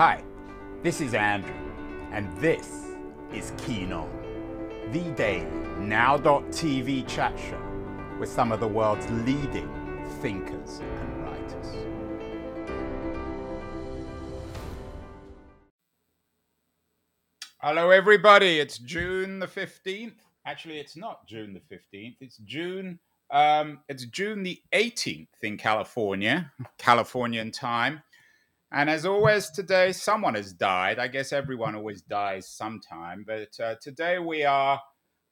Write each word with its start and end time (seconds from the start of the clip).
Hi, 0.00 0.24
this 0.82 1.02
is 1.02 1.12
Andrew, 1.12 1.52
and 2.10 2.34
this 2.38 2.86
is 3.34 3.52
Keen 3.58 3.92
On, 3.92 4.08
the 4.92 5.02
daily 5.10 5.44
now.tv 5.78 7.06
chat 7.06 7.38
show 7.38 7.60
with 8.18 8.30
some 8.30 8.50
of 8.50 8.60
the 8.60 8.66
world's 8.66 9.06
leading 9.10 9.68
thinkers 10.22 10.78
and 10.78 11.22
writers. 11.22 11.66
Hello, 17.58 17.90
everybody. 17.90 18.58
It's 18.58 18.78
June 18.78 19.38
the 19.38 19.46
15th. 19.46 20.14
Actually, 20.46 20.78
it's 20.78 20.96
not 20.96 21.26
June 21.26 21.52
the 21.52 21.76
15th. 21.76 22.16
It's 22.22 22.38
June. 22.38 22.98
Um, 23.30 23.80
it's 23.90 24.06
June 24.06 24.44
the 24.44 24.62
18th 24.72 25.42
in 25.42 25.58
California, 25.58 26.50
Californian 26.78 27.50
time. 27.50 28.02
And 28.72 28.88
as 28.88 29.04
always, 29.04 29.50
today 29.50 29.90
someone 29.90 30.36
has 30.36 30.52
died. 30.52 31.00
I 31.00 31.08
guess 31.08 31.32
everyone 31.32 31.74
always 31.74 32.02
dies 32.02 32.48
sometime, 32.48 33.24
but 33.26 33.58
uh, 33.58 33.74
today 33.82 34.20
we 34.20 34.44
are, 34.44 34.80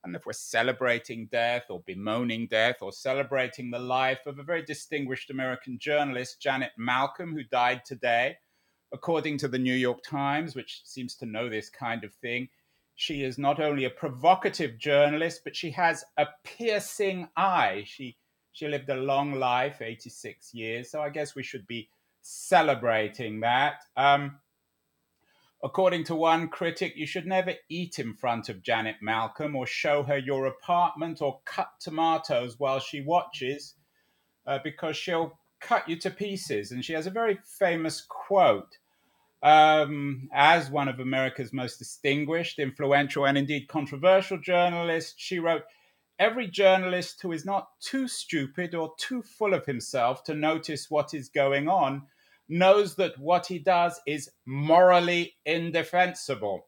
and 0.02 0.16
if 0.16 0.26
we're 0.26 0.32
celebrating 0.32 1.28
death 1.30 1.66
or 1.70 1.80
bemoaning 1.86 2.48
death 2.48 2.76
or 2.80 2.90
celebrating 2.90 3.70
the 3.70 3.78
life 3.78 4.26
of 4.26 4.40
a 4.40 4.42
very 4.42 4.64
distinguished 4.64 5.30
American 5.30 5.78
journalist, 5.78 6.40
Janet 6.40 6.72
Malcolm, 6.76 7.32
who 7.32 7.44
died 7.44 7.84
today. 7.84 8.38
According 8.92 9.38
to 9.38 9.48
the 9.48 9.58
New 9.58 9.74
York 9.74 10.02
Times, 10.02 10.56
which 10.56 10.80
seems 10.84 11.14
to 11.16 11.26
know 11.26 11.48
this 11.48 11.70
kind 11.70 12.02
of 12.02 12.14
thing, 12.14 12.48
she 12.96 13.22
is 13.22 13.38
not 13.38 13.60
only 13.60 13.84
a 13.84 13.90
provocative 13.90 14.78
journalist, 14.78 15.42
but 15.44 15.54
she 15.54 15.70
has 15.70 16.04
a 16.16 16.26
piercing 16.42 17.28
eye. 17.36 17.84
She 17.86 18.16
she 18.50 18.66
lived 18.66 18.88
a 18.88 18.96
long 18.96 19.34
life, 19.34 19.80
86 19.80 20.52
years. 20.52 20.90
So 20.90 21.00
I 21.00 21.10
guess 21.10 21.36
we 21.36 21.44
should 21.44 21.64
be 21.68 21.88
celebrating 22.28 23.40
that. 23.40 23.84
Um, 23.96 24.38
according 25.64 26.04
to 26.04 26.14
one 26.14 26.48
critic, 26.48 26.92
you 26.94 27.06
should 27.06 27.26
never 27.26 27.54
eat 27.70 27.98
in 27.98 28.12
front 28.12 28.50
of 28.50 28.62
Janet 28.62 28.96
Malcolm 29.00 29.56
or 29.56 29.66
show 29.66 30.02
her 30.02 30.18
your 30.18 30.44
apartment 30.44 31.22
or 31.22 31.40
cut 31.46 31.70
tomatoes 31.80 32.56
while 32.58 32.80
she 32.80 33.00
watches, 33.00 33.74
uh, 34.46 34.58
because 34.62 34.94
she'll 34.94 35.38
cut 35.58 35.88
you 35.88 35.96
to 35.96 36.10
pieces. 36.10 36.70
And 36.70 36.84
she 36.84 36.92
has 36.92 37.06
a 37.06 37.10
very 37.10 37.38
famous 37.44 38.04
quote. 38.06 38.76
Um, 39.42 40.28
as 40.32 40.68
one 40.68 40.88
of 40.88 41.00
America's 41.00 41.52
most 41.52 41.78
distinguished, 41.78 42.58
influential, 42.58 43.24
and 43.24 43.38
indeed 43.38 43.68
controversial 43.68 44.38
journalists, 44.38 45.14
she 45.16 45.38
wrote, 45.38 45.62
Every 46.18 46.48
journalist 46.48 47.22
who 47.22 47.32
is 47.32 47.46
not 47.46 47.68
too 47.80 48.08
stupid 48.08 48.74
or 48.74 48.92
too 48.98 49.22
full 49.22 49.54
of 49.54 49.64
himself 49.64 50.24
to 50.24 50.34
notice 50.34 50.90
what 50.90 51.14
is 51.14 51.28
going 51.28 51.68
on 51.68 52.02
knows 52.48 52.96
that 52.96 53.18
what 53.18 53.46
he 53.46 53.58
does 53.58 54.00
is 54.06 54.30
morally 54.46 55.34
indefensible. 55.44 56.66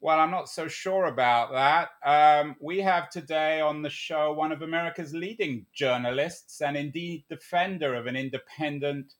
Well, 0.00 0.20
I'm 0.20 0.30
not 0.30 0.48
so 0.48 0.68
sure 0.68 1.06
about 1.06 1.52
that. 1.52 1.88
Um, 2.04 2.54
we 2.60 2.78
have 2.78 3.10
today 3.10 3.60
on 3.60 3.82
the 3.82 3.90
show 3.90 4.32
one 4.32 4.52
of 4.52 4.62
America's 4.62 5.12
leading 5.12 5.66
journalists 5.74 6.60
and 6.60 6.76
indeed 6.76 7.24
defender 7.28 7.96
of 7.96 8.06
an 8.06 8.14
independent, 8.14 9.14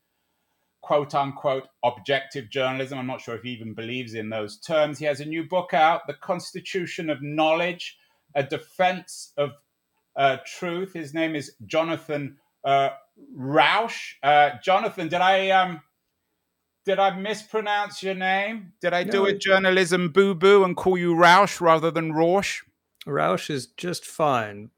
quote 0.80 1.16
unquote, 1.16 1.64
objective 1.84 2.48
journalism. 2.48 2.96
I'm 2.96 3.08
not 3.08 3.20
sure 3.20 3.34
if 3.34 3.42
he 3.42 3.50
even 3.50 3.74
believes 3.74 4.14
in 4.14 4.30
those 4.30 4.56
terms. 4.56 5.00
He 5.00 5.06
has 5.06 5.18
a 5.18 5.24
new 5.24 5.42
book 5.42 5.74
out, 5.74 6.06
The 6.06 6.14
Constitution 6.14 7.10
of 7.10 7.22
Knowledge 7.22 7.98
A 8.36 8.44
Defense 8.44 9.32
of 9.36 9.50
uh, 10.14 10.36
Truth. 10.46 10.92
His 10.92 11.12
name 11.12 11.34
is 11.34 11.54
Jonathan 11.66 12.36
uh, 12.64 12.90
Rauch. 13.34 14.16
Uh, 14.22 14.50
Jonathan, 14.62 15.08
did 15.08 15.20
I. 15.20 15.50
Um, 15.50 15.80
did 16.88 16.98
I 16.98 17.14
mispronounce 17.14 18.02
your 18.02 18.14
name? 18.14 18.72
Did 18.80 18.94
I 18.94 19.04
do 19.04 19.26
a 19.26 19.34
journalism 19.34 20.08
boo 20.08 20.34
boo 20.34 20.64
and 20.64 20.74
call 20.74 20.96
you 20.96 21.14
Rausch 21.14 21.60
rather 21.60 21.90
than 21.90 22.14
Rausch? 22.14 22.62
Roush 23.06 23.50
is 23.50 23.66
just 23.66 24.06
fine. 24.06 24.70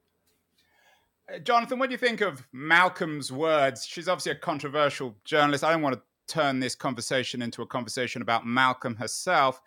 Uh, 1.32 1.38
Jonathan, 1.38 1.78
what 1.78 1.88
do 1.88 1.92
you 1.92 1.98
think 1.98 2.20
of 2.20 2.42
Malcolm's 2.52 3.30
words? 3.30 3.86
She's 3.86 4.08
obviously 4.08 4.32
a 4.32 4.34
controversial 4.34 5.14
journalist. 5.24 5.62
I 5.62 5.70
don't 5.70 5.82
want 5.82 5.94
to 5.94 6.02
turn 6.26 6.58
this 6.58 6.74
conversation 6.74 7.42
into 7.42 7.62
a 7.62 7.66
conversation 7.66 8.22
about 8.22 8.44
Malcolm 8.44 8.96
herself. 8.96 9.60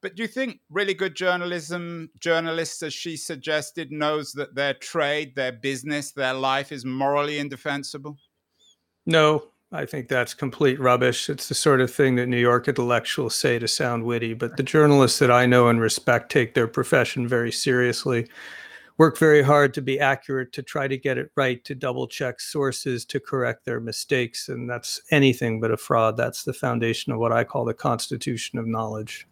But 0.00 0.16
do 0.16 0.22
you 0.22 0.28
think 0.28 0.58
really 0.70 0.94
good 0.94 1.14
journalism, 1.14 2.10
journalists, 2.18 2.82
as 2.82 2.92
she 2.92 3.16
suggested, 3.16 3.92
knows 3.92 4.32
that 4.32 4.56
their 4.56 4.74
trade, 4.74 5.36
their 5.36 5.52
business, 5.52 6.10
their 6.10 6.34
life 6.34 6.72
is 6.72 6.84
morally 6.84 7.38
indefensible? 7.38 8.18
No, 9.06 9.49
I 9.72 9.86
think 9.86 10.08
that's 10.08 10.34
complete 10.34 10.80
rubbish. 10.80 11.30
It's 11.30 11.48
the 11.48 11.54
sort 11.54 11.80
of 11.80 11.92
thing 11.92 12.16
that 12.16 12.26
New 12.26 12.40
York 12.40 12.66
intellectuals 12.66 13.36
say 13.36 13.60
to 13.60 13.68
sound 13.68 14.04
witty, 14.04 14.34
but 14.34 14.56
the 14.56 14.64
journalists 14.64 15.20
that 15.20 15.30
I 15.30 15.46
know 15.46 15.68
and 15.68 15.80
respect 15.80 16.32
take 16.32 16.54
their 16.54 16.66
profession 16.66 17.28
very 17.28 17.52
seriously, 17.52 18.28
work 18.98 19.16
very 19.16 19.42
hard 19.42 19.72
to 19.74 19.80
be 19.80 20.00
accurate, 20.00 20.52
to 20.54 20.62
try 20.64 20.88
to 20.88 20.96
get 20.96 21.18
it 21.18 21.30
right, 21.36 21.64
to 21.64 21.76
double 21.76 22.08
check 22.08 22.40
sources, 22.40 23.04
to 23.04 23.20
correct 23.20 23.64
their 23.64 23.78
mistakes. 23.78 24.48
And 24.48 24.68
that's 24.68 25.00
anything 25.12 25.60
but 25.60 25.70
a 25.70 25.76
fraud. 25.76 26.16
That's 26.16 26.42
the 26.42 26.52
foundation 26.52 27.12
of 27.12 27.20
what 27.20 27.30
I 27.30 27.44
call 27.44 27.64
the 27.64 27.72
constitution 27.72 28.58
of 28.58 28.66
knowledge. 28.66 29.28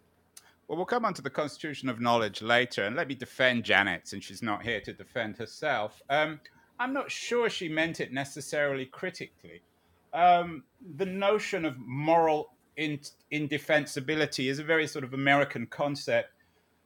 Well, 0.69 0.77
we'll 0.77 0.85
come 0.85 1.03
on 1.03 1.15
to 1.15 1.21
the 1.23 1.31
Constitution 1.31 1.89
of 1.89 1.99
Knowledge 1.99 2.43
later, 2.43 2.85
and 2.85 2.95
let 2.95 3.07
me 3.07 3.15
defend 3.15 3.63
Janet 3.63 4.07
since 4.07 4.23
she's 4.23 4.43
not 4.43 4.61
here 4.61 4.79
to 4.81 4.93
defend 4.93 5.35
herself. 5.35 5.99
Um, 6.11 6.39
I'm 6.79 6.93
not 6.93 7.09
sure 7.09 7.49
she 7.49 7.67
meant 7.67 7.99
it 7.99 8.13
necessarily 8.13 8.85
critically. 8.85 9.63
Um, 10.13 10.63
the 10.95 11.05
notion 11.05 11.65
of 11.65 11.77
moral 11.77 12.53
in- 12.77 12.99
indefensibility 13.31 14.49
is 14.49 14.59
a 14.59 14.63
very 14.63 14.87
sort 14.87 15.03
of 15.03 15.13
American 15.13 15.67
concept. 15.67 16.33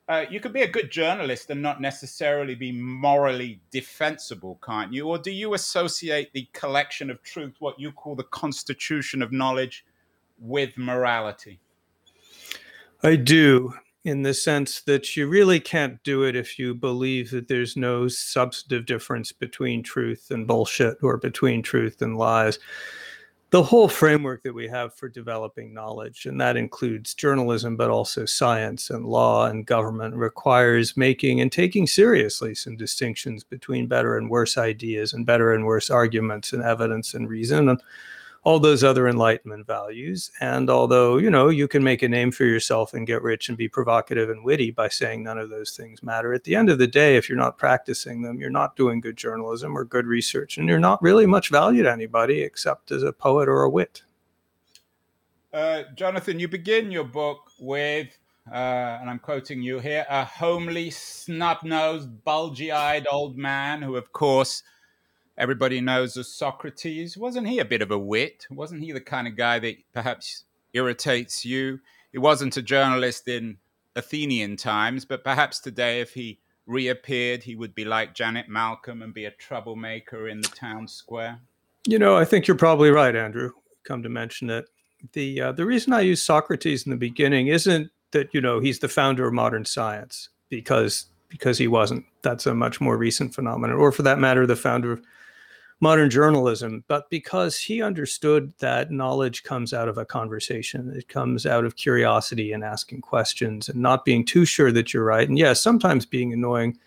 Uh, 0.10 0.26
you 0.30 0.42
could 0.42 0.52
be 0.52 0.64
a 0.64 0.68
good 0.68 0.92
journalist 0.92 1.50
and 1.50 1.62
not 1.62 1.80
necessarily 1.80 2.56
be 2.56 2.74
morally 2.74 3.62
defensible, 3.72 4.60
can't 4.62 4.92
you? 4.92 5.08
Or 5.08 5.18
do 5.18 5.32
you 5.32 5.54
associate 5.54 6.34
the 6.34 6.48
collection 6.52 7.10
of 7.10 7.24
truth, 7.24 7.56
what 7.60 7.80
you 7.80 7.92
call 7.94 8.16
the 8.16 8.24
Constitution 8.24 9.22
of 9.22 9.32
Knowledge, 9.32 9.86
with 10.40 10.78
morality? 10.78 11.60
I 13.02 13.16
do, 13.16 13.74
in 14.04 14.24
the 14.24 14.34
sense 14.34 14.82
that 14.82 15.16
you 15.16 15.28
really 15.28 15.62
can't 15.62 16.04
do 16.04 16.24
it 16.24 16.36
if 16.36 16.60
you 16.60 16.76
believe 16.76 17.32
that 17.32 17.48
there's 17.48 17.78
no 17.78 18.10
substantive 18.10 18.86
difference 18.86 19.32
between 19.32 19.84
truth 19.84 20.32
and 20.32 20.46
bullshit 20.46 20.98
or 21.02 21.18
between 21.18 21.62
truth 21.62 22.02
and 22.02 22.18
lies. 22.18 22.60
The 23.54 23.62
whole 23.62 23.88
framework 23.88 24.42
that 24.42 24.56
we 24.56 24.68
have 24.70 24.96
for 24.96 25.08
developing 25.08 25.76
knowledge, 25.76 26.26
and 26.26 26.42
that 26.42 26.58
includes 26.58 27.14
journalism, 27.14 27.78
but 27.78 27.92
also 27.92 28.26
science 28.26 28.90
and 28.90 29.06
law 29.06 29.46
and 29.46 29.64
government, 29.64 30.16
requires 30.16 30.98
making 30.98 31.40
and 31.40 31.52
taking 31.52 31.86
seriously 31.86 32.56
some 32.56 32.76
distinctions 32.76 33.44
between 33.44 33.86
better 33.86 34.18
and 34.18 34.28
worse 34.28 34.58
ideas 34.58 35.14
and 35.14 35.28
better 35.28 35.54
and 35.54 35.68
worse 35.68 35.92
arguments 35.92 36.52
and 36.52 36.64
evidence 36.64 37.14
and 37.14 37.30
reason. 37.30 37.70
And 37.70 37.80
all 38.44 38.60
those 38.60 38.84
other 38.84 39.08
enlightenment 39.08 39.66
values. 39.66 40.30
And 40.42 40.70
although, 40.70 41.18
you 41.18 41.30
know, 41.30 41.48
you 41.48 41.68
can 41.68 41.84
make 41.84 42.02
a 42.02 42.10
name 42.10 42.32
for 42.32 42.44
yourself 42.44 42.94
and 42.94 43.08
get 43.08 43.22
rich 43.22 43.48
and 43.48 43.58
be 43.58 43.70
provocative 43.70 44.30
and 44.30 44.44
witty 44.44 44.72
by 44.72 44.90
saying 44.90 45.24
none 45.24 45.38
of 45.38 45.50
those 45.50 45.72
things 45.72 46.04
matter, 46.04 46.34
at 46.34 46.44
the 46.44 46.56
end 46.56 46.70
of 46.70 46.78
the 46.78 46.88
day, 46.88 47.16
if 47.16 47.30
you're 47.30 47.38
not 47.38 47.58
practicing 47.58 48.22
them, 48.22 48.40
you're 48.40 48.50
not 48.50 48.76
doing 48.76 49.00
good 49.00 49.16
journalism 49.16 49.78
or 49.78 49.86
good 49.86 50.06
research, 50.06 50.58
and 50.58 50.68
you're 50.68 50.80
not 50.80 51.02
really 51.02 51.26
much 51.26 51.50
value 51.50 51.84
to 51.84 51.92
anybody 51.92 52.42
except 52.42 52.92
as 52.92 53.02
a 53.02 53.14
poet 53.14 53.48
or 53.48 53.64
a 53.64 53.70
wit. 53.70 54.04
Uh, 55.54 55.84
Jonathan, 55.96 56.40
you 56.40 56.48
begin 56.48 56.92
your 56.92 57.04
book 57.06 57.52
with, 57.60 58.08
uh, 58.52 58.98
and 59.00 59.10
I'm 59.10 59.20
quoting 59.20 59.62
you 59.62 59.80
here, 59.80 60.06
a 60.10 60.26
homely, 60.26 60.90
snub 60.90 61.60
nosed, 61.64 62.26
bulgy 62.26 62.72
eyed 62.72 63.08
old 63.10 63.38
man 63.38 63.82
who, 63.82 63.96
of 63.96 64.12
course, 64.12 64.64
everybody 65.38 65.82
knows 65.82 66.18
as 66.18 66.34
Socrates. 66.34 67.18
Wasn't 67.18 67.48
he 67.48 67.60
a 67.60 67.66
bit 67.66 67.82
of 67.82 67.92
a 67.92 67.98
wit? 67.98 68.46
Wasn't 68.50 68.82
he 68.82 68.92
the 68.92 69.02
kind 69.02 69.28
of 69.28 69.36
guy 69.36 69.60
that 69.60 69.76
perhaps 69.94 70.44
irritates 70.74 71.44
you? 71.46 71.80
He 72.12 72.18
wasn't 72.18 72.58
a 72.58 72.62
journalist 72.62 73.28
in 73.28 73.58
Athenian 73.96 74.58
times, 74.58 75.06
but 75.06 75.24
perhaps 75.24 75.60
today, 75.60 76.02
if 76.02 76.14
he 76.14 76.40
reappeared, 76.66 77.44
he 77.44 77.56
would 77.56 77.76
be 77.76 77.86
like 77.86 78.16
Janet 78.16 78.48
Malcolm 78.48 79.02
and 79.02 79.14
be 79.14 79.26
a 79.26 79.32
troublemaker 79.32 80.28
in 80.28 80.42
the 80.42 80.48
town 80.50 80.88
square. 80.88 81.40
You 81.86 82.00
know, 82.00 82.16
I 82.16 82.26
think 82.26 82.48
you're 82.48 82.58
probably 82.58 82.92
right, 82.92 83.16
Andrew. 83.16 83.52
Come 83.84 84.04
to 84.04 84.10
mention 84.10 84.50
it, 84.50 84.70
the 85.12 85.42
uh, 85.42 85.52
the 85.52 85.66
reason 85.66 85.92
I 85.94 86.02
use 86.02 86.22
Socrates 86.22 86.86
in 86.86 86.92
the 86.92 86.98
beginning 86.98 87.48
isn't 87.48 87.92
that 88.12 88.34
you 88.34 88.40
know 88.40 88.60
he's 88.60 88.80
the 88.80 88.88
founder 88.88 89.28
of 89.28 89.34
modern 89.34 89.66
science 89.66 90.30
because 90.50 91.08
because 91.28 91.58
he 91.58 91.68
wasn't. 91.68 92.06
That's 92.22 92.46
a 92.46 92.54
much 92.54 92.80
more 92.80 92.98
recent 92.98 93.36
phenomenon, 93.36 93.76
or 93.76 93.92
for 93.92 94.04
that 94.04 94.20
matter, 94.20 94.48
the 94.48 94.56
founder 94.56 94.94
of 94.94 95.02
modern 95.84 96.10
journalism, 96.10 96.84
but 96.88 97.10
because 97.10 97.60
he 97.60 97.82
understood 97.84 98.54
that 98.60 98.90
knowledge 98.90 99.44
comes 99.44 99.74
out 99.74 99.90
of 99.90 99.98
a 99.98 100.06
conversation. 100.06 100.92
It 100.96 101.10
comes 101.10 101.46
out 101.46 101.66
of 101.66 101.76
curiosity 101.76 102.54
and 102.54 102.64
asking 102.64 103.02
questions 103.02 103.70
and 103.70 103.80
not 103.80 104.06
being 104.06 104.24
too 104.26 104.46
sure 104.46 104.72
that 104.72 104.94
you're 104.94 105.04
right. 105.04 105.28
And 105.28 105.38
yes, 105.38 105.62
sometimes 105.62 106.06
being 106.06 106.32
annoying, 106.34 106.80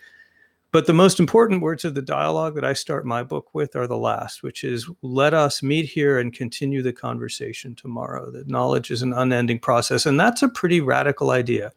But 0.77 0.87
the 0.87 0.93
most 0.93 1.21
important 1.21 1.63
words 1.63 1.87
of 1.87 1.95
the 1.95 2.03
dialogue 2.03 2.55
that 2.55 2.65
I 2.65 2.75
start 2.75 3.07
my 3.07 3.23
book 3.23 3.55
with 3.55 3.77
are 3.77 3.87
the 3.87 3.97
last, 3.97 4.43
which 4.43 4.63
is 4.63 4.87
let 5.01 5.33
us 5.33 5.63
meet 5.63 5.87
here 5.87 6.19
and 6.19 6.35
continue 6.35 6.83
the 6.83 6.93
conversation 6.93 7.75
tomorrow. 7.75 8.31
That 8.31 8.49
knowledge 8.49 8.91
is 8.91 9.01
an 9.01 9.15
unending 9.15 9.59
process. 9.59 10.05
And 10.05 10.21
that's 10.21 10.43
a 10.43 10.49
pretty 10.51 10.83
radical 10.83 11.31
idea, 11.31 11.73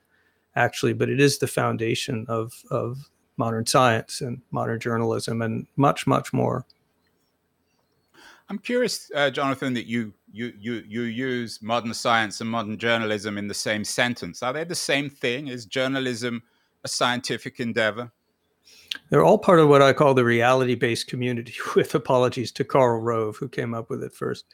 actually, 0.57 0.91
but 0.91 1.09
it 1.09 1.19
is 1.19 1.37
the 1.37 1.47
foundation 1.47 2.25
of, 2.27 2.61
of 2.71 3.09
modern 3.37 3.65
science 3.65 4.19
and 4.19 4.41
modern 4.51 4.81
journalism 4.81 5.41
and 5.41 5.65
much, 5.77 6.05
much 6.05 6.33
more. 6.33 6.65
I'm 8.49 8.57
curious, 8.57 9.11
uh, 9.13 9.29
Jonathan, 9.29 9.75
that 9.75 9.85
you, 9.85 10.11
you 10.31 10.51
you 10.59 10.83
you 10.87 11.01
use 11.01 11.61
modern 11.61 11.93
science 11.93 12.41
and 12.41 12.49
modern 12.49 12.79
journalism 12.79 13.37
in 13.37 13.47
the 13.47 13.53
same 13.53 13.83
sentence. 13.83 14.41
Are 14.41 14.51
they 14.51 14.63
the 14.63 14.73
same 14.73 15.07
thing? 15.07 15.47
Is 15.47 15.65
journalism 15.65 16.41
a 16.83 16.87
scientific 16.87 17.59
endeavor? 17.59 18.11
They're 19.09 19.23
all 19.23 19.37
part 19.37 19.59
of 19.59 19.69
what 19.69 19.83
I 19.83 19.93
call 19.93 20.15
the 20.15 20.25
reality-based 20.25 21.05
community, 21.07 21.53
with 21.75 21.93
apologies 21.93 22.51
to 22.53 22.63
Karl 22.63 22.99
Rove, 22.99 23.37
who 23.37 23.49
came 23.49 23.75
up 23.75 23.89
with 23.89 24.03
it 24.03 24.13
first. 24.13 24.45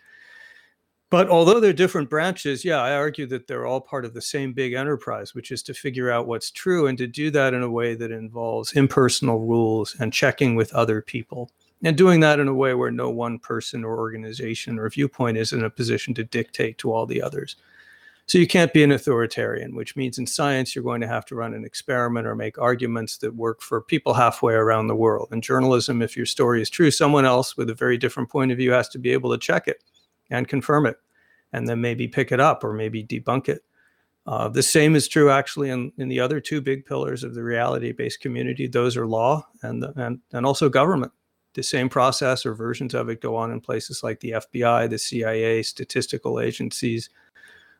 But 1.09 1.29
although 1.29 1.61
they're 1.61 1.71
different 1.71 2.09
branches, 2.09 2.65
yeah, 2.65 2.81
I 2.81 2.95
argue 2.95 3.27
that 3.27 3.47
they're 3.47 3.65
all 3.65 3.79
part 3.79 4.03
of 4.03 4.13
the 4.13 4.21
same 4.21 4.51
big 4.51 4.73
enterprise, 4.73 5.33
which 5.33 5.51
is 5.51 5.63
to 5.63 5.73
figure 5.73 6.11
out 6.11 6.27
what's 6.27 6.51
true 6.51 6.87
and 6.87 6.97
to 6.97 7.07
do 7.07 7.31
that 7.31 7.53
in 7.53 7.61
a 7.61 7.69
way 7.69 7.95
that 7.95 8.11
involves 8.11 8.73
impersonal 8.73 9.39
rules 9.39 9.95
and 9.99 10.11
checking 10.11 10.55
with 10.55 10.73
other 10.73 11.01
people 11.01 11.49
and 11.83 11.97
doing 11.97 12.19
that 12.21 12.39
in 12.39 12.47
a 12.47 12.53
way 12.53 12.73
where 12.73 12.91
no 12.91 13.09
one 13.09 13.39
person 13.39 13.83
or 13.83 13.97
organization 13.97 14.79
or 14.79 14.89
viewpoint 14.89 15.37
is 15.37 15.53
in 15.53 15.63
a 15.63 15.69
position 15.69 16.13
to 16.15 16.23
dictate 16.23 16.77
to 16.79 16.91
all 16.91 17.05
the 17.05 17.21
others. 17.21 17.55
So 18.27 18.39
you 18.39 18.47
can't 18.47 18.73
be 18.73 18.83
an 18.83 18.91
authoritarian, 18.91 19.75
which 19.75 19.95
means 19.95 20.17
in 20.17 20.25
science 20.25 20.73
you're 20.73 20.83
going 20.83 21.01
to 21.01 21.07
have 21.07 21.25
to 21.27 21.35
run 21.35 21.53
an 21.53 21.63
experiment 21.63 22.25
or 22.25 22.35
make 22.35 22.57
arguments 22.57 23.17
that 23.17 23.35
work 23.35 23.61
for 23.61 23.81
people 23.81 24.15
halfway 24.15 24.55
around 24.55 24.87
the 24.87 24.95
world. 24.95 25.29
In 25.31 25.41
journalism, 25.41 26.01
if 26.01 26.17
your 26.17 26.25
story 26.25 26.59
is 26.59 26.69
true, 26.71 26.89
someone 26.89 27.25
else 27.25 27.55
with 27.55 27.69
a 27.69 27.75
very 27.75 27.99
different 27.99 28.29
point 28.29 28.51
of 28.51 28.57
view 28.57 28.71
has 28.71 28.89
to 28.89 28.99
be 28.99 29.11
able 29.11 29.31
to 29.31 29.37
check 29.37 29.67
it 29.67 29.83
and 30.31 30.47
confirm 30.47 30.87
it, 30.87 30.97
and 31.53 31.67
then 31.67 31.81
maybe 31.81 32.07
pick 32.07 32.31
it 32.31 32.39
up 32.39 32.63
or 32.63 32.73
maybe 32.73 33.03
debunk 33.03 33.47
it. 33.47 33.63
Uh, 34.25 34.49
the 34.49 34.63
same 34.63 34.95
is 34.95 35.07
true 35.07 35.29
actually 35.29 35.69
in, 35.69 35.91
in 35.99 36.09
the 36.09 36.19
other 36.19 36.39
two 36.39 36.61
big 36.61 36.83
pillars 36.83 37.23
of 37.23 37.35
the 37.35 37.43
reality-based 37.43 38.21
community. 38.21 38.65
Those 38.65 38.97
are 38.97 39.05
law 39.05 39.45
and, 39.61 39.83
the, 39.83 39.93
and, 39.97 40.19
and 40.33 40.47
also 40.47 40.67
government 40.67 41.11
the 41.55 41.63
same 41.63 41.89
process 41.89 42.45
or 42.45 42.53
versions 42.53 42.93
of 42.93 43.09
it 43.09 43.21
go 43.21 43.35
on 43.35 43.51
in 43.51 43.59
places 43.59 44.03
like 44.03 44.19
the 44.19 44.31
FBI, 44.31 44.89
the 44.89 44.99
CIA, 44.99 45.63
statistical 45.63 46.39
agencies, 46.39 47.09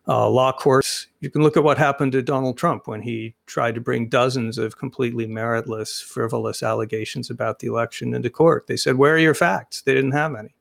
uh, 0.07 0.29
law 0.29 0.51
courts. 0.51 1.07
You 1.19 1.29
can 1.29 1.43
look 1.43 1.57
at 1.57 1.63
what 1.63 1.77
happened 1.77 2.13
to 2.13 2.21
Donald 2.21 2.57
Trump 2.57 2.87
when 2.87 3.01
he 3.01 3.35
tried 3.45 3.75
to 3.75 3.81
bring 3.81 4.09
dozens 4.09 4.57
of 4.57 4.77
completely 4.77 5.27
meritless, 5.27 6.01
frivolous 6.01 6.63
allegations 6.63 7.29
about 7.29 7.59
the 7.59 7.67
election 7.67 8.13
into 8.13 8.29
court. 8.29 8.67
They 8.67 8.77
said, 8.77 8.95
Where 8.95 9.15
are 9.15 9.19
your 9.19 9.33
facts? 9.33 9.81
They 9.81 9.93
didn't 9.93 10.11
have 10.11 10.35
any. 10.35 10.55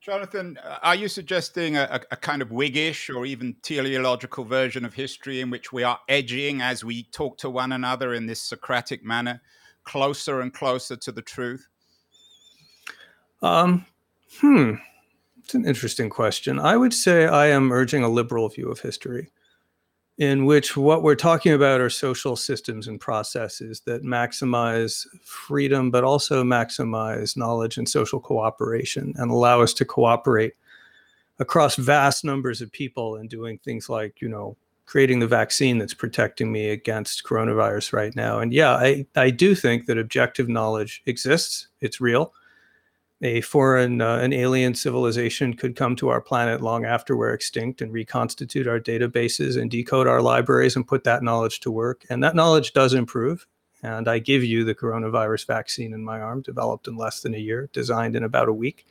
Jonathan, 0.00 0.58
are 0.82 0.94
you 0.94 1.08
suggesting 1.08 1.76
a, 1.76 2.00
a, 2.10 2.16
kind 2.16 2.40
of 2.40 2.48
Whiggish 2.48 3.14
or 3.14 3.26
even 3.26 3.54
teleological 3.62 4.44
version 4.44 4.86
of 4.86 4.94
history 4.94 5.42
in 5.42 5.50
which 5.50 5.70
we 5.70 5.82
are 5.82 5.98
edging 6.08 6.62
as 6.62 6.82
we 6.82 7.02
talk 7.02 7.36
to 7.38 7.50
one 7.50 7.72
another 7.72 8.14
in 8.14 8.24
this 8.24 8.40
Socratic 8.40 9.04
manner 9.04 9.42
closer 9.84 10.40
and 10.40 10.54
closer 10.54 10.96
to 10.96 11.12
the 11.12 11.20
truth? 11.20 11.68
Um, 13.42 13.86
hmm. 14.40 14.74
It's 15.44 15.54
an 15.54 15.64
interesting 15.64 16.10
question. 16.10 16.58
I 16.58 16.76
would 16.76 16.92
say 16.92 17.26
I 17.26 17.46
am 17.46 17.72
urging 17.72 18.04
a 18.04 18.08
liberal 18.08 18.48
view 18.48 18.70
of 18.70 18.80
history, 18.80 19.30
in 20.18 20.44
which 20.44 20.76
what 20.76 21.02
we're 21.02 21.14
talking 21.14 21.52
about 21.52 21.80
are 21.80 21.88
social 21.88 22.36
systems 22.36 22.88
and 22.88 23.00
processes 23.00 23.80
that 23.86 24.02
maximize 24.02 25.06
freedom, 25.24 25.90
but 25.90 26.04
also 26.04 26.44
maximize 26.44 27.36
knowledge 27.36 27.78
and 27.78 27.88
social 27.88 28.20
cooperation 28.20 29.14
and 29.16 29.30
allow 29.30 29.62
us 29.62 29.72
to 29.74 29.84
cooperate 29.84 30.52
across 31.38 31.76
vast 31.76 32.24
numbers 32.24 32.60
of 32.60 32.70
people 32.72 33.16
in 33.16 33.28
doing 33.28 33.58
things 33.58 33.88
like, 33.88 34.20
you 34.20 34.28
know, 34.28 34.56
creating 34.86 35.20
the 35.20 35.26
vaccine 35.26 35.78
that's 35.78 35.94
protecting 35.94 36.50
me 36.50 36.70
against 36.70 37.24
coronavirus 37.24 37.92
right 37.92 38.16
now. 38.16 38.38
And 38.40 38.52
yeah, 38.52 38.72
I, 38.72 39.06
I 39.16 39.30
do 39.30 39.54
think 39.54 39.86
that 39.86 39.98
objective 39.98 40.48
knowledge 40.48 41.02
exists, 41.06 41.68
it's 41.80 42.00
real 42.00 42.32
a 43.22 43.40
foreign, 43.40 44.00
uh, 44.00 44.18
an 44.18 44.32
alien 44.32 44.74
civilization 44.74 45.54
could 45.54 45.74
come 45.74 45.96
to 45.96 46.08
our 46.08 46.20
planet 46.20 46.60
long 46.60 46.84
after 46.84 47.16
we're 47.16 47.32
extinct 47.32 47.82
and 47.82 47.92
reconstitute 47.92 48.68
our 48.68 48.78
databases 48.78 49.60
and 49.60 49.70
decode 49.70 50.06
our 50.06 50.22
libraries 50.22 50.76
and 50.76 50.86
put 50.86 51.04
that 51.04 51.22
knowledge 51.22 51.60
to 51.60 51.70
work. 51.70 52.04
And 52.10 52.22
that 52.22 52.36
knowledge 52.36 52.72
does 52.72 52.94
improve. 52.94 53.46
And 53.82 54.08
I 54.08 54.18
give 54.18 54.44
you 54.44 54.64
the 54.64 54.74
coronavirus 54.74 55.46
vaccine 55.46 55.92
in 55.92 56.04
my 56.04 56.20
arm, 56.20 56.42
developed 56.42 56.88
in 56.88 56.96
less 56.96 57.20
than 57.20 57.34
a 57.34 57.38
year, 57.38 57.68
designed 57.72 58.16
in 58.16 58.24
about 58.24 58.48
a 58.48 58.52
week. 58.52 58.86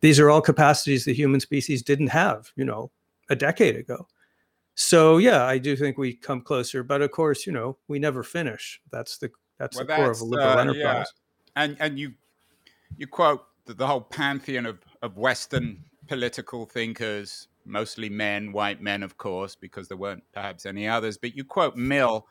These 0.00 0.20
are 0.20 0.30
all 0.30 0.40
capacities 0.40 1.04
the 1.04 1.14
human 1.14 1.40
species 1.40 1.82
didn't 1.82 2.08
have, 2.08 2.50
you 2.56 2.64
know, 2.64 2.90
a 3.30 3.36
decade 3.36 3.76
ago. 3.76 4.06
So 4.74 5.18
yeah, 5.18 5.44
I 5.44 5.58
do 5.58 5.76
think 5.76 5.98
we 5.98 6.14
come 6.14 6.40
closer, 6.40 6.82
but 6.82 7.02
of 7.02 7.10
course, 7.10 7.46
you 7.46 7.52
know, 7.52 7.76
we 7.88 7.98
never 7.98 8.22
finish. 8.22 8.80
That's 8.92 9.18
the 9.18 9.30
that's 9.58 9.76
well, 9.76 9.86
the 9.86 9.96
core 9.96 10.10
of 10.10 10.20
a 10.20 10.24
liberal 10.24 10.50
uh, 10.50 10.60
enterprise. 10.60 11.06
Yeah. 11.56 11.62
And 11.62 11.76
and 11.80 11.98
you 11.98 12.12
you 12.96 13.08
quote 13.08 13.44
the, 13.68 13.74
the 13.74 13.86
whole 13.86 14.00
pantheon 14.00 14.66
of, 14.66 14.78
of 15.02 15.16
Western 15.16 15.84
political 16.08 16.64
thinkers, 16.64 17.48
mostly 17.64 18.08
men, 18.08 18.50
white 18.50 18.80
men, 18.80 19.02
of 19.02 19.18
course, 19.18 19.54
because 19.54 19.88
there 19.88 19.96
weren't 19.96 20.24
perhaps 20.32 20.66
any 20.66 20.88
others. 20.88 21.18
But 21.18 21.36
you 21.36 21.44
quote 21.44 21.76
Mill, 21.76 22.26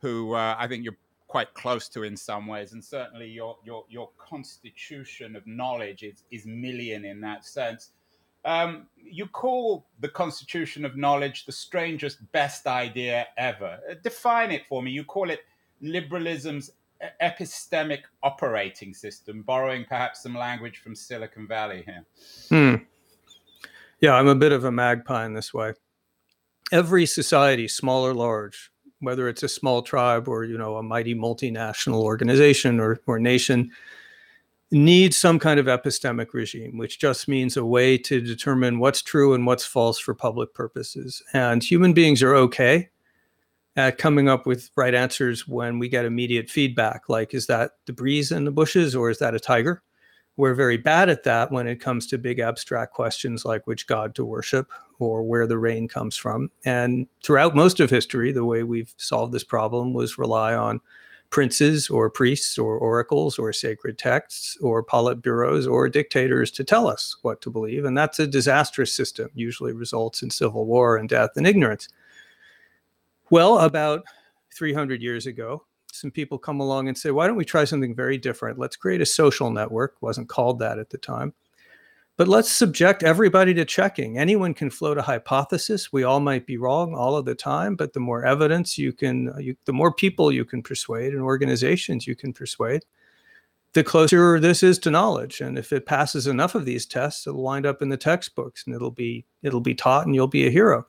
who 0.00 0.34
uh, 0.34 0.56
I 0.58 0.66
think 0.66 0.84
you're 0.84 0.96
quite 1.28 1.54
close 1.54 1.88
to 1.90 2.02
in 2.02 2.16
some 2.16 2.46
ways, 2.46 2.72
and 2.72 2.82
certainly 2.82 3.28
your 3.28 3.58
your 3.64 3.84
your 3.88 4.10
constitution 4.18 5.36
of 5.36 5.46
knowledge 5.46 6.02
is 6.02 6.24
is 6.30 6.46
Millian 6.46 7.04
in 7.04 7.20
that 7.20 7.44
sense. 7.44 7.90
Um, 8.44 8.88
you 8.96 9.26
call 9.26 9.86
the 10.00 10.08
constitution 10.08 10.84
of 10.84 10.96
knowledge 10.96 11.46
the 11.46 11.52
strangest, 11.52 12.18
best 12.32 12.66
idea 12.66 13.28
ever. 13.36 13.78
Uh, 13.88 13.94
define 14.02 14.50
it 14.50 14.62
for 14.68 14.82
me. 14.82 14.90
You 14.90 15.04
call 15.04 15.30
it 15.30 15.40
liberalism's 15.80 16.72
epistemic 17.20 18.00
operating 18.22 18.94
system, 18.94 19.42
borrowing 19.42 19.84
perhaps 19.84 20.22
some 20.22 20.34
language 20.34 20.78
from 20.78 20.94
Silicon 20.94 21.46
Valley 21.46 21.84
here. 21.86 22.04
Hmm. 22.48 22.84
Yeah, 24.00 24.14
I'm 24.14 24.28
a 24.28 24.34
bit 24.34 24.52
of 24.52 24.64
a 24.64 24.72
magpie 24.72 25.26
in 25.26 25.34
this 25.34 25.54
way. 25.54 25.74
Every 26.72 27.06
society, 27.06 27.68
small 27.68 28.04
or 28.06 28.14
large, 28.14 28.70
whether 29.00 29.28
it's 29.28 29.42
a 29.42 29.48
small 29.48 29.82
tribe 29.82 30.28
or 30.28 30.44
you 30.44 30.56
know 30.56 30.76
a 30.76 30.82
mighty 30.82 31.14
multinational 31.14 32.02
organization 32.02 32.80
or, 32.80 33.00
or 33.06 33.18
nation, 33.18 33.70
needs 34.70 35.16
some 35.16 35.38
kind 35.38 35.60
of 35.60 35.66
epistemic 35.66 36.32
regime, 36.32 36.78
which 36.78 36.98
just 36.98 37.28
means 37.28 37.56
a 37.56 37.64
way 37.64 37.98
to 37.98 38.20
determine 38.20 38.78
what's 38.78 39.02
true 39.02 39.34
and 39.34 39.46
what's 39.46 39.64
false 39.64 39.98
for 39.98 40.14
public 40.14 40.54
purposes. 40.54 41.22
And 41.34 41.62
human 41.62 41.92
beings 41.92 42.22
are 42.22 42.34
okay 42.34 42.88
at 43.76 43.98
coming 43.98 44.28
up 44.28 44.46
with 44.46 44.70
right 44.76 44.94
answers 44.94 45.48
when 45.48 45.78
we 45.78 45.88
get 45.88 46.04
immediate 46.04 46.50
feedback 46.50 47.08
like 47.08 47.32
is 47.32 47.46
that 47.46 47.72
the 47.86 47.92
breeze 47.92 48.30
in 48.30 48.44
the 48.44 48.50
bushes 48.50 48.94
or 48.94 49.10
is 49.10 49.18
that 49.18 49.34
a 49.34 49.40
tiger? 49.40 49.82
We're 50.36 50.54
very 50.54 50.78
bad 50.78 51.10
at 51.10 51.24
that 51.24 51.52
when 51.52 51.66
it 51.66 51.80
comes 51.80 52.06
to 52.08 52.18
big 52.18 52.38
abstract 52.38 52.92
questions 52.94 53.44
like 53.44 53.66
which 53.66 53.86
god 53.86 54.14
to 54.14 54.24
worship 54.24 54.70
or 54.98 55.22
where 55.22 55.46
the 55.46 55.58
rain 55.58 55.88
comes 55.88 56.16
from. 56.16 56.50
And 56.64 57.06
throughout 57.24 57.56
most 57.56 57.80
of 57.80 57.90
history 57.90 58.32
the 58.32 58.44
way 58.44 58.62
we've 58.62 58.94
solved 58.96 59.32
this 59.32 59.44
problem 59.44 59.94
was 59.94 60.18
rely 60.18 60.54
on 60.54 60.80
princes 61.30 61.88
or 61.88 62.10
priests 62.10 62.58
or 62.58 62.76
oracles 62.76 63.38
or 63.38 63.54
sacred 63.54 63.96
texts 63.96 64.56
or 64.60 64.84
politburos 64.84 65.70
or 65.70 65.88
dictators 65.88 66.50
to 66.50 66.62
tell 66.62 66.86
us 66.86 67.16
what 67.22 67.40
to 67.40 67.48
believe. 67.48 67.86
And 67.86 67.96
that's 67.96 68.18
a 68.18 68.26
disastrous 68.26 68.92
system 68.92 69.30
usually 69.34 69.72
results 69.72 70.22
in 70.22 70.28
civil 70.28 70.66
war 70.66 70.98
and 70.98 71.08
death 71.08 71.30
and 71.36 71.46
ignorance 71.46 71.88
well, 73.32 73.60
about 73.60 74.04
300 74.54 75.00
years 75.00 75.26
ago, 75.26 75.64
some 75.90 76.10
people 76.10 76.36
come 76.36 76.60
along 76.60 76.88
and 76.88 76.98
say, 76.98 77.10
why 77.10 77.26
don't 77.26 77.36
we 77.36 77.46
try 77.46 77.64
something 77.64 77.94
very 77.94 78.18
different? 78.18 78.58
Let's 78.58 78.76
create 78.76 79.00
a 79.00 79.06
social 79.06 79.50
network. 79.50 79.94
wasn't 80.02 80.28
called 80.28 80.58
that 80.58 80.78
at 80.78 80.90
the 80.90 80.98
time. 80.98 81.32
But 82.18 82.28
let's 82.28 82.52
subject 82.52 83.02
everybody 83.02 83.54
to 83.54 83.64
checking. 83.64 84.18
Anyone 84.18 84.52
can 84.52 84.68
float 84.68 84.98
a 84.98 85.02
hypothesis. 85.02 85.90
We 85.90 86.04
all 86.04 86.20
might 86.20 86.46
be 86.46 86.58
wrong 86.58 86.94
all 86.94 87.16
of 87.16 87.24
the 87.24 87.34
time, 87.34 87.74
but 87.74 87.94
the 87.94 88.00
more 88.00 88.22
evidence 88.22 88.76
you 88.76 88.92
can, 88.92 89.30
uh, 89.30 89.38
you, 89.38 89.56
the 89.64 89.72
more 89.72 89.94
people 89.94 90.30
you 90.30 90.44
can 90.44 90.62
persuade 90.62 91.14
and 91.14 91.22
organizations 91.22 92.06
you 92.06 92.14
can 92.14 92.34
persuade, 92.34 92.84
the 93.72 93.82
closer 93.82 94.40
this 94.40 94.62
is 94.62 94.78
to 94.80 94.90
knowledge. 94.90 95.40
And 95.40 95.56
if 95.56 95.72
it 95.72 95.86
passes 95.86 96.26
enough 96.26 96.54
of 96.54 96.66
these 96.66 96.84
tests, 96.84 97.26
it'll 97.26 97.42
wind 97.42 97.64
up 97.64 97.80
in 97.80 97.88
the 97.88 97.96
textbooks 97.96 98.64
and 98.66 98.74
it'll 98.76 98.90
be 98.90 99.24
it'll 99.42 99.60
be 99.60 99.74
taught 99.74 100.04
and 100.04 100.14
you'll 100.14 100.26
be 100.26 100.46
a 100.46 100.50
hero. 100.50 100.86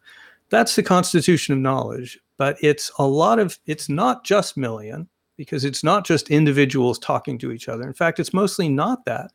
That's 0.50 0.76
the 0.76 0.84
constitution 0.84 1.54
of 1.54 1.60
knowledge 1.60 2.20
but 2.38 2.58
it's 2.62 2.92
a 3.00 3.08
lot 3.08 3.40
of 3.40 3.60
it's 3.66 3.90
not 3.90 4.24
just 4.24 4.58
Millian 4.58 5.08
because 5.38 5.66
it's 5.66 5.84
not 5.84 6.06
just 6.06 6.30
individuals 6.30 7.00
talking 7.00 7.38
to 7.40 7.52
each 7.52 7.68
other. 7.68 7.84
In 7.84 7.94
fact, 7.94 8.20
it's 8.20 8.34
mostly 8.34 8.70
not 8.70 9.06
that. 9.06 9.32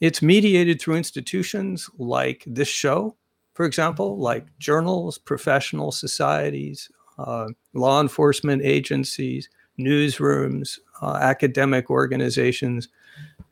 It's 0.00 0.20
mediated 0.20 0.80
through 0.80 0.96
institutions 0.96 1.88
like 1.98 2.44
this 2.46 2.68
show, 2.68 3.16
for 3.54 3.64
example, 3.64 4.18
like 4.18 4.46
journals, 4.58 5.18
professional 5.18 5.92
societies, 5.92 6.90
uh, 7.18 7.48
law 7.72 8.00
enforcement 8.00 8.62
agencies, 8.64 9.48
newsrooms, 9.78 10.78
uh, 11.00 11.18
academic 11.20 11.90
organizations. 11.90 12.88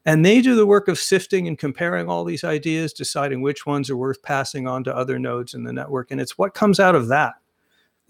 And 0.05 0.27
they 0.27 0.41
do 0.41 0.57
the 0.57 0.67
work 0.67 0.89
of 0.89 0.99
sifting 0.99 1.47
and 1.47 1.57
comparing 1.57 2.09
all 2.09 2.25
these 2.25 2.43
ideas, 2.43 2.93
deciding 2.93 3.41
which 3.41 3.67
ones 3.67 3.89
are 3.89 3.97
worth 3.97 4.21
passing 4.23 4.67
on 4.67 4.83
to 4.85 4.97
other 4.97 5.19
nodes 5.19 5.55
in 5.55 5.63
the 5.63 5.73
network. 5.73 6.11
And 6.11 6.21
it's 6.21 6.37
what 6.37 6.55
comes 6.55 6.81
out 6.81 6.97
of 6.97 7.07
that 7.09 7.35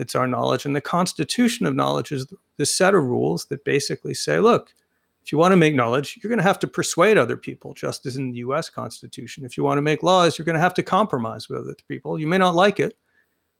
that's 0.02 0.16
our 0.16 0.26
knowledge. 0.26 0.66
And 0.66 0.74
the 0.74 0.80
constitution 0.80 1.64
of 1.64 1.76
knowledge 1.76 2.10
is 2.10 2.26
the 2.56 2.66
set 2.66 2.92
of 2.92 3.04
rules 3.04 3.44
that 3.46 3.64
basically 3.64 4.14
say, 4.14 4.40
look, 4.40 4.74
if 5.24 5.30
you 5.30 5.38
want 5.38 5.52
to 5.52 5.56
make 5.56 5.76
knowledge, 5.76 6.18
you're 6.20 6.28
going 6.28 6.40
to 6.40 6.42
have 6.42 6.58
to 6.58 6.66
persuade 6.66 7.16
other 7.16 7.36
people, 7.36 7.72
just 7.72 8.04
as 8.04 8.16
in 8.16 8.32
the 8.32 8.38
US 8.38 8.68
Constitution. 8.68 9.44
If 9.44 9.56
you 9.56 9.62
want 9.62 9.78
to 9.78 9.82
make 9.82 10.02
laws, 10.02 10.36
you're 10.36 10.44
going 10.44 10.56
to 10.56 10.60
have 10.60 10.74
to 10.74 10.82
compromise 10.82 11.48
with 11.48 11.60
other 11.60 11.76
people. 11.86 12.18
You 12.18 12.26
may 12.26 12.38
not 12.38 12.56
like 12.56 12.80
it, 12.80 12.96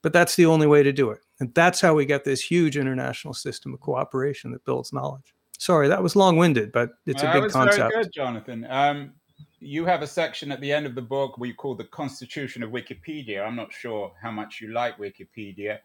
but 0.02 0.12
that's 0.12 0.34
the 0.34 0.46
only 0.46 0.66
way 0.66 0.82
to 0.82 0.92
do 0.92 1.11
it. 1.11 1.20
And 1.38 1.54
that's 1.54 1.80
how 1.80 1.94
we 1.94 2.06
get 2.06 2.25
this 2.25 2.40
huge 2.40 2.76
international 2.76 3.34
system 3.34 3.72
of 3.72 3.78
cooperation 3.78 4.50
that 4.50 4.64
builds 4.64 4.92
knowledge. 4.92 5.32
Sorry, 5.58 5.87
that 5.87 6.02
was 6.02 6.16
long 6.16 6.37
winded, 6.37 6.72
but 6.72 6.90
it's 7.06 7.22
a 7.22 7.32
big 7.32 7.44
was 7.44 7.52
concept. 7.52 7.92
Very 7.92 8.02
good, 8.02 8.12
Jonathan. 8.12 8.66
Um, 8.68 9.12
you 9.61 9.84
have 9.84 10.02
a 10.02 10.08
section 10.08 10.50
at 10.50 10.61
the 10.61 10.72
end 10.72 10.87
of 10.87 10.96
the 10.96 11.02
book 11.02 11.38
we 11.38 11.52
call 11.52 11.76
the 11.76 11.84
Constitution 11.84 12.64
of 12.64 12.70
Wikipedia. 12.70 13.46
I'm 13.46 13.54
not 13.54 13.72
sure 13.72 14.12
how 14.20 14.32
much 14.32 14.61
you 14.61 14.72
like 14.72 14.99
Wikipedia, 14.99 15.78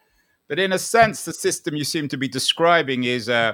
but 0.47 0.59
in 0.59 0.71
a 0.71 0.79
sense, 0.79 1.25
the 1.25 1.33
system 1.33 1.75
you 1.75 1.83
seem 1.83 2.07
to 2.09 2.17
be 2.17 2.27
describing 2.27 3.03
is 3.03 3.29
uh, 3.29 3.53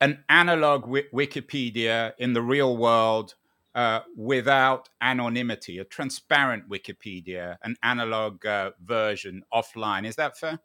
an 0.00 0.24
analog 0.28 0.82
wi- 0.82 1.08
Wikipedia 1.12 2.12
in 2.18 2.32
the 2.32 2.42
real 2.42 2.76
world 2.76 3.34
uh, 3.74 4.00
without 4.16 4.88
anonymity, 5.00 5.78
a 5.78 5.84
transparent 5.84 6.68
Wikipedia, 6.68 7.56
an 7.62 7.76
analog 7.82 8.44
uh, 8.44 8.72
version 8.84 9.42
offline. 9.52 10.06
Is 10.06 10.16
that 10.16 10.36
fair? 10.36 10.58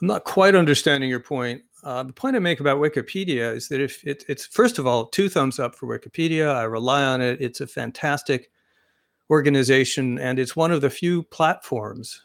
I'm 0.00 0.06
not 0.06 0.24
quite 0.24 0.54
understanding 0.54 1.10
your 1.10 1.20
point. 1.20 1.62
Uh, 1.82 2.04
the 2.04 2.12
point 2.12 2.36
I 2.36 2.38
make 2.38 2.60
about 2.60 2.78
Wikipedia 2.78 3.54
is 3.54 3.68
that 3.68 3.80
if 3.80 4.04
it, 4.04 4.24
it's 4.28 4.46
first 4.46 4.78
of 4.78 4.86
all 4.86 5.06
two 5.06 5.28
thumbs 5.28 5.58
up 5.58 5.74
for 5.74 5.86
Wikipedia, 5.86 6.54
I 6.54 6.62
rely 6.64 7.04
on 7.04 7.20
it. 7.20 7.40
It's 7.40 7.60
a 7.60 7.66
fantastic 7.66 8.50
organization, 9.30 10.18
and 10.18 10.38
it's 10.38 10.56
one 10.56 10.70
of 10.72 10.80
the 10.80 10.90
few 10.90 11.24
platforms 11.24 12.22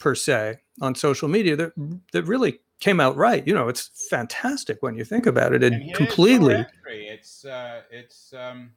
per 0.00 0.16
se 0.16 0.56
on 0.80 0.96
social 0.96 1.28
media 1.28 1.54
that 1.54 1.72
that 2.12 2.24
really 2.24 2.58
came 2.80 2.98
out 2.98 3.16
right. 3.16 3.46
You 3.46 3.54
know, 3.54 3.68
it's 3.68 4.08
fantastic 4.10 4.78
when 4.82 4.96
you 4.96 5.04
think 5.04 5.26
about 5.26 5.52
it. 5.54 5.62
It 5.62 5.94
completely. 5.94 6.66
It's 6.88 7.44
uh, 7.44 7.82
it's. 7.92 8.34
Um, 8.36 8.72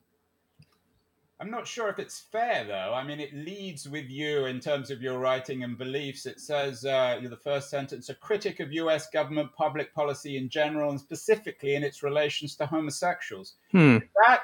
I'm 1.39 1.49
not 1.49 1.67
sure 1.67 1.89
if 1.89 1.99
it's 1.99 2.19
fair 2.31 2.63
though. 2.65 2.93
I 2.93 3.03
mean, 3.03 3.19
it 3.19 3.33
leads 3.33 3.89
with 3.89 4.09
you 4.09 4.45
in 4.45 4.59
terms 4.59 4.91
of 4.91 5.01
your 5.01 5.19
writing 5.19 5.63
and 5.63 5.77
beliefs. 5.77 6.25
It 6.25 6.39
says 6.39 6.85
uh, 6.85 7.19
the 7.23 7.35
first 7.35 7.69
sentence: 7.69 8.09
a 8.09 8.15
critic 8.15 8.59
of 8.59 8.71
U.S. 8.71 9.09
government 9.09 9.49
public 9.55 9.93
policy 9.93 10.37
in 10.37 10.47
general, 10.47 10.91
and 10.91 10.99
specifically 10.99 11.75
in 11.75 11.83
its 11.83 12.03
relations 12.03 12.55
to 12.57 12.65
homosexuals. 12.65 13.55
Hmm. 13.71 13.97
Is 13.97 14.03
that 14.25 14.39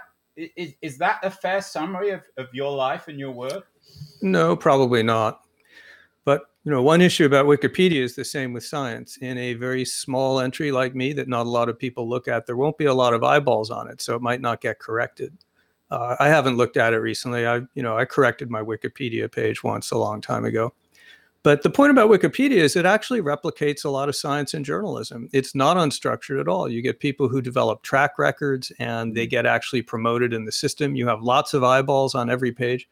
is, 0.55 0.73
is 0.81 0.97
that 0.97 1.19
a 1.23 1.29
fair 1.29 1.61
summary 1.61 2.11
of, 2.11 2.21
of 2.37 2.47
your 2.53 2.75
life 2.75 3.07
and 3.07 3.19
your 3.19 3.31
work? 3.31 3.67
No, 4.21 4.55
probably 4.55 5.03
not. 5.03 5.41
You 6.65 6.71
know, 6.71 6.81
one 6.81 6.99
issue 6.99 7.25
about 7.25 7.45
Wikipedia 7.45 8.01
is 8.01 8.15
the 8.15 8.25
same 8.25 8.51
with 8.51 8.65
science. 8.65 9.17
In 9.17 9.37
a 9.37 9.53
very 9.53 9.85
small 9.85 10.41
entry 10.41 10.71
like 10.71 10.93
me 10.93 11.13
that 11.13 11.29
not 11.29 11.45
a 11.45 11.49
lot 11.49 11.69
of 11.69 11.79
people 11.79 12.07
look 12.07 12.27
at, 12.27 12.45
there 12.45 12.57
won't 12.57 12.77
be 12.77 12.85
a 12.85 12.93
lot 12.93 13.13
of 13.13 13.23
eyeballs 13.23 13.71
on 13.71 13.89
it, 13.89 14.01
so 14.01 14.13
it 14.13 14.21
might 14.21 14.41
not 14.41 14.59
get 14.59 14.79
corrected. 14.79 15.37
Uh, 15.89 16.17
I 16.19 16.27
haven't 16.27 16.57
looked 16.57 16.75
at 16.75 16.93
it 16.93 16.97
recently. 16.97 17.47
I, 17.47 17.61
you 17.75 17.81
know, 17.81 17.97
I 17.97 18.05
corrected 18.05 18.49
my 18.49 18.61
Wikipedia 18.61 19.31
page 19.31 19.63
once 19.63 19.91
a 19.91 19.97
long 19.97 20.19
time 20.19 20.43
ago. 20.43 20.73
But 21.41 21.63
the 21.63 21.69
point 21.69 21.91
about 21.91 22.09
Wikipedia 22.09 22.57
is 22.57 22.75
it 22.75 22.85
actually 22.85 23.21
replicates 23.21 23.85
a 23.85 23.89
lot 23.89 24.09
of 24.09 24.15
science 24.15 24.53
and 24.53 24.65
journalism. 24.65 25.29
It's 25.31 25.55
not 25.55 25.77
unstructured 25.77 26.41
at 26.41 26.49
all. 26.49 26.67
You 26.67 26.81
get 26.81 26.99
people 26.99 27.29
who 27.29 27.41
develop 27.41 27.81
track 27.81 28.19
records 28.19 28.73
and 28.77 29.15
they 29.15 29.25
get 29.25 29.45
actually 29.45 29.81
promoted 29.81 30.33
in 30.33 30.43
the 30.43 30.51
system. 30.51 30.97
You 30.97 31.07
have 31.07 31.21
lots 31.21 31.53
of 31.53 31.63
eyeballs 31.63 32.13
on 32.13 32.29
every 32.29 32.51
page. 32.51 32.89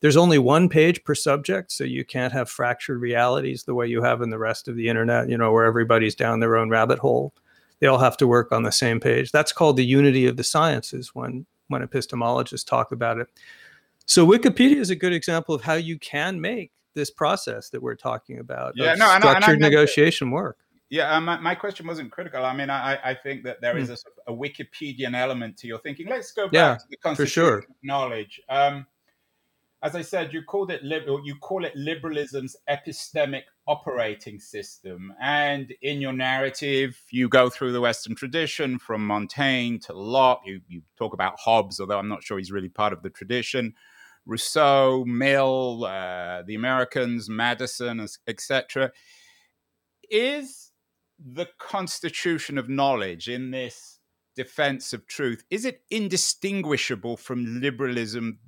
There's 0.00 0.16
only 0.16 0.38
one 0.38 0.68
page 0.68 1.04
per 1.04 1.14
subject, 1.14 1.72
so 1.72 1.84
you 1.84 2.04
can't 2.04 2.32
have 2.32 2.48
fractured 2.48 3.00
realities 3.00 3.64
the 3.64 3.74
way 3.74 3.86
you 3.86 4.02
have 4.02 4.22
in 4.22 4.30
the 4.30 4.38
rest 4.38 4.66
of 4.66 4.76
the 4.76 4.88
internet, 4.88 5.28
you 5.28 5.36
know, 5.36 5.52
where 5.52 5.64
everybody's 5.64 6.14
down 6.14 6.40
their 6.40 6.56
own 6.56 6.70
rabbit 6.70 6.98
hole. 6.98 7.34
They 7.80 7.86
all 7.86 7.98
have 7.98 8.16
to 8.18 8.26
work 8.26 8.52
on 8.52 8.62
the 8.62 8.72
same 8.72 9.00
page. 9.00 9.30
That's 9.30 9.52
called 9.52 9.76
the 9.76 9.84
unity 9.84 10.26
of 10.26 10.36
the 10.36 10.44
sciences 10.44 11.14
when 11.14 11.46
when 11.68 11.86
epistemologists 11.86 12.66
talk 12.66 12.92
about 12.92 13.18
it. 13.18 13.28
So 14.06 14.26
Wikipedia 14.26 14.76
is 14.76 14.90
a 14.90 14.96
good 14.96 15.12
example 15.12 15.54
of 15.54 15.62
how 15.62 15.74
you 15.74 15.98
can 15.98 16.40
make 16.40 16.72
this 16.94 17.10
process 17.10 17.70
that 17.70 17.80
we're 17.80 17.94
talking 17.94 18.40
about. 18.40 18.72
Yeah, 18.74 18.94
no, 18.94 19.06
structured 19.18 19.54
and 19.54 19.64
I, 19.64 19.68
negotiation 19.68 20.30
work. 20.30 20.58
Yeah, 20.88 21.14
uh, 21.14 21.20
my, 21.20 21.38
my 21.38 21.54
question 21.54 21.86
wasn't 21.86 22.10
critical. 22.10 22.44
I 22.44 22.52
mean, 22.52 22.68
I, 22.68 22.98
I 23.10 23.14
think 23.14 23.44
that 23.44 23.60
there 23.60 23.78
is 23.78 23.88
hmm. 23.88 23.94
a, 24.26 24.32
a 24.32 24.36
Wikipedian 24.36 25.14
element 25.14 25.56
to 25.58 25.68
your 25.68 25.78
thinking. 25.78 26.08
Let's 26.08 26.32
go 26.32 26.46
back 26.46 26.52
yeah, 26.52 26.74
to 26.74 26.84
the 26.90 26.96
constitution 26.96 27.30
for 27.30 27.32
sure. 27.32 27.58
of 27.58 27.64
knowledge. 27.84 28.40
Um, 28.48 28.86
as 29.82 29.96
I 29.96 30.02
said, 30.02 30.32
you 30.32 30.42
called 30.42 30.70
it 30.70 30.82
liberal. 30.82 31.24
You 31.24 31.36
call 31.36 31.64
it 31.64 31.74
liberalism's 31.74 32.54
epistemic 32.68 33.44
operating 33.66 34.38
system, 34.38 35.14
and 35.20 35.72
in 35.80 36.00
your 36.00 36.12
narrative, 36.12 37.00
you 37.10 37.28
go 37.28 37.48
through 37.48 37.72
the 37.72 37.80
Western 37.80 38.14
tradition 38.14 38.78
from 38.78 39.06
Montaigne 39.06 39.78
to 39.86 39.94
Locke. 39.94 40.42
You 40.44 40.60
you 40.68 40.82
talk 40.98 41.14
about 41.14 41.38
Hobbes, 41.38 41.80
although 41.80 41.98
I'm 41.98 42.08
not 42.08 42.22
sure 42.22 42.36
he's 42.36 42.52
really 42.52 42.68
part 42.68 42.92
of 42.92 43.02
the 43.02 43.10
tradition. 43.10 43.74
Rousseau, 44.26 45.04
Mill, 45.06 45.84
uh, 45.86 46.42
the 46.42 46.54
Americans, 46.54 47.30
Madison, 47.30 48.06
etc. 48.26 48.92
Is 50.10 50.72
the 51.18 51.46
constitution 51.58 52.58
of 52.58 52.68
knowledge 52.68 53.28
in 53.28 53.50
this 53.50 53.98
defense 54.36 54.92
of 54.92 55.06
truth 55.06 55.42
is 55.50 55.64
it 55.64 55.82
indistinguishable 55.90 57.16
from 57.16 57.60
liberalism 57.60 58.38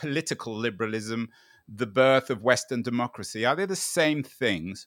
political 0.00 0.56
liberalism, 0.56 1.28
the 1.68 1.86
birth 1.86 2.30
of 2.30 2.42
Western 2.42 2.82
democracy? 2.82 3.44
Are 3.44 3.54
they 3.54 3.66
the 3.66 3.76
same 3.76 4.22
things? 4.22 4.86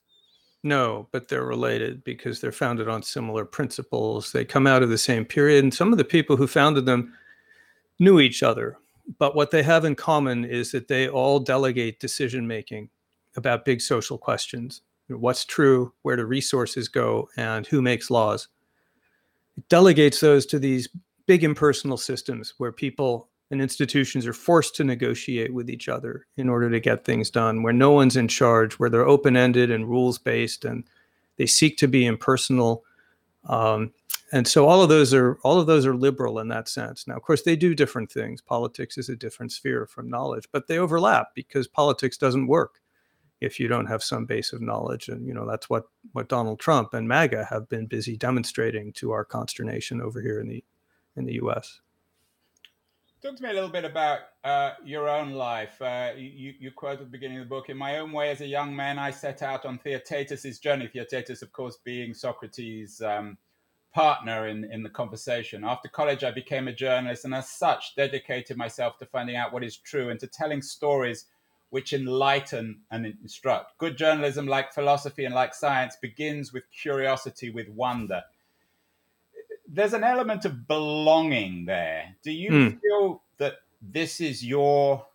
No, 0.62 1.08
but 1.12 1.28
they're 1.28 1.44
related 1.44 2.02
because 2.04 2.40
they're 2.40 2.52
founded 2.52 2.88
on 2.88 3.02
similar 3.02 3.44
principles. 3.44 4.32
They 4.32 4.44
come 4.44 4.66
out 4.66 4.82
of 4.82 4.88
the 4.88 4.98
same 4.98 5.24
period, 5.24 5.62
and 5.62 5.72
some 5.72 5.92
of 5.92 5.98
the 5.98 6.04
people 6.04 6.36
who 6.36 6.46
founded 6.46 6.86
them 6.86 7.12
knew 7.98 8.18
each 8.18 8.42
other. 8.42 8.78
But 9.18 9.36
what 9.36 9.50
they 9.50 9.62
have 9.62 9.84
in 9.84 9.94
common 9.94 10.44
is 10.44 10.72
that 10.72 10.88
they 10.88 11.08
all 11.08 11.38
delegate 11.38 12.00
decision 12.00 12.46
making 12.46 12.88
about 13.36 13.64
big 13.64 13.80
social 13.80 14.18
questions 14.18 14.82
what's 15.08 15.44
true, 15.44 15.92
where 16.02 16.16
do 16.16 16.24
resources 16.24 16.88
go, 16.88 17.28
and 17.36 17.66
who 17.66 17.82
makes 17.82 18.10
laws. 18.10 18.48
It 19.56 19.68
delegates 19.68 20.20
those 20.20 20.46
to 20.46 20.58
these 20.58 20.88
big 21.26 21.44
impersonal 21.44 21.96
systems 21.96 22.54
where 22.58 22.72
people 22.72 23.28
and 23.54 23.62
institutions 23.62 24.26
are 24.26 24.32
forced 24.32 24.74
to 24.74 24.84
negotiate 24.84 25.54
with 25.54 25.70
each 25.70 25.88
other 25.88 26.26
in 26.36 26.48
order 26.48 26.68
to 26.68 26.80
get 26.80 27.04
things 27.04 27.30
done, 27.30 27.62
where 27.62 27.72
no 27.72 27.92
one's 27.92 28.16
in 28.16 28.26
charge, 28.26 28.74
where 28.74 28.90
they're 28.90 29.06
open 29.06 29.36
ended 29.36 29.70
and 29.70 29.88
rules 29.88 30.18
based, 30.18 30.64
and 30.64 30.84
they 31.36 31.46
seek 31.46 31.78
to 31.78 31.86
be 31.86 32.04
impersonal. 32.04 32.84
Um, 33.48 33.92
and 34.32 34.48
so 34.48 34.66
all 34.66 34.82
of 34.82 34.88
those 34.88 35.14
are 35.14 35.38
all 35.44 35.60
of 35.60 35.68
those 35.68 35.86
are 35.86 35.94
liberal 35.94 36.40
in 36.40 36.48
that 36.48 36.68
sense. 36.68 37.06
Now, 37.06 37.14
of 37.14 37.22
course, 37.22 37.42
they 37.42 37.54
do 37.54 37.76
different 37.76 38.10
things. 38.10 38.42
Politics 38.42 38.98
is 38.98 39.08
a 39.08 39.14
different 39.16 39.52
sphere 39.52 39.86
from 39.86 40.10
knowledge, 40.10 40.48
but 40.50 40.66
they 40.66 40.78
overlap 40.78 41.28
because 41.34 41.68
politics 41.68 42.18
doesn't 42.18 42.48
work 42.48 42.80
if 43.40 43.60
you 43.60 43.68
don't 43.68 43.86
have 43.86 44.02
some 44.02 44.26
base 44.26 44.52
of 44.52 44.60
knowledge. 44.60 45.08
And 45.08 45.24
you 45.26 45.32
know 45.32 45.46
that's 45.46 45.70
what 45.70 45.84
what 46.12 46.28
Donald 46.28 46.58
Trump 46.58 46.92
and 46.92 47.06
MAGA 47.06 47.44
have 47.44 47.68
been 47.68 47.86
busy 47.86 48.16
demonstrating 48.16 48.92
to 48.94 49.12
our 49.12 49.24
consternation 49.24 50.00
over 50.00 50.20
here 50.20 50.40
in 50.40 50.48
the 50.48 50.64
in 51.16 51.24
the 51.24 51.34
U.S. 51.34 51.80
Talk 53.24 53.36
to 53.36 53.42
me 53.42 53.48
a 53.48 53.54
little 53.54 53.70
bit 53.70 53.86
about 53.86 54.18
uh, 54.44 54.72
your 54.84 55.08
own 55.08 55.30
life. 55.32 55.80
Uh, 55.80 56.10
you, 56.14 56.52
you 56.60 56.70
quote 56.70 56.98
at 56.98 56.98
the 56.98 57.04
beginning 57.06 57.38
of 57.38 57.44
the 57.44 57.48
book, 57.48 57.70
in 57.70 57.76
my 57.78 57.96
own 57.96 58.12
way 58.12 58.28
as 58.28 58.42
a 58.42 58.46
young 58.46 58.76
man, 58.76 58.98
I 58.98 59.12
set 59.12 59.40
out 59.40 59.64
on 59.64 59.78
Theaetetus' 59.78 60.58
journey. 60.58 60.90
Theaetetus, 60.92 61.40
of 61.40 61.50
course, 61.50 61.78
being 61.82 62.12
Socrates' 62.12 63.00
um, 63.00 63.38
partner 63.94 64.48
in, 64.48 64.70
in 64.70 64.82
the 64.82 64.90
conversation. 64.90 65.64
After 65.64 65.88
college, 65.88 66.22
I 66.22 66.32
became 66.32 66.68
a 66.68 66.72
journalist 66.74 67.24
and 67.24 67.34
as 67.34 67.48
such 67.48 67.96
dedicated 67.96 68.58
myself 68.58 68.98
to 68.98 69.06
finding 69.06 69.36
out 69.36 69.54
what 69.54 69.64
is 69.64 69.78
true 69.78 70.10
and 70.10 70.20
to 70.20 70.26
telling 70.26 70.60
stories 70.60 71.24
which 71.70 71.94
enlighten 71.94 72.82
and 72.90 73.06
instruct. 73.06 73.78
Good 73.78 73.96
journalism, 73.96 74.46
like 74.46 74.74
philosophy 74.74 75.24
and 75.24 75.34
like 75.34 75.54
science, 75.54 75.96
begins 75.96 76.52
with 76.52 76.64
curiosity, 76.70 77.48
with 77.48 77.70
wonder 77.70 78.22
there's 79.66 79.92
an 79.92 80.04
element 80.04 80.44
of 80.44 80.66
belonging 80.68 81.64
there. 81.64 82.14
Do 82.22 82.30
you 82.30 82.50
mm. 82.50 82.80
feel 82.80 83.22
that 83.38 83.54
this 83.80 84.20
is 84.20 84.44
your 84.44 85.06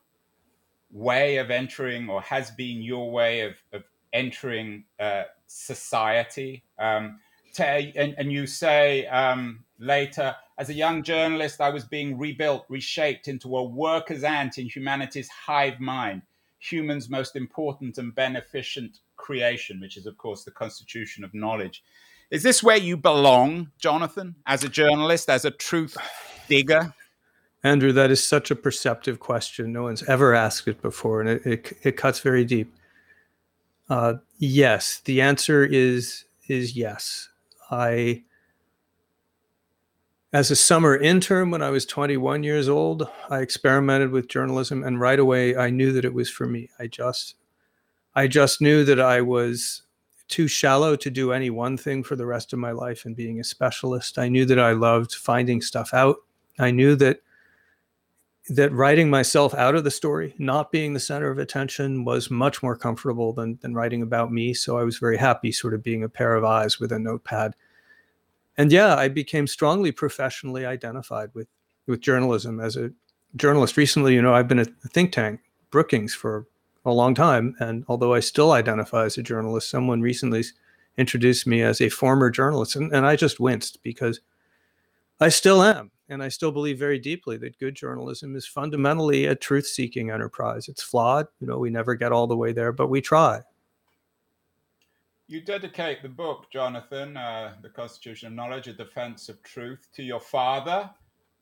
way 0.92 1.38
of 1.38 1.52
entering, 1.52 2.10
or 2.10 2.22
has 2.22 2.52
been 2.52 2.82
your 2.82 3.12
way 3.12 3.42
of, 3.42 3.54
of 3.74 3.84
entering 4.12 4.86
uh, 5.00 5.24
society? 5.48 6.64
Um, 6.80 7.20
to, 7.54 7.66
and, 7.66 8.16
and, 8.18 8.32
you 8.32 8.48
say 8.48 9.06
um, 9.08 9.64
later, 9.80 10.36
as 10.58 10.70
a 10.70 10.74
young 10.74 11.04
journalist, 11.04 11.62
I 11.62 11.70
was 11.70 11.84
being 11.84 12.18
rebuilt, 12.18 12.66
reshaped 12.70 13.28
into 13.28 13.56
a 13.58 13.64
worker's 13.64 14.24
ant 14.24 14.58
in 14.58 14.68
humanity's 14.68 15.30
hive 15.30 15.80
mind, 15.80 16.24
human's 16.60 17.10
most 17.10 17.36
important 17.36 17.98
and 17.98 18.14
beneficent 18.14 19.00
creation, 19.16 19.80
which 19.80 19.98
is, 19.98 20.06
of 20.06 20.18
course, 20.18 20.44
the 20.44 20.52
constitution 20.52 21.24
of 21.24 21.34
knowledge 21.34 21.84
Is 22.32 22.44
this 22.44 22.62
where 22.62 22.78
you 22.78 22.96
belong, 22.96 23.72
Jonathan, 23.80 24.36
as 24.46 24.64
a 24.64 24.70
journalist, 24.70 25.30
as 25.30 25.46
a 25.46 25.52
truth 25.52 25.98
digger? 26.48 26.94
Andrew, 27.64 27.92
that 27.92 28.12
is 28.12 28.24
such 28.24 28.52
a 28.52 28.56
perceptive 28.56 29.20
question. 29.20 29.74
No 29.74 29.84
one's 29.84 30.04
ever 30.04 30.34
asked 30.34 30.68
it 30.68 30.82
before, 30.82 31.22
and 31.22 31.30
it, 31.30 31.46
it, 31.46 31.78
it 31.84 31.98
cuts 31.98 32.20
very 32.20 32.46
deep. 32.46 32.74
Uh, 33.90 34.16
yes, 34.38 35.02
the 35.06 35.22
answer 35.22 35.66
is 35.66 36.26
is 36.48 36.76
yes. 36.76 37.30
I, 37.72 38.24
as 40.34 40.50
a 40.50 40.56
summer 40.56 40.98
intern 40.98 41.52
when 41.52 41.62
I 41.62 41.70
was 41.70 41.86
21 41.86 42.44
years 42.44 42.68
old, 42.68 43.08
I 43.30 43.40
experimented 43.40 44.12
with 44.12 44.28
journalism, 44.28 44.84
and 44.84 45.00
right 45.00 45.20
away 45.20 45.56
I 45.56 45.70
knew 45.70 45.92
that 45.94 46.06
it 46.06 46.14
was 46.14 46.30
for 46.30 46.46
me. 46.48 46.70
I 46.80 46.88
just, 46.88 47.36
I 48.16 48.28
just 48.28 48.62
knew 48.62 48.84
that 48.86 49.00
I 49.00 49.22
was 49.22 49.84
too 50.30 50.48
shallow 50.48 50.96
to 50.96 51.10
do 51.10 51.34
any 51.34 51.50
one 51.50 51.76
thing 51.76 52.04
for 52.04 52.16
the 52.16 52.26
rest 52.26 52.54
of 52.54 52.60
my 52.60 52.72
life 52.72 53.06
and 53.06 53.16
being 53.16 53.40
a 53.40 53.44
specialist. 53.44 54.18
I 54.18 54.30
knew 54.30 54.46
that 54.46 54.60
I 54.60 54.72
loved 54.72 55.14
finding 55.14 55.62
stuff 55.62 55.94
out. 55.94 56.18
I 56.60 56.72
knew 56.72 56.96
that 56.96 57.22
that 58.50 58.72
writing 58.72 59.12
myself 59.12 59.54
out 59.54 59.76
of 59.76 59.84
the 59.84 59.92
story, 59.92 60.34
not 60.40 60.72
being 60.72 60.94
the 60.94 61.00
center 61.00 61.30
of 61.30 61.38
attention, 61.38 62.04
was 62.04 62.32
much 62.32 62.64
more 62.64 62.76
comfortable 62.76 63.34
than 63.34 63.60
than 63.62 63.74
writing 63.74 64.02
about 64.02 64.32
me. 64.32 64.54
So 64.54 64.78
I 64.78 64.84
was 64.84 64.98
very 64.98 65.18
happy, 65.18 65.52
sort 65.52 65.74
of 65.74 65.84
being 65.84 66.04
a 66.04 66.10
pair 66.10 66.36
of 66.36 66.44
eyes 66.44 66.80
with 66.80 66.92
a 66.92 67.00
notepad. 67.00 67.56
And 68.58 68.72
yeah, 68.72 68.96
I 68.96 69.08
became 69.08 69.48
strongly 69.48 69.92
professionally 69.92 70.66
identified 70.66 71.32
with 71.34 71.48
with 71.88 72.02
journalism 72.02 72.60
as 72.60 72.76
a 72.76 72.92
journalist. 73.36 73.78
Recently, 73.78 74.14
you 74.14 74.22
know, 74.22 74.34
I've 74.34 74.48
been 74.48 74.60
at 74.60 74.70
think 74.90 75.12
tank, 75.12 75.42
Brookings, 75.72 76.14
for 76.14 76.46
a 76.90 76.94
long 76.94 77.16
time, 77.16 77.56
and 77.60 77.86
although 77.88 78.14
I 78.14 78.20
still 78.20 78.52
identify 78.52 79.06
as 79.06 79.18
a 79.18 79.24
journalist, 79.24 79.70
someone 79.70 80.02
recently 80.02 80.44
introduced 80.98 81.48
me 81.48 81.62
as 81.62 81.80
a 81.80 81.90
former 81.90 82.30
journalist, 82.30 82.76
and, 82.76 82.94
and 82.94 83.06
I 83.06 83.16
just 83.16 83.40
winced 83.40 83.82
because 83.84 84.20
I 85.20 85.30
still 85.30 85.64
am 85.64 85.92
and 86.10 86.24
I 86.24 86.30
still 86.30 86.52
believe 86.52 86.80
very 86.80 86.98
deeply 86.98 87.38
that 87.38 87.60
good 87.60 87.76
journalism 87.76 88.36
is 88.36 88.48
fundamentally 88.48 89.26
a 89.26 89.36
truth 89.36 89.68
seeking 89.68 90.10
enterprise. 90.10 90.68
It's 90.68 90.82
flawed. 90.82 91.28
You 91.40 91.48
know, 91.48 91.60
we 91.60 91.70
never 91.70 91.96
get 91.96 92.12
all 92.12 92.28
the 92.28 92.36
way 92.36 92.52
there, 92.52 92.72
but 92.72 92.90
we 92.90 93.00
try. 93.00 93.42
You 95.28 95.42
dedicate 95.42 96.02
the 96.02 96.10
book, 96.10 96.48
Jonathan, 96.52 97.16
uh, 97.16 97.54
The 97.62 97.70
Constitution 97.70 98.30
of 98.30 98.34
Knowledge, 98.34 98.68
A 98.68 98.74
Defense 98.74 99.30
of 99.30 99.42
Truth, 99.44 99.88
to 99.94 100.02
your 100.02 100.20
father, 100.20 100.90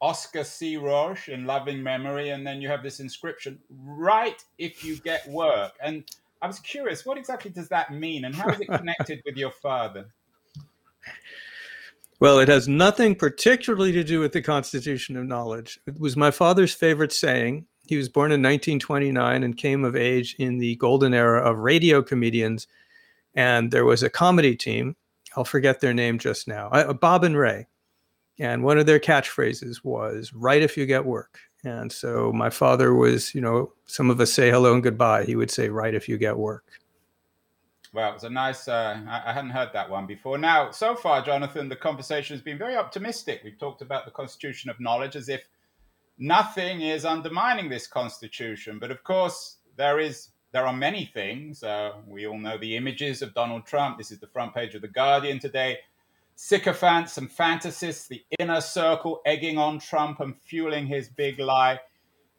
Oscar 0.01 0.43
C. 0.43 0.77
Rauch, 0.77 1.29
in 1.29 1.45
loving 1.45 1.81
memory. 1.81 2.29
And 2.29 2.45
then 2.45 2.61
you 2.61 2.67
have 2.67 2.83
this 2.83 2.99
inscription, 2.99 3.59
Write 3.69 4.43
if 4.57 4.83
you 4.83 4.97
get 4.97 5.27
work. 5.27 5.73
And 5.81 6.03
I 6.41 6.47
was 6.47 6.59
curious, 6.59 7.05
what 7.05 7.17
exactly 7.17 7.51
does 7.51 7.67
that 7.69 7.93
mean? 7.93 8.25
And 8.25 8.35
how 8.35 8.49
is 8.49 8.59
it 8.59 8.67
connected 8.67 9.21
with 9.25 9.37
your 9.37 9.51
father? 9.51 10.05
Well, 12.19 12.39
it 12.39 12.47
has 12.47 12.67
nothing 12.67 13.15
particularly 13.15 13.91
to 13.91 14.03
do 14.03 14.19
with 14.19 14.33
the 14.33 14.41
Constitution 14.41 15.17
of 15.17 15.25
Knowledge. 15.25 15.79
It 15.85 15.99
was 15.99 16.17
my 16.17 16.31
father's 16.31 16.73
favorite 16.73 17.11
saying. 17.11 17.67
He 17.87 17.95
was 17.95 18.09
born 18.09 18.31
in 18.31 18.41
1929 18.41 19.43
and 19.43 19.55
came 19.55 19.85
of 19.85 19.95
age 19.95 20.35
in 20.39 20.57
the 20.57 20.75
golden 20.77 21.13
era 21.13 21.41
of 21.41 21.59
radio 21.59 22.01
comedians. 22.01 22.67
And 23.35 23.71
there 23.71 23.85
was 23.85 24.01
a 24.01 24.09
comedy 24.09 24.55
team. 24.55 24.95
I'll 25.35 25.45
forget 25.45 25.79
their 25.79 25.93
name 25.93 26.17
just 26.17 26.47
now. 26.47 26.69
Uh, 26.69 26.93
Bob 26.93 27.23
and 27.23 27.37
Ray. 27.37 27.67
And 28.39 28.63
one 28.63 28.77
of 28.77 28.85
their 28.85 28.99
catchphrases 28.99 29.83
was, 29.83 30.33
"Write 30.33 30.61
if 30.61 30.77
you 30.77 30.85
get 30.85 31.05
work. 31.05 31.39
And 31.63 31.91
so 31.91 32.31
my 32.31 32.49
father 32.49 32.93
was, 32.93 33.33
you 33.33 33.41
know, 33.41 33.73
some 33.85 34.09
of 34.09 34.21
us 34.21 34.31
say 34.31 34.51
hello 34.51 34.73
and 34.73 34.83
goodbye. 34.83 35.25
He 35.25 35.35
would 35.35 35.51
say, 35.51 35.69
"Write 35.69 35.95
if 35.95 36.07
you 36.07 36.17
get 36.17 36.37
work. 36.37 36.63
Well, 37.93 38.11
it 38.11 38.13
was 38.13 38.23
a 38.25 38.29
nice. 38.29 38.67
Uh, 38.67 38.99
I, 39.07 39.33
hadn't 39.33 39.51
heard 39.51 39.71
that 39.73 39.89
one 39.89 40.05
before. 40.05 40.37
Now, 40.37 40.71
so 40.71 40.95
far, 40.95 41.23
Jonathan, 41.23 41.67
the 41.67 41.75
conversation 41.75 42.35
has 42.35 42.43
been 42.43 42.57
very 42.57 42.75
optimistic. 42.75 43.41
We've 43.43 43.57
talked 43.57 43.81
about 43.81 44.05
the 44.05 44.11
Constitution 44.11 44.69
of 44.69 44.79
Knowledge 44.79 45.15
as 45.15 45.29
if 45.29 45.41
nothing 46.19 46.81
is 46.81 47.05
undermining 47.05 47.69
this 47.69 47.87
Constitution, 47.87 48.77
but 48.79 48.91
of 48.91 49.03
course, 49.03 49.57
there 49.75 49.99
is. 49.99 50.29
There 50.53 50.65
are 50.65 50.73
many 50.73 51.11
things. 51.13 51.61
Uh, 51.61 51.91
we 52.07 52.25
all 52.25 52.37
know 52.37 52.57
the 52.57 52.77
images 52.77 53.21
of 53.21 53.33
Donald 53.33 53.65
Trump. 53.65 53.97
This 53.97 54.11
is 54.11 54.19
the 54.19 54.27
front 54.27 54.55
page 54.55 54.75
of 54.75 54.81
the 54.81 54.87
Guardian 54.87 55.39
today. 55.39 55.79
Sycophants 56.39 57.17
and 57.17 57.31
fantasists, 57.31 58.07
the 58.07 58.23
inner 58.37 58.61
circle 58.61 59.21
egging 59.25 59.57
on 59.57 59.79
Trump 59.79 60.19
and 60.19 60.39
fueling 60.43 60.85
his 60.85 61.09
big 61.09 61.39
lie. 61.39 61.79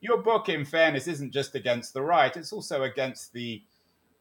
Your 0.01 0.23
book, 0.23 0.49
in 0.49 0.65
fairness, 0.65 1.09
isn't 1.09 1.33
just 1.33 1.57
against 1.57 1.95
the 1.95 2.03
right; 2.03 2.37
it's 2.37 2.53
also 2.53 2.85
against 2.85 3.33
the 3.33 3.61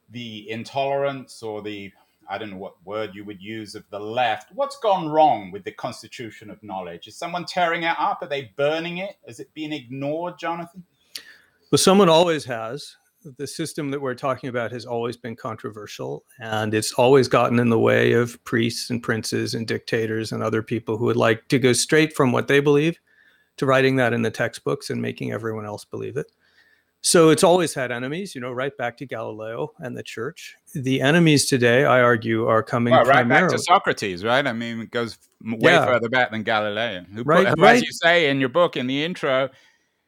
the 0.09 0.49
intolerance 0.49 1.43
or 1.43 1.61
the 1.61 1.91
I 2.27 2.39
don't 2.39 2.49
know 2.49 2.57
what 2.57 2.83
word 2.85 3.13
you 3.13 3.23
would 3.25 3.39
use 3.39 3.75
of 3.75 3.83
the 3.91 3.99
left. 3.99 4.51
What's 4.55 4.79
gone 4.79 5.09
wrong 5.09 5.51
with 5.51 5.63
the 5.63 5.71
constitution 5.71 6.49
of 6.49 6.61
knowledge? 6.63 7.07
Is 7.07 7.15
someone 7.15 7.45
tearing 7.45 7.83
it 7.83 7.95
up? 7.99 8.23
Are 8.23 8.27
they 8.27 8.51
burning 8.57 8.97
it? 8.97 9.17
Has 9.27 9.39
it 9.39 9.53
been 9.53 9.71
ignored, 9.71 10.39
Jonathan? 10.39 10.83
Well, 11.71 11.77
someone 11.77 12.09
always 12.09 12.45
has. 12.45 12.95
The 13.37 13.47
system 13.47 13.91
that 13.91 14.01
we're 14.01 14.15
talking 14.15 14.49
about 14.49 14.71
has 14.71 14.85
always 14.85 15.17
been 15.17 15.35
controversial, 15.35 16.23
and 16.39 16.73
it's 16.73 16.93
always 16.93 17.27
gotten 17.27 17.59
in 17.59 17.69
the 17.69 17.79
way 17.79 18.13
of 18.13 18.41
priests 18.45 18.89
and 18.89 19.03
princes 19.03 19.53
and 19.53 19.67
dictators 19.67 20.31
and 20.31 20.41
other 20.41 20.63
people 20.63 20.97
who 20.97 21.05
would 21.05 21.17
like 21.17 21.47
to 21.49 21.59
go 21.59 21.73
straight 21.73 22.15
from 22.15 22.31
what 22.31 22.47
they 22.47 22.59
believe 22.59 22.99
to 23.57 23.65
writing 23.65 23.97
that 23.97 24.13
in 24.13 24.21
the 24.21 24.31
textbooks 24.31 24.89
and 24.89 25.01
making 25.01 25.31
everyone 25.31 25.65
else 25.65 25.83
believe 25.83 26.15
it. 26.15 26.31
So 27.01 27.29
it's 27.29 27.43
always 27.43 27.73
had 27.73 27.91
enemies, 27.91 28.33
you 28.33 28.41
know, 28.41 28.51
right 28.51 28.75
back 28.75 28.97
to 28.97 29.05
Galileo 29.05 29.71
and 29.79 29.95
the 29.95 30.03
church. 30.03 30.55
The 30.73 30.99
enemies 31.01 31.45
today, 31.45 31.85
I 31.85 32.01
argue, 32.01 32.47
are 32.47 32.63
coming 32.63 32.91
well, 32.91 33.05
right 33.05 33.13
primarily. 33.13 33.49
back 33.49 33.57
to 33.57 33.63
Socrates, 33.63 34.23
right? 34.23 34.45
I 34.45 34.53
mean, 34.53 34.81
it 34.81 34.91
goes 34.91 35.17
way 35.41 35.71
yeah. 35.71 35.85
further 35.85 36.09
back 36.09 36.31
than 36.31 36.43
Galileo. 36.43 37.05
Who 37.13 37.23
right, 37.23 37.47
put, 37.47 37.59
right. 37.59 37.75
As 37.77 37.83
you 37.83 37.91
say 37.91 38.29
in 38.29 38.39
your 38.39 38.49
book, 38.49 38.75
in 38.75 38.87
the 38.87 39.03
intro, 39.03 39.49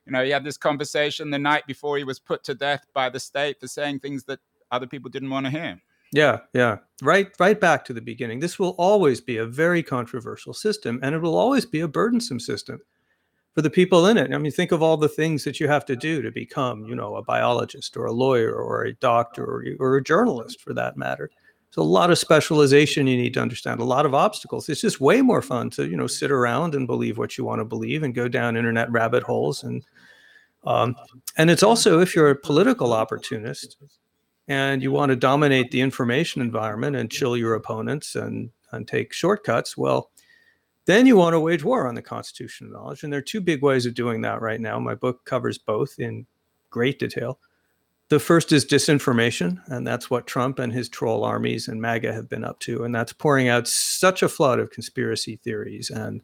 you 0.05 0.11
know, 0.11 0.23
he 0.23 0.31
had 0.31 0.43
this 0.43 0.57
conversation 0.57 1.29
the 1.29 1.39
night 1.39 1.65
before 1.67 1.97
he 1.97 2.03
was 2.03 2.19
put 2.19 2.43
to 2.45 2.55
death 2.55 2.85
by 2.93 3.09
the 3.09 3.19
state 3.19 3.59
for 3.59 3.67
saying 3.67 3.99
things 3.99 4.23
that 4.25 4.39
other 4.71 4.87
people 4.87 5.09
didn't 5.09 5.29
want 5.29 5.45
to 5.45 5.51
hear. 5.51 5.79
Yeah, 6.11 6.39
yeah. 6.53 6.77
Right 7.03 7.29
right 7.39 7.59
back 7.59 7.85
to 7.85 7.93
the 7.93 8.01
beginning. 8.01 8.39
This 8.39 8.57
will 8.57 8.75
always 8.79 9.21
be 9.21 9.37
a 9.37 9.45
very 9.45 9.83
controversial 9.83 10.53
system 10.53 10.99
and 11.03 11.13
it 11.13 11.19
will 11.19 11.37
always 11.37 11.65
be 11.65 11.81
a 11.81 11.87
burdensome 11.87 12.39
system 12.39 12.79
for 13.53 13.61
the 13.61 13.69
people 13.69 14.07
in 14.07 14.17
it. 14.17 14.33
I 14.33 14.37
mean, 14.37 14.51
think 14.51 14.71
of 14.71 14.81
all 14.81 14.97
the 14.97 15.09
things 15.09 15.43
that 15.43 15.59
you 15.59 15.67
have 15.67 15.85
to 15.85 15.95
do 15.95 16.21
to 16.21 16.31
become, 16.31 16.85
you 16.85 16.95
know, 16.95 17.15
a 17.15 17.23
biologist 17.23 17.95
or 17.97 18.05
a 18.05 18.11
lawyer 18.11 18.55
or 18.55 18.85
a 18.85 18.93
doctor 18.95 19.43
or, 19.43 19.63
or 19.79 19.97
a 19.97 20.03
journalist 20.03 20.61
for 20.61 20.73
that 20.73 20.97
matter. 20.97 21.29
It's 21.69 21.77
a 21.77 21.83
lot 21.83 22.09
of 22.09 22.17
specialization 22.17 23.05
you 23.05 23.15
need 23.15 23.35
to 23.35 23.41
understand, 23.41 23.79
a 23.79 23.83
lot 23.83 24.07
of 24.07 24.15
obstacles. 24.15 24.67
It's 24.69 24.81
just 24.81 24.99
way 24.99 25.21
more 25.21 25.43
fun 25.43 25.69
to, 25.71 25.87
you 25.87 25.95
know, 25.95 26.07
sit 26.07 26.31
around 26.31 26.73
and 26.73 26.87
believe 26.87 27.19
what 27.19 27.37
you 27.37 27.45
want 27.45 27.59
to 27.59 27.65
believe 27.65 28.01
and 28.01 28.15
go 28.15 28.27
down 28.27 28.57
internet 28.57 28.91
rabbit 28.91 29.21
holes. 29.21 29.63
And 29.63 29.85
um, 30.63 30.95
and 31.37 31.51
it's 31.51 31.61
also 31.61 31.99
if 31.99 32.15
you're 32.15 32.31
a 32.31 32.35
political 32.35 32.91
opportunist 32.91 33.77
and 34.47 34.81
you 34.81 34.91
want 34.91 35.11
to 35.11 35.15
dominate 35.15 35.69
the 35.69 35.81
information 35.81 36.41
environment 36.41 36.95
and 36.95 37.11
chill 37.11 37.37
your 37.37 37.53
opponents 37.53 38.15
and 38.15 38.49
and 38.71 38.87
take 38.87 39.13
shortcuts, 39.13 39.77
well, 39.77 40.09
then 40.85 41.05
you 41.05 41.17
want 41.17 41.33
to 41.35 41.39
wage 41.39 41.63
war 41.63 41.87
on 41.87 41.93
the 41.93 42.01
Constitution 42.01 42.65
of 42.65 42.73
Knowledge. 42.73 43.03
And 43.03 43.13
there 43.13 43.19
are 43.19 43.21
two 43.21 43.41
big 43.41 43.61
ways 43.61 43.85
of 43.85 43.93
doing 43.93 44.21
that 44.21 44.41
right 44.41 44.59
now. 44.59 44.79
My 44.79 44.95
book 44.95 45.23
covers 45.23 45.59
both 45.59 45.99
in 45.99 46.25
great 46.71 46.97
detail. 46.97 47.37
The 48.09 48.19
first 48.19 48.51
is 48.51 48.65
disinformation, 48.65 49.61
and 49.67 49.85
that's 49.85 50.09
what 50.09 50.25
Trump 50.25 50.57
and 50.57 50.73
his 50.73 50.89
troll 50.89 51.23
armies 51.23 51.67
and 51.67 51.79
MAGA 51.79 52.11
have 52.11 52.27
been 52.27 52.43
up 52.43 52.59
to. 52.61 52.83
And 52.83 52.93
that's 52.93 53.13
pouring 53.13 53.49
out 53.49 53.67
such 53.67 54.23
a 54.23 54.29
flood 54.29 54.59
of 54.59 54.71
conspiracy 54.71 55.37
theories 55.37 55.89
and 55.89 56.21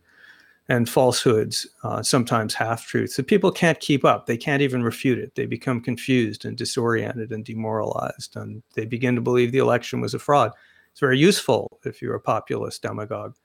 and 0.68 0.90
falsehoods, 0.90 1.68
uh, 1.84 2.02
sometimes 2.02 2.56
half 2.56 2.88
truths, 2.88 3.16
that 3.16 3.28
people 3.28 3.52
can't 3.52 3.80
keep 3.80 4.04
up. 4.04 4.26
They 4.26 4.36
can't 4.36 4.64
even 4.64 4.82
refute 4.82 5.20
it. 5.20 5.36
They 5.36 5.46
become 5.46 5.80
confused 5.80 6.44
and 6.44 6.58
disoriented 6.58 7.32
and 7.32 7.46
demoralized, 7.46 8.36
and 8.36 8.64
they 8.74 8.86
begin 8.86 9.14
to 9.14 9.22
believe 9.22 9.52
the 9.52 9.60
election 9.60 10.02
was 10.02 10.16
a 10.16 10.20
fraud. 10.20 10.54
It's 10.90 11.00
very 11.00 11.20
useful 11.20 11.80
if 11.86 12.02
you're 12.02 12.16
a 12.16 12.20
populist 12.20 12.82
demagogue. 12.82 13.36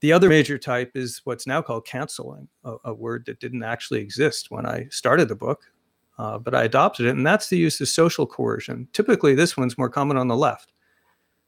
The 0.00 0.12
other 0.12 0.28
major 0.28 0.58
type 0.58 0.90
is 0.96 1.20
what's 1.22 1.46
now 1.46 1.62
called 1.62 1.86
canceling, 1.86 2.48
a, 2.64 2.74
a 2.86 2.92
word 2.92 3.26
that 3.26 3.38
didn't 3.38 3.62
actually 3.62 4.00
exist 4.00 4.50
when 4.50 4.66
I 4.66 4.88
started 4.90 5.28
the 5.28 5.36
book, 5.36 5.70
uh, 6.18 6.38
but 6.38 6.54
I 6.54 6.64
adopted 6.64 7.06
it. 7.06 7.10
And 7.10 7.26
that's 7.26 7.48
the 7.48 7.58
use 7.58 7.80
of 7.80 7.88
social 7.88 8.26
coercion. 8.26 8.88
Typically, 8.92 9.34
this 9.34 9.56
one's 9.56 9.78
more 9.78 9.90
common 9.90 10.16
on 10.16 10.28
the 10.28 10.36
left. 10.36 10.72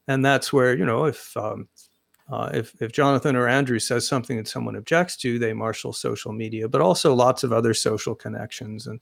And 0.06 0.24
that's 0.24 0.52
where, 0.52 0.76
you 0.76 0.84
know, 0.84 1.04
if, 1.04 1.36
um, 1.36 1.68
uh, 2.30 2.50
if, 2.52 2.74
if 2.80 2.92
Jonathan 2.92 3.36
or 3.36 3.48
Andrew 3.48 3.78
says 3.78 4.06
something 4.06 4.36
that 4.36 4.48
someone 4.48 4.76
objects 4.76 5.16
to, 5.18 5.38
they 5.38 5.52
marshal 5.52 5.92
social 5.92 6.32
media, 6.32 6.68
but 6.68 6.80
also 6.80 7.14
lots 7.14 7.44
of 7.44 7.52
other 7.52 7.74
social 7.74 8.14
connections. 8.14 8.86
And 8.86 9.00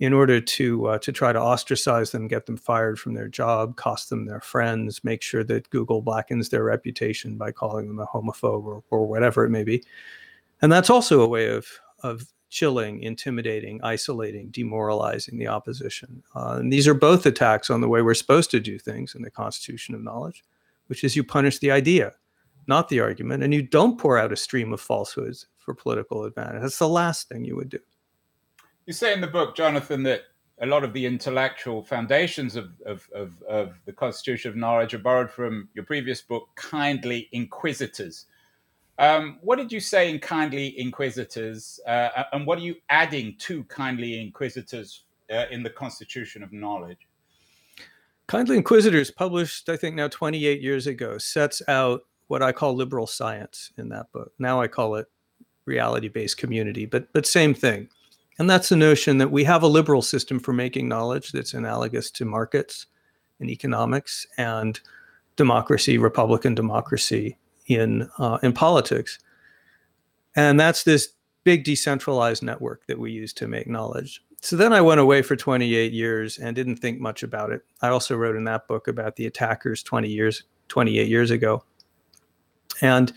in 0.00 0.12
order 0.12 0.40
to 0.40 0.86
uh, 0.86 0.98
to 0.98 1.12
try 1.12 1.32
to 1.32 1.40
ostracize 1.40 2.10
them, 2.10 2.26
get 2.26 2.46
them 2.46 2.56
fired 2.56 2.98
from 2.98 3.14
their 3.14 3.28
job, 3.28 3.76
cost 3.76 4.10
them 4.10 4.26
their 4.26 4.40
friends, 4.40 5.04
make 5.04 5.22
sure 5.22 5.44
that 5.44 5.70
Google 5.70 6.02
blackens 6.02 6.48
their 6.48 6.64
reputation 6.64 7.36
by 7.36 7.52
calling 7.52 7.86
them 7.86 8.00
a 8.00 8.06
homophobe 8.06 8.64
or, 8.64 8.82
or 8.90 9.06
whatever 9.06 9.44
it 9.44 9.50
may 9.50 9.62
be. 9.62 9.84
And 10.62 10.72
that's 10.72 10.90
also 10.90 11.20
a 11.20 11.28
way 11.28 11.48
of 11.48 11.66
of 12.02 12.26
chilling, 12.54 13.02
intimidating, 13.02 13.80
isolating, 13.82 14.46
demoralizing 14.50 15.36
the 15.38 15.48
opposition. 15.48 16.22
Uh, 16.36 16.58
and 16.60 16.72
these 16.72 16.86
are 16.86 16.94
both 16.94 17.26
attacks 17.26 17.68
on 17.68 17.80
the 17.80 17.88
way 17.88 18.00
we're 18.00 18.14
supposed 18.14 18.50
to 18.52 18.60
do 18.60 18.78
things 18.78 19.16
in 19.16 19.22
the 19.22 19.30
Constitution 19.42 19.92
of 19.94 20.02
Knowledge, 20.02 20.44
which 20.86 21.02
is 21.02 21.16
you 21.16 21.24
punish 21.24 21.58
the 21.58 21.72
idea. 21.72 22.12
not 22.66 22.88
the 22.88 23.00
argument. 23.00 23.42
And 23.42 23.52
you 23.52 23.62
don't 23.62 23.98
pour 23.98 24.18
out 24.18 24.32
a 24.32 24.36
stream 24.36 24.72
of 24.72 24.80
falsehoods 24.80 25.46
for 25.58 25.74
political 25.74 26.24
advantage. 26.24 26.62
That's 26.62 26.78
the 26.78 26.88
last 26.88 27.28
thing 27.28 27.44
you 27.44 27.56
would 27.56 27.68
do. 27.68 27.80
You 28.86 28.92
say 28.92 29.12
in 29.12 29.20
the 29.20 29.26
book, 29.26 29.56
Jonathan, 29.56 30.02
that 30.04 30.22
a 30.60 30.66
lot 30.66 30.84
of 30.84 30.92
the 30.92 31.04
intellectual 31.04 31.82
foundations 31.82 32.54
of, 32.56 32.70
of, 32.86 33.08
of, 33.14 33.42
of 33.42 33.74
the 33.86 33.92
Constitution 33.92 34.50
of 34.50 34.56
Knowledge 34.56 34.94
are 34.94 34.98
borrowed 34.98 35.30
from 35.30 35.68
your 35.74 35.84
previous 35.84 36.20
book, 36.22 36.48
Kindly 36.54 37.28
Inquisitors. 37.32 38.26
Um, 38.98 39.38
what 39.40 39.56
did 39.56 39.72
you 39.72 39.80
say 39.80 40.08
in 40.08 40.20
Kindly 40.20 40.78
Inquisitors, 40.78 41.80
uh, 41.86 42.24
and 42.32 42.46
what 42.46 42.58
are 42.58 42.62
you 42.62 42.76
adding 42.90 43.34
to 43.40 43.64
Kindly 43.64 44.20
Inquisitors 44.20 45.04
uh, 45.32 45.46
in 45.50 45.62
the 45.62 45.70
Constitution 45.70 46.42
of 46.42 46.52
Knowledge? 46.52 47.08
Kindly 48.28 48.56
Inquisitors, 48.56 49.10
published, 49.10 49.68
I 49.68 49.76
think, 49.76 49.96
now 49.96 50.08
28 50.08 50.62
years 50.62 50.86
ago, 50.86 51.18
sets 51.18 51.60
out 51.66 52.02
what 52.28 52.42
I 52.42 52.52
call 52.52 52.74
liberal 52.74 53.06
science 53.06 53.72
in 53.76 53.88
that 53.90 54.10
book. 54.12 54.32
Now 54.38 54.60
I 54.60 54.68
call 54.68 54.94
it 54.94 55.06
reality 55.66 56.08
based 56.08 56.38
community, 56.38 56.86
but, 56.86 57.12
but 57.12 57.26
same 57.26 57.52
thing. 57.52 57.88
And 58.38 58.48
that's 58.48 58.68
the 58.68 58.76
notion 58.76 59.18
that 59.18 59.30
we 59.30 59.44
have 59.44 59.62
a 59.62 59.68
liberal 59.68 60.02
system 60.02 60.40
for 60.40 60.52
making 60.52 60.88
knowledge 60.88 61.32
that's 61.32 61.54
analogous 61.54 62.10
to 62.12 62.24
markets 62.24 62.86
and 63.40 63.50
economics 63.50 64.26
and 64.38 64.80
democracy, 65.36 65.98
Republican 65.98 66.54
democracy 66.54 67.36
in 67.66 68.08
uh, 68.18 68.38
in 68.42 68.52
politics. 68.52 69.18
And 70.36 70.58
that's 70.58 70.82
this 70.82 71.08
big 71.44 71.64
decentralized 71.64 72.42
network 72.42 72.86
that 72.86 72.98
we 72.98 73.12
use 73.12 73.32
to 73.34 73.46
make 73.46 73.68
knowledge. 73.68 74.22
So 74.40 74.56
then 74.56 74.72
I 74.72 74.80
went 74.80 75.00
away 75.00 75.22
for 75.22 75.36
28 75.36 75.92
years 75.92 76.38
and 76.38 76.54
didn't 76.54 76.76
think 76.76 77.00
much 77.00 77.22
about 77.22 77.50
it. 77.50 77.62
I 77.80 77.88
also 77.88 78.16
wrote 78.16 78.36
in 78.36 78.44
that 78.44 78.68
book 78.68 78.88
about 78.88 79.16
the 79.16 79.26
attackers 79.26 79.82
20 79.82 80.08
years, 80.08 80.42
28 80.68 81.08
years 81.08 81.30
ago. 81.30 81.64
And 82.82 83.12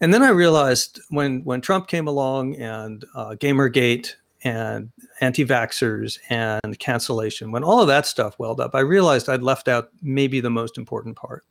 and 0.00 0.14
then 0.14 0.22
I 0.22 0.30
realized 0.30 1.00
when 1.10 1.44
when 1.44 1.60
Trump 1.60 1.88
came 1.88 2.06
along 2.06 2.56
and 2.56 3.04
uh, 3.14 3.30
GamerGate 3.38 4.14
and 4.44 4.90
anti-vaxxers 5.20 6.18
and 6.30 6.78
cancellation, 6.78 7.50
when 7.50 7.64
all 7.64 7.80
of 7.80 7.88
that 7.88 8.06
stuff 8.06 8.38
welled 8.38 8.60
up, 8.60 8.74
I 8.74 8.80
realized 8.80 9.28
I'd 9.28 9.42
left 9.42 9.68
out 9.68 9.90
maybe 10.00 10.40
the 10.40 10.50
most 10.50 10.78
important 10.78 11.16
part. 11.16 11.44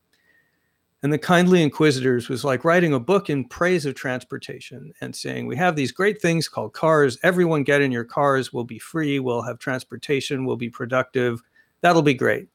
And 1.04 1.14
the 1.14 1.20
Kindly 1.20 1.62
Inquisitors 1.62 2.28
was 2.28 2.44
like 2.44 2.66
writing 2.66 2.94
a 2.94 3.00
book 3.00 3.30
in 3.30 3.46
praise 3.46 3.86
of 3.86 3.94
transportation 3.94 4.92
and 5.00 5.16
saying, 5.16 5.46
We 5.46 5.56
have 5.56 5.76
these 5.76 5.92
great 5.92 6.20
things 6.22 6.50
called 6.50 6.74
cars. 6.74 7.20
Everyone 7.22 7.64
get 7.64 7.82
in 7.82 7.92
your 7.92 8.04
cars. 8.04 8.52
We'll 8.52 8.64
be 8.64 8.80
free. 8.80 9.20
We'll 9.20 9.44
have 9.44 9.60
transportation. 9.60 10.46
We'll 10.46 10.56
be 10.56 10.70
productive. 10.70 11.42
That'll 11.82 12.02
be 12.02 12.16
great. 12.16 12.48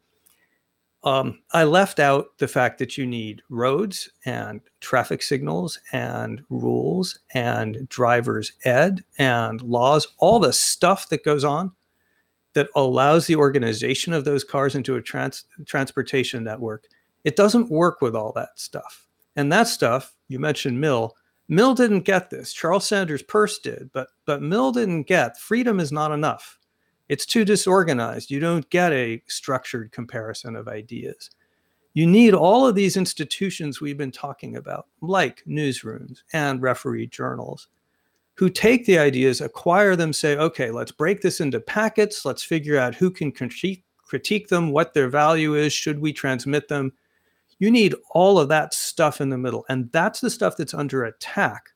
Um, 1.04 1.40
I 1.52 1.64
left 1.64 1.98
out 1.98 2.38
the 2.38 2.46
fact 2.46 2.78
that 2.78 2.96
you 2.96 3.06
need 3.06 3.42
roads 3.48 4.08
and 4.24 4.60
traffic 4.80 5.22
signals 5.22 5.80
and 5.92 6.42
rules 6.48 7.18
and 7.34 7.88
driver's 7.88 8.52
ed 8.64 9.04
and 9.18 9.60
laws, 9.62 10.06
all 10.18 10.38
the 10.38 10.52
stuff 10.52 11.08
that 11.08 11.24
goes 11.24 11.42
on 11.42 11.72
that 12.54 12.68
allows 12.76 13.26
the 13.26 13.36
organization 13.36 14.12
of 14.12 14.24
those 14.24 14.44
cars 14.44 14.74
into 14.74 14.96
a 14.96 15.02
trans- 15.02 15.44
transportation 15.66 16.44
network. 16.44 16.86
It 17.24 17.36
doesn't 17.36 17.70
work 17.70 18.00
with 18.00 18.14
all 18.14 18.32
that 18.32 18.50
stuff. 18.58 19.06
And 19.36 19.50
that 19.52 19.68
stuff, 19.68 20.14
you 20.28 20.38
mentioned 20.38 20.80
Mill, 20.80 21.16
Mill 21.48 21.74
didn't 21.74 22.02
get 22.02 22.30
this. 22.30 22.52
Charles 22.52 22.86
Sanders 22.86 23.22
Peirce 23.22 23.58
did, 23.58 23.90
but 23.92 24.08
but 24.24 24.42
Mill 24.42 24.72
didn't 24.72 25.04
get 25.04 25.38
freedom 25.38 25.80
is 25.80 25.92
not 25.92 26.12
enough. 26.12 26.58
It's 27.08 27.26
too 27.26 27.44
disorganized. 27.44 28.30
You 28.30 28.40
don't 28.40 28.68
get 28.70 28.92
a 28.92 29.22
structured 29.26 29.92
comparison 29.92 30.56
of 30.56 30.68
ideas. 30.68 31.30
You 31.94 32.06
need 32.06 32.32
all 32.32 32.66
of 32.66 32.74
these 32.74 32.96
institutions 32.96 33.80
we've 33.80 33.98
been 33.98 34.12
talking 34.12 34.56
about, 34.56 34.86
like 35.02 35.44
newsrooms 35.46 36.22
and 36.32 36.62
referee 36.62 37.08
journals, 37.08 37.68
who 38.34 38.48
take 38.48 38.86
the 38.86 38.98
ideas, 38.98 39.42
acquire 39.42 39.94
them, 39.94 40.14
say, 40.14 40.36
okay, 40.38 40.70
let's 40.70 40.92
break 40.92 41.20
this 41.20 41.40
into 41.40 41.60
packets. 41.60 42.24
Let's 42.24 42.42
figure 42.42 42.78
out 42.78 42.94
who 42.94 43.10
can 43.10 43.30
critique, 43.30 43.84
critique 43.98 44.48
them, 44.48 44.70
what 44.70 44.94
their 44.94 45.08
value 45.10 45.54
is, 45.54 45.72
should 45.72 45.98
we 45.98 46.14
transmit 46.14 46.68
them. 46.68 46.92
You 47.62 47.70
need 47.70 47.94
all 48.10 48.40
of 48.40 48.48
that 48.48 48.74
stuff 48.74 49.20
in 49.20 49.28
the 49.28 49.38
middle. 49.38 49.64
And 49.68 49.88
that's 49.92 50.20
the 50.20 50.30
stuff 50.30 50.56
that's 50.56 50.74
under 50.74 51.04
attack 51.04 51.68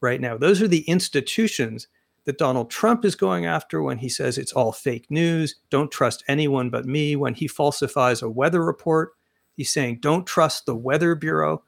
right 0.00 0.18
now. 0.18 0.38
Those 0.38 0.62
are 0.62 0.66
the 0.66 0.88
institutions 0.88 1.88
that 2.24 2.38
Donald 2.38 2.70
Trump 2.70 3.04
is 3.04 3.14
going 3.14 3.44
after 3.44 3.82
when 3.82 3.98
he 3.98 4.08
says 4.08 4.38
it's 4.38 4.54
all 4.54 4.72
fake 4.72 5.10
news. 5.10 5.56
Don't 5.68 5.92
trust 5.92 6.24
anyone 6.26 6.70
but 6.70 6.86
me. 6.86 7.16
When 7.16 7.34
he 7.34 7.48
falsifies 7.48 8.22
a 8.22 8.30
weather 8.30 8.64
report, 8.64 9.10
he's 9.58 9.70
saying, 9.70 9.98
don't 10.00 10.26
trust 10.26 10.64
the 10.64 10.74
Weather 10.74 11.14
Bureau. 11.14 11.62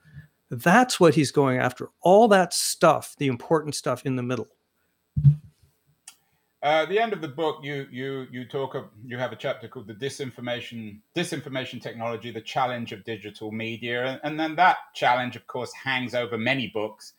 That's 0.49 0.99
what 0.99 1.15
he's 1.15 1.31
going 1.31 1.59
after. 1.59 1.91
All 2.01 2.27
that 2.29 2.55
stuff, 2.55 3.17
the 3.19 3.27
important 3.27 3.75
stuff 3.75 4.07
in 4.07 4.17
the 4.17 4.23
middle. 4.23 4.49
Uh, 6.61 6.85
the 6.87 6.99
end 6.99 7.13
of 7.13 7.21
the 7.21 7.29
book, 7.29 7.61
you 7.63 7.87
you 7.91 8.27
you 8.33 8.45
talk 8.45 8.75
of 8.75 8.87
you 9.05 9.17
have 9.17 9.31
a 9.31 9.37
chapter 9.37 9.69
called 9.69 9.87
the 9.87 9.95
disinformation 9.95 10.99
disinformation 11.15 11.81
technology, 11.81 12.33
the 12.33 12.41
challenge 12.41 12.91
of 12.93 13.05
digital 13.05 13.53
media, 13.53 14.05
and, 14.05 14.21
and 14.25 14.41
then 14.41 14.57
that 14.57 14.79
challenge, 14.93 15.37
of 15.37 15.47
course, 15.47 15.73
hangs 15.73 16.15
over 16.15 16.37
many 16.37 16.67
books. 16.67 17.13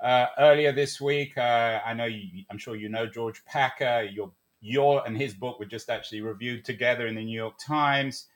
Uh, 0.00 0.26
earlier 0.38 0.72
this 0.72 0.98
week, 0.98 1.36
uh, 1.36 1.80
I 1.84 1.92
know 1.92 2.06
you, 2.06 2.44
I'm 2.50 2.56
sure 2.56 2.74
you 2.74 2.88
know 2.88 3.06
George 3.06 3.44
Packer. 3.44 4.08
Your 4.10 4.32
your 4.62 5.06
and 5.06 5.14
his 5.14 5.34
book 5.34 5.58
were 5.58 5.66
just 5.66 5.90
actually 5.90 6.22
reviewed 6.22 6.64
together 6.64 7.06
in 7.06 7.16
the 7.16 7.24
New 7.24 7.38
York 7.38 7.58
Times. 7.58 8.28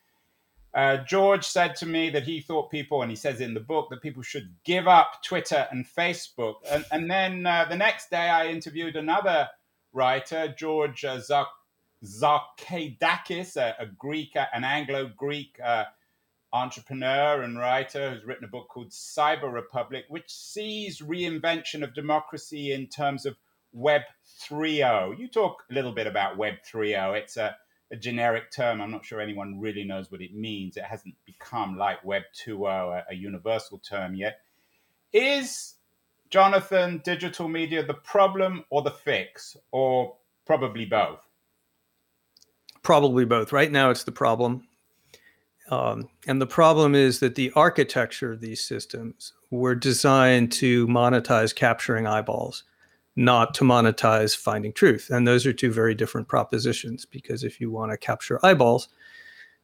Uh, 0.74 0.98
George 0.98 1.46
said 1.46 1.74
to 1.76 1.86
me 1.86 2.10
that 2.10 2.24
he 2.24 2.40
thought 2.40 2.70
people, 2.70 3.00
and 3.00 3.10
he 3.10 3.16
says 3.16 3.40
in 3.40 3.54
the 3.54 3.60
book, 3.60 3.88
that 3.88 4.02
people 4.02 4.22
should 4.22 4.52
give 4.64 4.88
up 4.88 5.22
Twitter 5.22 5.68
and 5.70 5.86
Facebook. 5.86 6.56
And, 6.68 6.84
and 6.90 7.10
then 7.10 7.46
uh, 7.46 7.64
the 7.68 7.76
next 7.76 8.10
day, 8.10 8.28
I 8.28 8.48
interviewed 8.48 8.96
another 8.96 9.48
writer, 9.94 10.54
George 10.56 11.04
uh, 11.04 11.20
Zarkadakis, 12.04 13.56
a, 13.56 13.74
a 13.78 13.86
Greek, 13.86 14.36
an 14.36 14.64
Anglo 14.64 15.10
Greek 15.16 15.58
uh, 15.64 15.84
entrepreneur 16.52 17.42
and 17.42 17.58
writer 17.58 18.10
who's 18.10 18.24
written 18.24 18.44
a 18.44 18.48
book 18.48 18.68
called 18.68 18.90
Cyber 18.90 19.52
Republic, 19.52 20.04
which 20.08 20.30
sees 20.30 21.00
reinvention 21.00 21.82
of 21.82 21.94
democracy 21.94 22.72
in 22.72 22.86
terms 22.86 23.26
of 23.26 23.36
Web 23.72 24.02
3.0. 24.48 25.18
You 25.18 25.28
talk 25.28 25.64
a 25.70 25.74
little 25.74 25.92
bit 25.92 26.06
about 26.06 26.36
Web 26.36 26.54
3.0. 26.70 27.18
It's 27.18 27.36
a, 27.36 27.56
a 27.90 27.96
generic 27.96 28.52
term. 28.52 28.80
I'm 28.80 28.92
not 28.92 29.04
sure 29.04 29.20
anyone 29.20 29.58
really 29.58 29.84
knows 29.84 30.12
what 30.12 30.20
it 30.20 30.34
means. 30.34 30.76
It 30.76 30.84
hasn't 30.84 31.16
become 31.26 31.76
like 31.76 32.04
Web 32.04 32.22
2.0, 32.46 32.68
a, 32.68 33.04
a 33.10 33.14
universal 33.14 33.78
term 33.78 34.14
yet. 34.14 34.40
Is 35.12 35.74
Jonathan 36.30 37.00
digital 37.04 37.48
media 37.48 37.84
the 37.84 37.94
problem 37.94 38.64
or 38.70 38.82
the 38.82 38.90
fix, 38.90 39.56
or 39.70 40.16
probably 40.46 40.84
both? 40.84 41.26
Probably 42.82 43.24
both. 43.24 43.52
Right 43.52 43.70
now, 43.70 43.90
it's 43.90 44.04
the 44.04 44.12
problem. 44.12 44.66
Um, 45.70 46.08
and 46.26 46.40
the 46.40 46.46
problem 46.46 46.94
is 46.94 47.20
that 47.20 47.34
the 47.34 47.50
architecture 47.52 48.32
of 48.32 48.40
these 48.40 48.62
systems 48.62 49.32
were 49.50 49.74
designed 49.74 50.52
to 50.52 50.86
monetize 50.86 51.54
capturing 51.54 52.06
eyeballs, 52.06 52.64
not 53.16 53.54
to 53.54 53.64
monetize 53.64 54.36
finding 54.36 54.72
truth. 54.72 55.08
And 55.10 55.26
those 55.26 55.46
are 55.46 55.52
two 55.52 55.72
very 55.72 55.94
different 55.94 56.28
propositions 56.28 57.06
because 57.06 57.44
if 57.44 57.60
you 57.60 57.70
want 57.70 57.92
to 57.92 57.96
capture 57.96 58.44
eyeballs, 58.44 58.88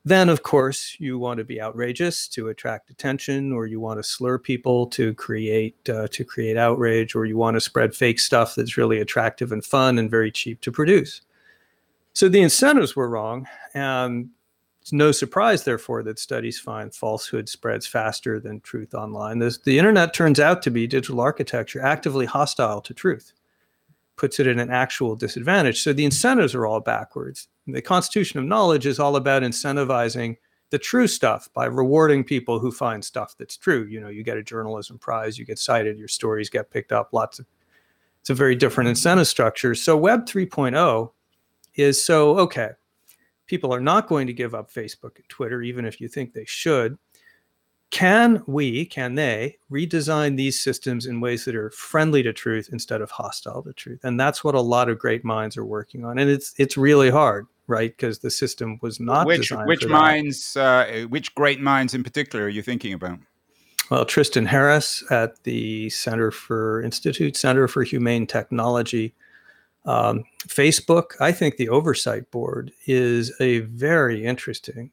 then 0.04 0.28
of 0.28 0.42
course 0.42 0.96
you 0.98 1.18
want 1.18 1.38
to 1.38 1.44
be 1.44 1.60
outrageous 1.60 2.26
to 2.28 2.48
attract 2.48 2.90
attention 2.90 3.52
or 3.52 3.66
you 3.66 3.80
want 3.80 3.98
to 3.98 4.02
slur 4.02 4.38
people 4.38 4.86
to 4.86 5.14
create 5.14 5.76
uh, 5.88 6.08
to 6.08 6.24
create 6.24 6.56
outrage 6.56 7.14
or 7.14 7.26
you 7.26 7.36
want 7.36 7.54
to 7.54 7.60
spread 7.60 7.94
fake 7.94 8.18
stuff 8.18 8.54
that's 8.54 8.76
really 8.76 9.00
attractive 9.00 9.52
and 9.52 9.64
fun 9.64 9.98
and 9.98 10.10
very 10.10 10.30
cheap 10.30 10.60
to 10.60 10.72
produce 10.72 11.22
so 12.12 12.28
the 12.28 12.40
incentives 12.40 12.96
were 12.96 13.08
wrong 13.08 13.46
and 13.74 14.30
it's 14.80 14.92
no 14.92 15.12
surprise, 15.12 15.64
therefore, 15.64 16.02
that 16.04 16.18
studies 16.18 16.58
find 16.58 16.94
falsehood 16.94 17.48
spreads 17.48 17.86
faster 17.86 18.40
than 18.40 18.60
truth 18.60 18.94
online. 18.94 19.38
This, 19.38 19.58
the 19.58 19.78
internet 19.78 20.14
turns 20.14 20.40
out 20.40 20.62
to 20.62 20.70
be 20.70 20.86
digital 20.86 21.20
architecture 21.20 21.82
actively 21.82 22.24
hostile 22.24 22.80
to 22.80 22.94
truth, 22.94 23.32
puts 24.16 24.40
it 24.40 24.46
in 24.46 24.58
an 24.58 24.70
actual 24.70 25.16
disadvantage. 25.16 25.82
So 25.82 25.92
the 25.92 26.06
incentives 26.06 26.54
are 26.54 26.66
all 26.66 26.80
backwards. 26.80 27.48
The 27.72 27.82
Constitution 27.82 28.38
of 28.38 28.46
Knowledge 28.46 28.86
is 28.86 28.98
all 28.98 29.16
about 29.16 29.42
incentivizing 29.42 30.36
the 30.70 30.78
true 30.78 31.06
stuff 31.06 31.48
by 31.52 31.64
rewarding 31.66 32.22
people 32.22 32.58
who 32.58 32.70
find 32.70 33.04
stuff 33.04 33.34
that's 33.36 33.56
true. 33.56 33.86
You 33.86 34.00
know, 34.00 34.08
you 34.08 34.22
get 34.22 34.36
a 34.36 34.42
journalism 34.42 34.98
prize, 34.98 35.38
you 35.38 35.44
get 35.44 35.58
cited, 35.58 35.98
your 35.98 36.08
stories 36.08 36.48
get 36.48 36.70
picked 36.70 36.92
up, 36.92 37.12
lots 37.12 37.38
of 37.38 37.46
it's 38.20 38.30
a 38.30 38.34
very 38.34 38.54
different 38.54 38.88
incentive 38.88 39.26
structure. 39.26 39.74
So 39.74 39.96
Web 39.96 40.26
3.0 40.26 41.10
is 41.74 42.04
so 42.04 42.38
okay 42.38 42.70
people 43.50 43.74
are 43.74 43.80
not 43.80 44.06
going 44.06 44.28
to 44.28 44.32
give 44.32 44.54
up 44.54 44.70
Facebook 44.70 45.16
and 45.16 45.28
Twitter, 45.28 45.60
even 45.60 45.84
if 45.84 46.00
you 46.00 46.06
think 46.06 46.32
they 46.32 46.44
should. 46.46 46.96
Can 47.90 48.44
we, 48.46 48.84
can 48.84 49.16
they 49.16 49.58
redesign 49.72 50.36
these 50.36 50.60
systems 50.60 51.06
in 51.06 51.20
ways 51.20 51.44
that 51.44 51.56
are 51.56 51.70
friendly 51.70 52.22
to 52.22 52.32
truth 52.32 52.68
instead 52.70 53.00
of 53.00 53.10
hostile 53.10 53.60
to 53.64 53.72
truth? 53.72 54.04
And 54.04 54.20
that's 54.20 54.44
what 54.44 54.54
a 54.54 54.60
lot 54.60 54.88
of 54.88 55.00
great 55.00 55.24
minds 55.24 55.56
are 55.56 55.64
working 55.64 56.04
on. 56.04 56.20
And 56.20 56.30
it's 56.30 56.54
it's 56.58 56.76
really 56.76 57.10
hard, 57.10 57.48
right? 57.70 57.96
Because 57.96 58.18
the 58.18 58.30
system 58.30 58.78
was 58.82 59.00
not 59.00 59.26
which 59.26 59.50
which 59.64 59.86
minds, 59.86 60.56
uh, 60.56 61.06
which 61.08 61.34
great 61.34 61.60
minds 61.60 61.94
in 61.94 62.02
particular 62.04 62.44
are 62.46 62.50
you 62.50 62.62
thinking 62.62 62.92
about? 62.92 63.18
Well, 63.90 64.04
Tristan 64.04 64.46
Harris 64.46 65.02
at 65.10 65.42
the 65.44 65.90
Center 65.90 66.30
for 66.30 66.82
Institute 66.82 67.36
Center 67.36 67.66
for 67.66 67.82
Humane 67.82 68.26
Technology. 68.26 69.14
Um, 69.86 70.24
Facebook, 70.46 71.12
I 71.20 71.32
think 71.32 71.56
the 71.56 71.70
oversight 71.70 72.30
board 72.30 72.72
is 72.86 73.32
a 73.40 73.60
very 73.60 74.24
interesting 74.24 74.90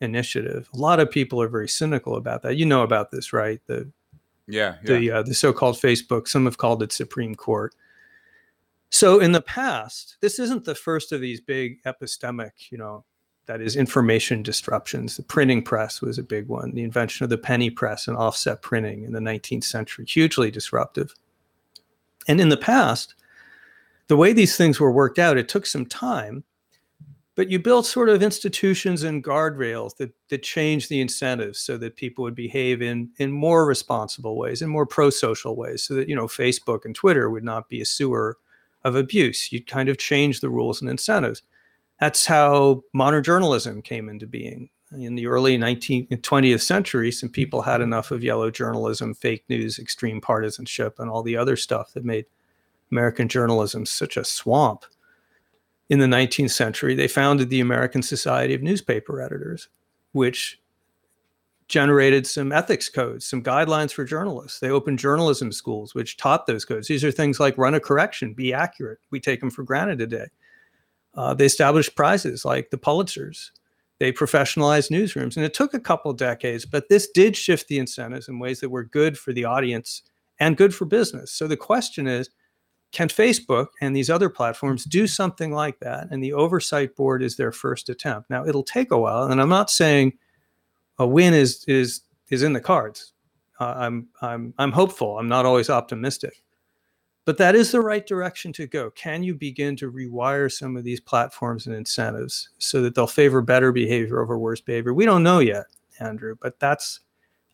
initiative. 0.00 0.68
A 0.72 0.78
lot 0.78 0.98
of 0.98 1.10
people 1.10 1.40
are 1.42 1.48
very 1.48 1.68
cynical 1.68 2.16
about 2.16 2.42
that. 2.42 2.56
You 2.56 2.66
know 2.66 2.82
about 2.82 3.10
this, 3.10 3.32
right? 3.32 3.60
The 3.66 3.90
yeah, 4.46 4.76
yeah. 4.82 4.98
the 4.98 5.10
uh, 5.10 5.22
the 5.22 5.34
so-called 5.34 5.76
Facebook. 5.76 6.28
Some 6.28 6.46
have 6.46 6.58
called 6.58 6.82
it 6.82 6.92
Supreme 6.92 7.34
Court. 7.34 7.74
So 8.94 9.18
in 9.18 9.32
the 9.32 9.42
past, 9.42 10.18
this 10.20 10.38
isn't 10.38 10.64
the 10.64 10.74
first 10.76 11.10
of 11.10 11.20
these 11.20 11.40
big 11.40 11.82
epistemic, 11.82 12.70
you 12.70 12.78
know, 12.78 13.04
that 13.46 13.60
is 13.60 13.74
information 13.74 14.40
disruptions. 14.40 15.16
The 15.16 15.24
printing 15.24 15.64
press 15.64 16.00
was 16.00 16.16
a 16.16 16.22
big 16.22 16.46
one. 16.46 16.70
The 16.70 16.84
invention 16.84 17.24
of 17.24 17.30
the 17.30 17.36
penny 17.36 17.70
press 17.70 18.06
and 18.06 18.16
offset 18.16 18.62
printing 18.62 19.02
in 19.02 19.10
the 19.10 19.18
19th 19.18 19.64
century, 19.64 20.04
hugely 20.06 20.48
disruptive. 20.48 21.12
And 22.28 22.40
in 22.40 22.50
the 22.50 22.56
past, 22.56 23.16
the 24.06 24.16
way 24.16 24.32
these 24.32 24.56
things 24.56 24.78
were 24.78 24.92
worked 24.92 25.18
out, 25.18 25.38
it 25.38 25.48
took 25.48 25.66
some 25.66 25.86
time, 25.86 26.44
but 27.34 27.50
you 27.50 27.58
built 27.58 27.86
sort 27.86 28.08
of 28.08 28.22
institutions 28.22 29.02
and 29.02 29.24
guardrails 29.24 29.96
that 29.96 30.14
that 30.28 30.44
changed 30.44 30.88
the 30.88 31.00
incentives 31.00 31.58
so 31.58 31.76
that 31.78 31.96
people 31.96 32.22
would 32.22 32.36
behave 32.36 32.80
in 32.80 33.10
in 33.18 33.32
more 33.32 33.66
responsible 33.66 34.38
ways, 34.38 34.62
in 34.62 34.68
more 34.68 34.86
pro-social 34.86 35.56
ways, 35.56 35.82
so 35.82 35.94
that 35.94 36.08
you 36.08 36.14
know 36.14 36.28
Facebook 36.28 36.84
and 36.84 36.94
Twitter 36.94 37.28
would 37.28 37.42
not 37.42 37.68
be 37.68 37.80
a 37.80 37.84
sewer 37.84 38.38
of 38.84 38.96
abuse. 38.96 39.50
You'd 39.52 39.66
kind 39.66 39.88
of 39.88 39.98
change 39.98 40.40
the 40.40 40.50
rules 40.50 40.80
and 40.80 40.90
incentives 40.90 41.42
that's 42.00 42.26
how 42.26 42.82
modern 42.92 43.22
journalism 43.22 43.82
came 43.82 44.08
into 44.08 44.26
being. 44.26 44.68
In 44.92 45.14
the 45.14 45.26
early 45.26 45.58
19th 45.58 46.08
and 46.10 46.22
20th 46.22 46.60
century, 46.60 47.10
some 47.10 47.28
people 47.28 47.62
had 47.62 47.80
enough 47.80 48.10
of 48.10 48.22
yellow 48.22 48.50
journalism, 48.50 49.14
fake 49.14 49.44
news, 49.48 49.78
extreme 49.78 50.20
partisanship, 50.20 50.98
and 50.98 51.10
all 51.10 51.22
the 51.22 51.36
other 51.36 51.56
stuff 51.56 51.92
that 51.94 52.04
made 52.04 52.26
American 52.92 53.28
journalism 53.28 53.86
such 53.86 54.16
a 54.16 54.24
swamp. 54.24 54.84
In 55.88 55.98
the 55.98 56.06
19th 56.06 56.50
century, 56.50 56.94
they 56.94 57.08
founded 57.08 57.50
the 57.50 57.60
American 57.60 58.02
Society 58.02 58.54
of 58.54 58.62
Newspaper 58.62 59.20
Editors, 59.20 59.68
which 60.12 60.60
generated 61.74 62.24
some 62.24 62.52
ethics 62.52 62.88
codes, 62.88 63.26
some 63.26 63.42
guidelines 63.42 63.92
for 63.92 64.04
journalists. 64.04 64.60
They 64.60 64.70
opened 64.70 65.00
journalism 65.00 65.50
schools, 65.50 65.92
which 65.92 66.16
taught 66.16 66.46
those 66.46 66.64
codes. 66.64 66.86
These 66.86 67.02
are 67.02 67.10
things 67.10 67.40
like 67.40 67.58
run 67.58 67.74
a 67.74 67.80
correction, 67.80 68.32
be 68.32 68.54
accurate. 68.54 69.00
We 69.10 69.18
take 69.18 69.40
them 69.40 69.50
for 69.50 69.64
granted 69.64 69.98
today. 69.98 70.26
Uh, 71.16 71.34
they 71.34 71.46
established 71.46 71.96
prizes 71.96 72.44
like 72.44 72.70
the 72.70 72.78
Pulitzers. 72.78 73.50
They 73.98 74.12
professionalized 74.12 74.92
newsrooms. 74.92 75.34
And 75.34 75.44
it 75.44 75.52
took 75.52 75.74
a 75.74 75.80
couple 75.80 76.12
decades, 76.12 76.64
but 76.64 76.88
this 76.88 77.10
did 77.10 77.36
shift 77.36 77.66
the 77.66 77.80
incentives 77.80 78.28
in 78.28 78.38
ways 78.38 78.60
that 78.60 78.70
were 78.70 78.84
good 78.84 79.18
for 79.18 79.32
the 79.32 79.44
audience 79.44 80.02
and 80.38 80.56
good 80.56 80.72
for 80.72 80.84
business. 80.84 81.32
So 81.32 81.48
the 81.48 81.56
question 81.56 82.06
is 82.06 82.30
can 82.92 83.08
Facebook 83.08 83.66
and 83.80 83.96
these 83.96 84.10
other 84.10 84.28
platforms 84.28 84.84
do 84.84 85.08
something 85.08 85.50
like 85.52 85.80
that? 85.80 86.06
And 86.12 86.22
the 86.22 86.34
oversight 86.34 86.94
board 86.94 87.20
is 87.20 87.34
their 87.34 87.50
first 87.50 87.88
attempt. 87.88 88.30
Now 88.30 88.46
it'll 88.46 88.62
take 88.62 88.92
a 88.92 88.98
while, 88.98 89.24
and 89.24 89.40
I'm 89.40 89.48
not 89.48 89.70
saying 89.70 90.12
a 90.98 91.06
win 91.06 91.34
is 91.34 91.64
is 91.66 92.02
is 92.30 92.42
in 92.42 92.52
the 92.52 92.60
cards. 92.60 93.12
Uh, 93.60 93.74
I'm 93.76 94.08
I'm 94.20 94.54
I'm 94.58 94.72
hopeful. 94.72 95.18
I'm 95.18 95.28
not 95.28 95.46
always 95.46 95.70
optimistic, 95.70 96.42
but 97.24 97.38
that 97.38 97.54
is 97.54 97.72
the 97.72 97.80
right 97.80 98.06
direction 98.06 98.52
to 98.54 98.66
go. 98.66 98.90
Can 98.90 99.22
you 99.22 99.34
begin 99.34 99.76
to 99.76 99.90
rewire 99.90 100.52
some 100.52 100.76
of 100.76 100.84
these 100.84 101.00
platforms 101.00 101.66
and 101.66 101.74
incentives 101.74 102.50
so 102.58 102.82
that 102.82 102.94
they'll 102.94 103.06
favor 103.06 103.40
better 103.40 103.72
behavior 103.72 104.20
over 104.20 104.38
worse 104.38 104.60
behavior? 104.60 104.92
We 104.92 105.04
don't 105.04 105.22
know 105.22 105.38
yet, 105.38 105.66
Andrew, 106.00 106.36
but 106.40 106.58
that's, 106.58 107.00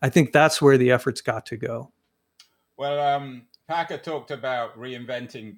I 0.01 0.09
think 0.09 0.31
that's 0.31 0.61
where 0.61 0.77
the 0.77 0.91
efforts 0.91 1.21
got 1.21 1.45
to 1.47 1.57
go. 1.57 1.91
Well, 2.77 2.99
um, 2.99 3.43
Packer 3.67 3.97
talked 3.97 4.31
about 4.31 4.77
reinventing 4.77 5.57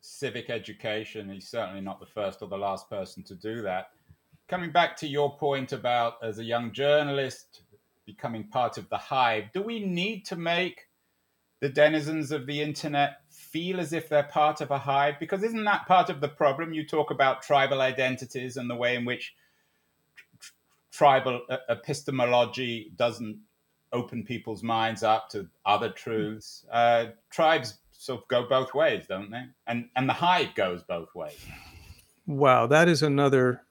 civic 0.00 0.48
education. 0.48 1.28
He's 1.28 1.48
certainly 1.48 1.80
not 1.80 2.00
the 2.00 2.06
first 2.06 2.40
or 2.40 2.48
the 2.48 2.56
last 2.56 2.88
person 2.88 3.22
to 3.24 3.34
do 3.34 3.60
that. 3.62 3.90
Coming 4.50 4.72
back 4.72 4.96
to 4.96 5.06
your 5.06 5.36
point 5.36 5.72
about 5.72 6.14
as 6.24 6.40
a 6.40 6.44
young 6.44 6.72
journalist 6.72 7.62
becoming 8.04 8.48
part 8.48 8.78
of 8.78 8.88
the 8.88 8.96
hive, 8.96 9.44
do 9.54 9.62
we 9.62 9.78
need 9.78 10.24
to 10.24 10.34
make 10.34 10.88
the 11.60 11.68
denizens 11.68 12.32
of 12.32 12.48
the 12.48 12.60
internet 12.60 13.18
feel 13.30 13.78
as 13.78 13.92
if 13.92 14.08
they're 14.08 14.24
part 14.24 14.60
of 14.60 14.72
a 14.72 14.78
hive? 14.78 15.20
Because 15.20 15.44
isn't 15.44 15.62
that 15.66 15.86
part 15.86 16.10
of 16.10 16.20
the 16.20 16.26
problem? 16.26 16.72
You 16.72 16.84
talk 16.84 17.12
about 17.12 17.42
tribal 17.42 17.80
identities 17.80 18.56
and 18.56 18.68
the 18.68 18.74
way 18.74 18.96
in 18.96 19.04
which 19.04 19.36
tr- 20.16 20.52
tribal 20.90 21.42
uh, 21.48 21.58
epistemology 21.68 22.90
doesn't 22.96 23.38
open 23.92 24.24
people's 24.24 24.64
minds 24.64 25.04
up 25.04 25.28
to 25.28 25.48
other 25.64 25.90
truths. 25.90 26.66
Uh, 26.72 27.06
tribes 27.30 27.78
sort 27.92 28.22
of 28.22 28.26
go 28.26 28.48
both 28.48 28.74
ways, 28.74 29.06
don't 29.06 29.30
they? 29.30 29.44
And 29.68 29.90
and 29.94 30.08
the 30.08 30.12
hive 30.12 30.56
goes 30.56 30.82
both 30.82 31.14
ways. 31.14 31.38
Wow, 32.26 32.66
that 32.66 32.88
is 32.88 33.00
another 33.04 33.62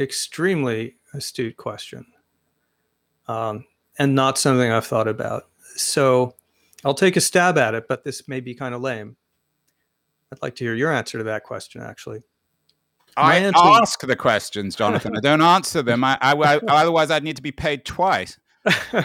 extremely 0.00 0.96
astute 1.12 1.56
question, 1.56 2.06
um, 3.26 3.64
and 3.98 4.14
not 4.14 4.38
something 4.38 4.70
I've 4.70 4.86
thought 4.86 5.08
about. 5.08 5.48
So 5.76 6.34
I'll 6.84 6.94
take 6.94 7.16
a 7.16 7.20
stab 7.20 7.58
at 7.58 7.74
it, 7.74 7.86
but 7.88 8.04
this 8.04 8.28
may 8.28 8.40
be 8.40 8.54
kind 8.54 8.74
of 8.74 8.80
lame. 8.80 9.16
I'd 10.32 10.42
like 10.42 10.56
to 10.56 10.64
hear 10.64 10.74
your 10.74 10.92
answer 10.92 11.18
to 11.18 11.24
that 11.24 11.44
question, 11.44 11.80
actually. 11.80 12.22
My 13.16 13.34
I 13.34 13.36
answer... 13.38 13.58
ask 13.58 14.00
the 14.00 14.16
questions, 14.16 14.76
Jonathan. 14.76 15.16
I 15.16 15.20
don't 15.20 15.40
answer 15.40 15.82
them. 15.82 16.04
I, 16.04 16.18
I, 16.20 16.34
I, 16.34 16.56
otherwise, 16.68 17.10
I'd 17.10 17.24
need 17.24 17.36
to 17.36 17.42
be 17.42 17.52
paid 17.52 17.84
twice. 17.84 18.38
well, 18.92 19.02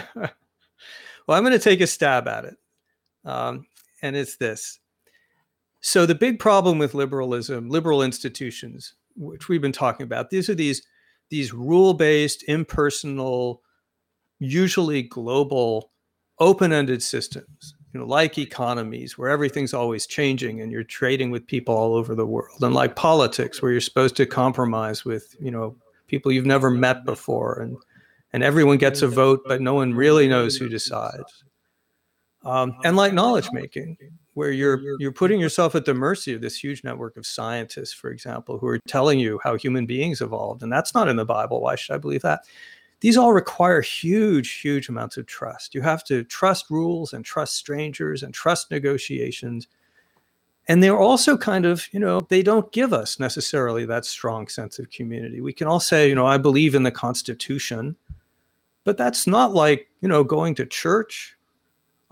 I'm 1.28 1.42
going 1.42 1.52
to 1.52 1.58
take 1.58 1.80
a 1.80 1.86
stab 1.86 2.28
at 2.28 2.44
it. 2.44 2.56
Um, 3.24 3.66
and 4.02 4.14
it's 4.14 4.36
this. 4.36 4.78
So, 5.80 6.06
the 6.06 6.14
big 6.14 6.38
problem 6.38 6.78
with 6.78 6.94
liberalism, 6.94 7.68
liberal 7.68 8.02
institutions, 8.02 8.94
which 9.16 9.48
we've 9.48 9.62
been 9.62 9.72
talking 9.72 10.04
about, 10.04 10.30
these 10.30 10.48
are 10.48 10.54
these, 10.54 10.82
these 11.30 11.52
rule 11.52 11.94
based, 11.94 12.44
impersonal, 12.48 13.62
usually 14.38 15.02
global 15.02 15.90
open-ended 16.40 17.00
systems 17.02 17.74
you 17.94 18.00
know 18.00 18.06
like 18.06 18.36
economies 18.36 19.16
where 19.16 19.30
everything's 19.30 19.72
always 19.72 20.06
changing 20.06 20.60
and 20.60 20.72
you're 20.72 20.82
trading 20.82 21.30
with 21.30 21.46
people 21.46 21.74
all 21.74 21.94
over 21.94 22.14
the 22.14 22.26
world. 22.26 22.62
And 22.62 22.74
like 22.74 22.96
politics 22.96 23.62
where 23.62 23.70
you're 23.70 23.80
supposed 23.80 24.16
to 24.16 24.26
compromise 24.26 25.04
with 25.04 25.34
you 25.40 25.50
know 25.50 25.76
people 26.08 26.32
you've 26.32 26.44
never 26.44 26.70
met 26.70 27.04
before 27.04 27.60
and 27.60 27.78
and 28.32 28.42
everyone 28.42 28.78
gets 28.78 29.00
a 29.00 29.08
vote 29.08 29.42
but 29.46 29.62
no 29.62 29.74
one 29.74 29.94
really 29.94 30.28
knows 30.28 30.56
who 30.56 30.68
decides 30.68 31.44
um, 32.44 32.76
and 32.84 32.96
like 32.96 33.12
knowledge 33.12 33.48
making 33.52 33.96
where 34.34 34.50
you're 34.50 34.80
you're 34.98 35.12
putting 35.12 35.40
yourself 35.40 35.74
at 35.74 35.84
the 35.84 35.94
mercy 35.94 36.34
of 36.34 36.40
this 36.40 36.56
huge 36.56 36.82
network 36.84 37.16
of 37.16 37.24
scientists 37.24 37.92
for 37.92 38.10
example 38.10 38.58
who 38.58 38.66
are 38.66 38.78
telling 38.88 39.18
you 39.18 39.40
how 39.42 39.56
human 39.56 39.86
beings 39.86 40.20
evolved 40.20 40.62
and 40.62 40.72
that's 40.72 40.94
not 40.94 41.08
in 41.08 41.16
the 41.16 41.24
bible 41.24 41.60
why 41.60 41.76
should 41.76 41.94
i 41.94 41.98
believe 41.98 42.22
that 42.22 42.40
these 43.04 43.18
all 43.18 43.34
require 43.34 43.82
huge, 43.82 44.52
huge 44.60 44.88
amounts 44.88 45.18
of 45.18 45.26
trust. 45.26 45.74
You 45.74 45.82
have 45.82 46.04
to 46.04 46.24
trust 46.24 46.70
rules 46.70 47.12
and 47.12 47.22
trust 47.22 47.56
strangers 47.56 48.22
and 48.22 48.32
trust 48.32 48.70
negotiations. 48.70 49.68
And 50.68 50.82
they're 50.82 50.98
also 50.98 51.36
kind 51.36 51.66
of, 51.66 51.86
you 51.92 52.00
know, 52.00 52.22
they 52.30 52.42
don't 52.42 52.72
give 52.72 52.94
us 52.94 53.20
necessarily 53.20 53.84
that 53.84 54.06
strong 54.06 54.48
sense 54.48 54.78
of 54.78 54.88
community. 54.88 55.42
We 55.42 55.52
can 55.52 55.66
all 55.66 55.80
say, 55.80 56.08
you 56.08 56.14
know, 56.14 56.24
I 56.24 56.38
believe 56.38 56.74
in 56.74 56.82
the 56.82 56.90
Constitution, 56.90 57.94
but 58.84 58.96
that's 58.96 59.26
not 59.26 59.52
like, 59.52 59.88
you 60.00 60.08
know, 60.08 60.24
going 60.24 60.54
to 60.54 60.64
church 60.64 61.36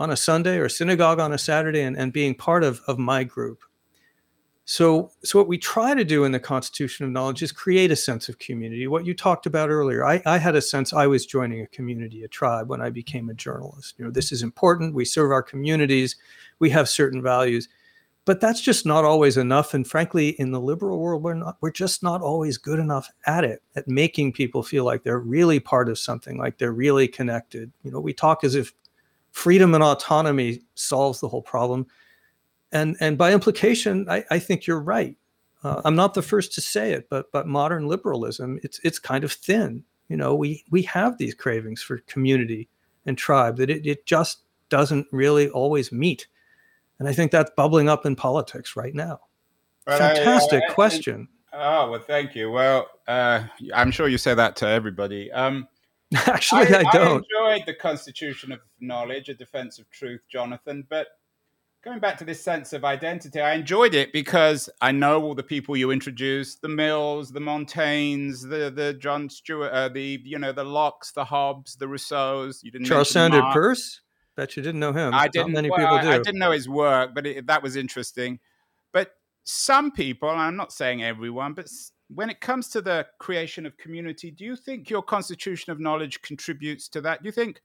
on 0.02 0.10
a 0.10 0.16
Sunday 0.16 0.58
or 0.58 0.68
synagogue 0.68 1.20
on 1.20 1.32
a 1.32 1.38
Saturday 1.38 1.82
and, 1.82 1.96
and 1.96 2.12
being 2.12 2.34
part 2.34 2.64
of, 2.64 2.80
of 2.88 2.98
my 2.98 3.22
group. 3.22 3.62
So, 4.64 5.10
so 5.22 5.38
what 5.38 5.48
we 5.48 5.58
try 5.58 5.94
to 5.94 6.04
do 6.04 6.24
in 6.24 6.32
the 6.32 6.40
Constitution 6.40 7.04
of 7.04 7.12
Knowledge 7.12 7.42
is 7.42 7.52
create 7.52 7.90
a 7.90 7.96
sense 7.96 8.28
of 8.28 8.38
community. 8.38 8.86
What 8.86 9.06
you 9.06 9.14
talked 9.14 9.46
about 9.46 9.70
earlier, 9.70 10.04
I, 10.04 10.20
I, 10.26 10.38
had 10.38 10.56
a 10.56 10.62
sense 10.62 10.92
I 10.92 11.06
was 11.06 11.26
joining 11.26 11.60
a 11.60 11.66
community, 11.68 12.22
a 12.22 12.28
tribe, 12.28 12.68
when 12.68 12.80
I 12.80 12.90
became 12.90 13.28
a 13.28 13.34
journalist. 13.34 13.94
You 13.98 14.04
know, 14.04 14.10
this 14.10 14.32
is 14.32 14.42
important. 14.42 14.94
We 14.94 15.04
serve 15.04 15.30
our 15.30 15.42
communities. 15.42 16.16
We 16.58 16.70
have 16.70 16.88
certain 16.88 17.22
values, 17.22 17.68
but 18.24 18.40
that's 18.40 18.60
just 18.60 18.86
not 18.86 19.04
always 19.04 19.36
enough. 19.36 19.74
And 19.74 19.86
frankly, 19.86 20.30
in 20.40 20.52
the 20.52 20.60
liberal 20.60 20.98
world, 20.98 21.22
we're 21.24 21.34
not. 21.34 21.56
We're 21.60 21.72
just 21.72 22.04
not 22.04 22.22
always 22.22 22.56
good 22.56 22.78
enough 22.78 23.10
at 23.26 23.42
it, 23.44 23.62
at 23.74 23.88
making 23.88 24.32
people 24.32 24.62
feel 24.62 24.84
like 24.84 25.02
they're 25.02 25.18
really 25.18 25.58
part 25.58 25.88
of 25.88 25.98
something, 25.98 26.38
like 26.38 26.58
they're 26.58 26.72
really 26.72 27.08
connected. 27.08 27.72
You 27.82 27.90
know, 27.90 28.00
we 28.00 28.12
talk 28.12 28.44
as 28.44 28.54
if 28.54 28.72
freedom 29.32 29.74
and 29.74 29.82
autonomy 29.82 30.60
solves 30.74 31.20
the 31.20 31.28
whole 31.28 31.42
problem 31.42 31.86
and 32.72 32.96
and 33.00 33.18
by 33.18 33.32
implication, 33.32 34.06
I, 34.08 34.24
I 34.30 34.38
think 34.38 34.66
you're 34.66 34.80
right. 34.80 35.16
Uh, 35.62 35.80
I'm 35.84 35.94
not 35.94 36.14
the 36.14 36.22
first 36.22 36.52
to 36.54 36.60
say 36.60 36.92
it, 36.92 37.08
but 37.08 37.30
but 37.30 37.46
modern 37.46 37.86
liberalism, 37.86 38.58
it's 38.62 38.80
it's 38.82 38.98
kind 38.98 39.22
of 39.22 39.32
thin. 39.32 39.84
You 40.08 40.16
know, 40.16 40.34
we 40.34 40.64
we 40.70 40.82
have 40.82 41.18
these 41.18 41.34
cravings 41.34 41.82
for 41.82 41.98
community 41.98 42.68
and 43.06 43.16
tribe 43.16 43.58
that 43.58 43.70
it, 43.70 43.86
it 43.86 44.06
just 44.06 44.38
doesn't 44.70 45.06
really 45.12 45.50
always 45.50 45.92
meet. 45.92 46.26
And 46.98 47.08
I 47.08 47.12
think 47.12 47.30
that's 47.30 47.50
bubbling 47.56 47.88
up 47.88 48.06
in 48.06 48.16
politics 48.16 48.74
right 48.74 48.94
now. 48.94 49.20
Well, 49.86 49.98
Fantastic 49.98 50.62
I, 50.66 50.70
I, 50.70 50.74
question. 50.74 51.28
oh 51.52 51.90
well, 51.90 52.00
thank 52.00 52.34
you. 52.34 52.50
Well, 52.50 52.88
uh, 53.06 53.44
I'm 53.74 53.90
sure 53.90 54.08
you 54.08 54.18
say 54.18 54.34
that 54.34 54.56
to 54.56 54.66
everybody. 54.66 55.30
Um, 55.30 55.68
Actually, 56.26 56.74
I, 56.74 56.80
I 56.80 56.82
don't. 56.92 57.26
I 57.40 57.54
enjoyed 57.54 57.66
the 57.66 57.74
Constitution 57.74 58.52
of 58.52 58.60
Knowledge, 58.80 59.28
a 59.28 59.34
defense 59.34 59.78
of 59.78 59.88
truth, 59.90 60.20
Jonathan. 60.30 60.86
But 60.88 61.08
going 61.82 62.00
back 62.00 62.18
to 62.18 62.24
this 62.24 62.42
sense 62.42 62.72
of 62.72 62.84
identity, 62.84 63.40
I 63.40 63.54
enjoyed 63.54 63.94
it 63.94 64.12
because 64.12 64.68
I 64.80 64.92
know 64.92 65.22
all 65.22 65.34
the 65.34 65.42
people 65.42 65.76
you 65.76 65.90
introduced: 65.90 66.60
the 66.60 66.68
Mills, 66.68 67.30
the 67.32 67.40
Montaignes, 67.40 68.42
the 68.42 68.70
the 68.70 68.94
John 68.94 69.30
Stuart, 69.30 69.70
uh, 69.70 69.88
the 69.88 70.20
you 70.24 70.38
know 70.38 70.52
the 70.52 70.64
Lockes, 70.64 71.12
the 71.14 71.24
Hobbes, 71.24 71.76
the 71.76 71.88
Rousseaus. 71.88 72.62
You 72.62 72.70
didn't 72.70 72.86
Charles 72.86 73.10
Sanders 73.10 73.42
Peirce. 73.52 74.00
Bet 74.36 74.56
you 74.56 74.62
didn't 74.62 74.80
know 74.80 74.92
him. 74.92 75.14
I 75.14 75.28
didn't. 75.28 75.52
Not 75.52 75.56
many 75.56 75.70
well, 75.70 75.78
people 75.78 75.98
do. 76.00 76.10
I, 76.10 76.18
didn't 76.18 76.38
know 76.38 76.52
his 76.52 76.68
work, 76.68 77.14
but 77.14 77.26
it, 77.26 77.46
that 77.46 77.62
was 77.62 77.76
interesting. 77.76 78.38
But 78.92 79.12
some 79.44 79.92
people, 79.92 80.28
I'm 80.28 80.56
not 80.56 80.72
saying 80.72 81.02
everyone, 81.02 81.52
but 81.54 81.68
when 82.14 82.30
it 82.30 82.40
comes 82.40 82.68
to 82.68 82.80
the 82.80 83.06
creation 83.18 83.66
of 83.66 83.76
community, 83.76 84.30
do 84.30 84.44
you 84.44 84.56
think 84.56 84.90
your 84.90 85.02
constitution 85.02 85.72
of 85.72 85.80
knowledge 85.80 86.22
contributes 86.22 86.88
to 86.88 87.00
that? 87.02 87.22
Do 87.22 87.28
you 87.28 87.32
think 87.32 87.60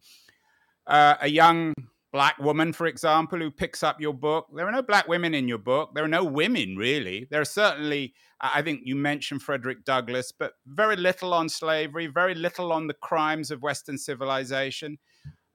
uh, 0.87 1.15
a 1.21 1.27
young 1.27 1.73
black 2.13 2.37
woman, 2.39 2.73
for 2.73 2.87
example, 2.87 3.37
who 3.37 3.51
picks 3.51 3.83
up 3.83 3.99
your 3.99 4.13
book, 4.13 4.47
there 4.55 4.67
are 4.67 4.71
no 4.71 4.81
black 4.81 5.07
women 5.07 5.33
in 5.33 5.47
your 5.47 5.57
book. 5.57 5.93
There 5.93 6.03
are 6.03 6.07
no 6.07 6.23
women, 6.23 6.77
really. 6.77 7.27
There 7.29 7.41
are 7.41 7.45
certainly, 7.45 8.13
I 8.39 8.61
think 8.61 8.81
you 8.83 8.95
mentioned 8.95 9.41
Frederick 9.41 9.83
Douglass, 9.83 10.31
but 10.31 10.53
very 10.65 10.95
little 10.95 11.33
on 11.33 11.49
slavery, 11.49 12.07
very 12.07 12.33
little 12.33 12.71
on 12.71 12.87
the 12.87 12.93
crimes 12.93 13.51
of 13.51 13.61
Western 13.61 13.97
civilization. 13.97 14.97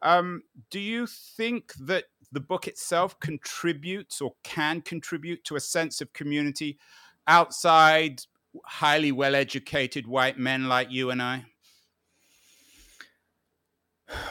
Um, 0.03 0.43
do 0.71 0.81
you 0.81 1.07
think 1.07 1.73
that 1.81 2.05
the 2.33 2.41
book 2.41 2.67
itself 2.67 3.19
contributes 3.21 4.21
or 4.21 4.35
can 4.43 4.81
contribute 4.83 5.45
to 5.45 5.57
a 5.57 5.61
sense 5.61 6.01
of 6.01 6.13
community 6.13 6.79
outside 7.27 8.23
highly 8.65 9.12
well 9.12 9.35
educated 9.35 10.07
white 10.07 10.38
men 10.38 10.69
like 10.69 10.91
you 10.91 11.11
and 11.11 11.23
I? 11.23 11.47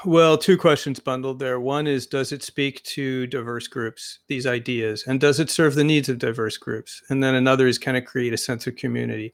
Well, 0.06 0.38
two 0.38 0.58
questions 0.58 1.00
bundled 1.00 1.40
there. 1.40 1.60
One 1.60 1.88
is 1.88 2.06
Does 2.06 2.32
it 2.32 2.44
speak 2.44 2.84
to 2.84 3.28
diverse 3.28 3.68
groups, 3.68 4.20
these 4.28 4.46
ideas, 4.46 5.06
and 5.08 5.20
does 5.20 5.40
it 5.40 5.50
serve 5.50 5.76
the 5.76 5.84
needs 5.84 6.10
of 6.10 6.20
diverse 6.20 6.58
groups? 6.58 7.02
And 7.10 7.24
then 7.24 7.36
another 7.36 7.68
is 7.68 7.78
Can 7.78 7.96
it 7.96 8.02
create 8.02 8.34
a 8.34 8.38
sense 8.38 8.68
of 8.68 8.76
community? 8.76 9.34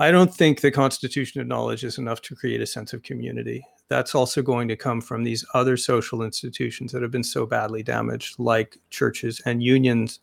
I 0.00 0.10
don't 0.12 0.32
think 0.32 0.60
the 0.60 0.70
constitution 0.70 1.40
of 1.40 1.48
knowledge 1.48 1.82
is 1.82 1.98
enough 1.98 2.22
to 2.22 2.36
create 2.36 2.60
a 2.60 2.66
sense 2.66 2.92
of 2.92 3.02
community. 3.02 3.64
That's 3.88 4.14
also 4.14 4.42
going 4.42 4.68
to 4.68 4.76
come 4.76 5.00
from 5.00 5.24
these 5.24 5.44
other 5.54 5.76
social 5.76 6.22
institutions 6.22 6.92
that 6.92 7.02
have 7.02 7.10
been 7.10 7.24
so 7.24 7.46
badly 7.46 7.82
damaged, 7.82 8.38
like 8.38 8.78
churches 8.90 9.40
and 9.44 9.62
unions 9.62 10.20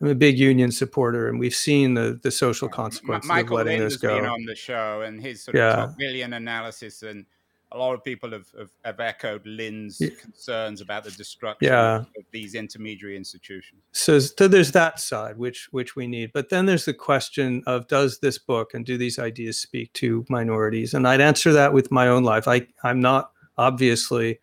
I'm 0.00 0.08
a 0.08 0.14
big 0.14 0.38
union 0.38 0.70
supporter, 0.70 1.28
and 1.28 1.38
we've 1.40 1.54
seen 1.54 1.94
the 1.94 2.18
the 2.22 2.30
social 2.30 2.68
consequences 2.68 3.28
Michael 3.28 3.58
of 3.58 3.66
letting 3.66 3.80
Lind 3.80 3.90
this 3.90 3.98
go. 3.98 4.14
Been 4.14 4.26
on 4.26 4.44
the 4.44 4.54
show, 4.54 5.02
and 5.02 5.20
his 5.20 5.42
sort 5.42 5.56
yeah. 5.56 5.84
of 5.84 5.90
top 5.90 6.32
analysis, 6.32 7.02
and 7.02 7.26
a 7.72 7.78
lot 7.78 7.94
of 7.94 8.02
people 8.02 8.30
have, 8.30 8.46
have, 8.56 8.70
have 8.84 9.00
echoed 9.00 9.46
Lind's 9.46 10.00
yeah. 10.00 10.10
concerns 10.20 10.80
about 10.80 11.04
the 11.04 11.10
destruction 11.10 11.70
yeah. 11.70 11.96
of, 11.96 12.02
of, 12.02 12.24
these 12.32 12.54
intermediary 12.54 13.16
institutions. 13.16 13.82
So, 13.92 14.18
so 14.18 14.48
there's 14.48 14.72
that 14.72 15.00
side, 15.00 15.36
which 15.36 15.68
which 15.72 15.96
we 15.96 16.06
need, 16.06 16.32
but 16.32 16.48
then 16.48 16.66
there's 16.66 16.84
the 16.84 16.94
question 16.94 17.62
of 17.66 17.88
does 17.88 18.20
this 18.20 18.38
book 18.38 18.74
and 18.74 18.86
do 18.86 18.96
these 18.96 19.18
ideas 19.18 19.58
speak 19.58 19.92
to 19.94 20.24
minorities? 20.28 20.94
And 20.94 21.06
I'd 21.06 21.20
answer 21.20 21.52
that 21.52 21.72
with 21.72 21.90
my 21.90 22.08
own 22.08 22.24
life. 22.24 22.48
I 22.48 22.66
I'm 22.84 23.00
not 23.00 23.32
obviously 23.56 24.38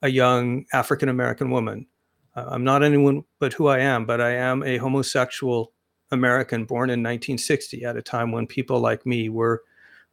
a 0.00 0.08
young 0.08 0.64
African 0.72 1.08
American 1.08 1.50
woman 1.50 1.86
I'm 2.34 2.64
not 2.64 2.82
anyone 2.82 3.24
but 3.38 3.52
who 3.52 3.66
I 3.66 3.80
am, 3.80 4.06
but 4.06 4.20
I 4.20 4.32
am 4.32 4.62
a 4.62 4.78
homosexual 4.78 5.72
American 6.10 6.64
born 6.64 6.90
in 6.90 7.00
1960 7.00 7.84
at 7.84 7.96
a 7.96 8.02
time 8.02 8.32
when 8.32 8.46
people 8.46 8.80
like 8.80 9.04
me 9.06 9.28
were 9.28 9.62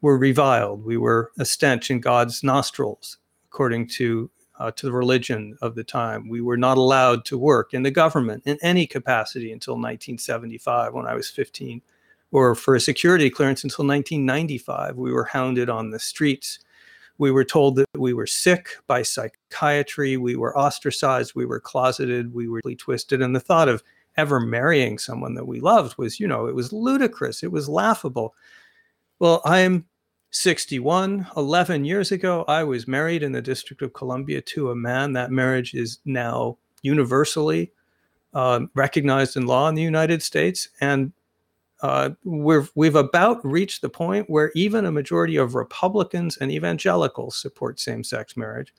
were 0.01 0.17
reviled. 0.17 0.85
We 0.85 0.97
were 0.97 1.31
a 1.37 1.45
stench 1.45 1.91
in 1.91 1.99
God's 1.99 2.43
nostrils, 2.43 3.17
according 3.45 3.87
to 3.89 4.29
uh, 4.57 4.71
to 4.71 4.85
the 4.85 4.91
religion 4.91 5.57
of 5.61 5.75
the 5.75 5.83
time. 5.83 6.27
We 6.27 6.41
were 6.41 6.57
not 6.57 6.77
allowed 6.77 7.25
to 7.25 7.37
work 7.37 7.73
in 7.73 7.83
the 7.83 7.91
government 7.91 8.43
in 8.45 8.57
any 8.61 8.85
capacity 8.85 9.51
until 9.51 9.75
1975, 9.75 10.93
when 10.93 11.07
I 11.07 11.15
was 11.15 11.29
15, 11.29 11.81
or 12.31 12.55
for 12.55 12.75
a 12.75 12.81
security 12.81 13.29
clearance 13.29 13.63
until 13.63 13.85
1995. 13.85 14.97
We 14.97 15.13
were 15.13 15.25
hounded 15.25 15.69
on 15.69 15.91
the 15.91 15.99
streets 15.99 16.59
we 17.19 17.31
were 17.31 17.43
told 17.43 17.75
that 17.75 17.85
we 17.97 18.13
were 18.13 18.25
sick 18.25 18.69
by 18.87 19.03
psychiatry. 19.03 20.17
We 20.17 20.37
were 20.37 20.57
ostracized. 20.57 21.35
We 21.35 21.45
were 21.45 21.59
closeted. 21.59 22.33
We 22.33 22.47
were 22.47 22.61
twisted. 22.61 23.21
And 23.21 23.35
the 23.35 23.41
thought 23.41 23.67
of 23.67 23.83
ever 24.17 24.39
marrying 24.39 24.97
someone 24.97 25.35
that 25.35 25.45
we 25.45 25.59
loved 25.59 25.97
was, 25.97 26.19
you 26.19 26.27
know, 26.27 26.47
it 26.47 26.55
was 26.55 26.73
ludicrous. 26.73 27.43
It 27.43 27.51
was 27.51 27.67
laughable. 27.67 28.33
Well, 29.19 29.41
I'm 29.43 29.85
61. 30.31 31.27
11 31.35 31.83
years 31.83 32.13
ago, 32.13 32.45
I 32.47 32.63
was 32.63 32.87
married 32.87 33.21
in 33.21 33.33
the 33.33 33.41
District 33.41 33.81
of 33.81 33.93
Columbia 33.93 34.41
to 34.41 34.71
a 34.71 34.75
man. 34.75 35.11
That 35.11 35.29
marriage 35.29 35.73
is 35.73 35.99
now 36.05 36.57
universally 36.83 37.73
uh, 38.33 38.61
recognized 38.75 39.35
in 39.35 39.45
law 39.45 39.67
in 39.67 39.75
the 39.75 39.81
United 39.81 40.23
States. 40.23 40.69
And 40.79 41.11
uh, 41.81 42.09
we've 42.23 42.71
we've 42.75 42.95
about 42.95 43.43
reached 43.45 43.81
the 43.81 43.89
point 43.89 44.29
where 44.29 44.51
even 44.55 44.85
a 44.85 44.91
majority 44.91 45.37
of 45.37 45.55
Republicans 45.55 46.37
and 46.37 46.51
evangelicals 46.51 47.37
support 47.37 47.79
same-sex 47.79 48.35
marriage, 48.35 48.73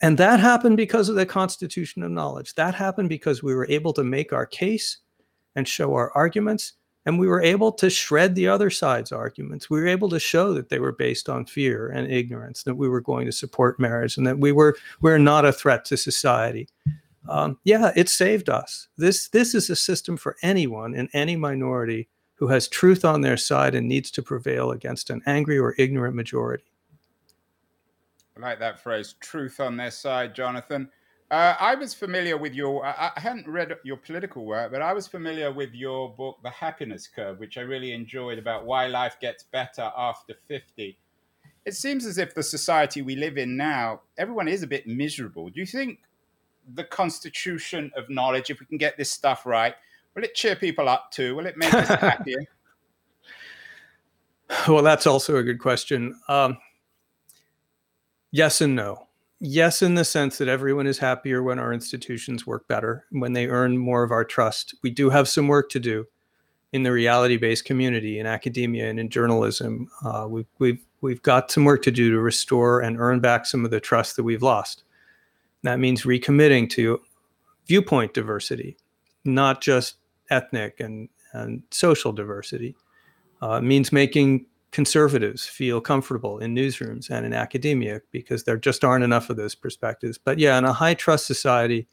and 0.00 0.18
that 0.18 0.40
happened 0.40 0.76
because 0.76 1.08
of 1.08 1.14
the 1.14 1.26
Constitution 1.26 2.02
of 2.02 2.10
Knowledge. 2.10 2.54
That 2.54 2.74
happened 2.74 3.08
because 3.08 3.42
we 3.42 3.54
were 3.54 3.66
able 3.68 3.92
to 3.94 4.04
make 4.04 4.32
our 4.32 4.46
case 4.46 4.98
and 5.54 5.66
show 5.66 5.94
our 5.94 6.10
arguments, 6.12 6.74
and 7.06 7.18
we 7.18 7.28
were 7.28 7.42
able 7.42 7.72
to 7.72 7.88
shred 7.88 8.34
the 8.34 8.48
other 8.48 8.70
side's 8.70 9.12
arguments. 9.12 9.70
We 9.70 9.80
were 9.80 9.86
able 9.86 10.08
to 10.10 10.20
show 10.20 10.52
that 10.54 10.68
they 10.68 10.80
were 10.80 10.92
based 10.92 11.28
on 11.28 11.46
fear 11.46 11.88
and 11.88 12.10
ignorance, 12.10 12.64
that 12.64 12.74
we 12.74 12.88
were 12.88 13.00
going 13.00 13.26
to 13.26 13.32
support 13.32 13.78
marriage, 13.78 14.16
and 14.16 14.26
that 14.26 14.38
we 14.38 14.52
were 14.52 14.76
we're 15.00 15.18
not 15.18 15.44
a 15.44 15.52
threat 15.52 15.84
to 15.86 15.96
society 15.96 16.68
um, 17.28 17.58
yeah, 17.64 17.92
it 17.94 18.08
saved 18.08 18.48
us. 18.48 18.88
This 18.96 19.28
this 19.28 19.54
is 19.54 19.70
a 19.70 19.76
system 19.76 20.16
for 20.16 20.36
anyone 20.42 20.94
in 20.94 21.08
any 21.12 21.36
minority 21.36 22.08
who 22.36 22.48
has 22.48 22.68
truth 22.68 23.04
on 23.04 23.20
their 23.20 23.36
side 23.36 23.74
and 23.74 23.88
needs 23.88 24.10
to 24.12 24.22
prevail 24.22 24.70
against 24.70 25.10
an 25.10 25.20
angry 25.26 25.58
or 25.58 25.74
ignorant 25.76 26.14
majority. 26.14 26.64
I 28.36 28.40
like 28.40 28.60
that 28.60 28.78
phrase, 28.78 29.14
truth 29.20 29.58
on 29.58 29.76
their 29.76 29.90
side, 29.90 30.34
Jonathan. 30.34 30.88
Uh, 31.30 31.54
I 31.58 31.74
was 31.74 31.92
familiar 31.92 32.38
with 32.38 32.54
your, 32.54 32.86
I, 32.86 33.10
I 33.14 33.20
hadn't 33.20 33.48
read 33.48 33.74
your 33.84 33.96
political 33.96 34.46
work, 34.46 34.70
but 34.70 34.80
I 34.80 34.92
was 34.92 35.06
familiar 35.06 35.52
with 35.52 35.74
your 35.74 36.14
book, 36.14 36.38
The 36.42 36.50
Happiness 36.50 37.08
Curve, 37.08 37.38
which 37.38 37.58
I 37.58 37.62
really 37.62 37.92
enjoyed 37.92 38.38
about 38.38 38.64
why 38.64 38.86
life 38.86 39.18
gets 39.20 39.42
better 39.42 39.90
after 39.96 40.34
50. 40.46 40.96
It 41.66 41.74
seems 41.74 42.06
as 42.06 42.16
if 42.16 42.34
the 42.34 42.42
society 42.42 43.02
we 43.02 43.16
live 43.16 43.36
in 43.36 43.56
now, 43.56 44.02
everyone 44.16 44.48
is 44.48 44.62
a 44.62 44.66
bit 44.66 44.86
miserable. 44.86 45.50
Do 45.50 45.60
you 45.60 45.66
think 45.66 45.98
the 46.74 46.84
constitution 46.84 47.90
of 47.96 48.08
knowledge, 48.10 48.50
if 48.50 48.60
we 48.60 48.66
can 48.66 48.78
get 48.78 48.96
this 48.96 49.10
stuff 49.10 49.46
right, 49.46 49.74
will 50.14 50.24
it 50.24 50.34
cheer 50.34 50.56
people 50.56 50.88
up 50.88 51.10
too? 51.10 51.34
Will 51.36 51.46
it 51.46 51.56
make 51.56 51.72
us 51.72 51.88
happier? 52.00 52.40
Well, 54.66 54.82
that's 54.82 55.06
also 55.06 55.36
a 55.36 55.42
good 55.42 55.58
question. 55.58 56.18
Um, 56.28 56.58
yes 58.30 58.60
and 58.60 58.74
no. 58.74 59.08
Yes, 59.40 59.82
in 59.82 59.94
the 59.94 60.04
sense 60.04 60.38
that 60.38 60.48
everyone 60.48 60.88
is 60.88 60.98
happier 60.98 61.42
when 61.44 61.60
our 61.60 61.72
institutions 61.72 62.46
work 62.46 62.66
better, 62.66 63.04
when 63.10 63.34
they 63.34 63.46
earn 63.46 63.78
more 63.78 64.02
of 64.02 64.10
our 64.10 64.24
trust. 64.24 64.74
We 64.82 64.90
do 64.90 65.10
have 65.10 65.28
some 65.28 65.46
work 65.46 65.70
to 65.70 65.80
do 65.80 66.06
in 66.72 66.82
the 66.82 66.92
reality-based 66.92 67.64
community, 67.64 68.18
in 68.18 68.26
academia, 68.26 68.90
and 68.90 68.98
in 68.98 69.08
journalism. 69.08 69.88
Uh, 70.04 70.26
we've 70.28 70.46
we've 70.58 70.84
we've 71.02 71.22
got 71.22 71.52
some 71.52 71.64
work 71.64 71.82
to 71.82 71.92
do 71.92 72.10
to 72.10 72.18
restore 72.18 72.80
and 72.80 72.98
earn 72.98 73.20
back 73.20 73.46
some 73.46 73.64
of 73.64 73.70
the 73.70 73.80
trust 73.80 74.16
that 74.16 74.24
we've 74.24 74.42
lost. 74.42 74.82
That 75.62 75.78
means 75.78 76.02
recommitting 76.02 76.70
to 76.70 77.00
viewpoint 77.66 78.14
diversity, 78.14 78.76
not 79.24 79.60
just 79.60 79.96
ethnic 80.30 80.80
and, 80.80 81.08
and 81.32 81.62
social 81.70 82.12
diversity. 82.12 82.76
Uh, 83.40 83.60
means 83.60 83.92
making 83.92 84.46
conservatives 84.72 85.46
feel 85.46 85.80
comfortable 85.80 86.38
in 86.38 86.54
newsrooms 86.54 87.08
and 87.10 87.24
in 87.24 87.32
academia 87.32 88.00
because 88.10 88.44
there 88.44 88.56
just 88.56 88.84
aren't 88.84 89.04
enough 89.04 89.30
of 89.30 89.36
those 89.36 89.54
perspectives. 89.54 90.18
But 90.18 90.38
yeah, 90.38 90.58
in 90.58 90.64
a 90.64 90.72
high 90.72 90.94
trust 90.94 91.26
society 91.26 91.86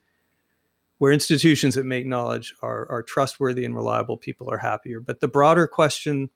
where 0.98 1.12
institutions 1.12 1.76
that 1.76 1.86
make 1.86 2.06
knowledge 2.06 2.56
are, 2.62 2.90
are 2.90 3.04
trustworthy 3.04 3.66
and 3.66 3.76
reliable, 3.76 4.18
people 4.18 4.50
are 4.50 4.58
happier. 4.58 5.00
But 5.00 5.20
the 5.20 5.28
broader 5.28 5.68
question, 5.68 6.30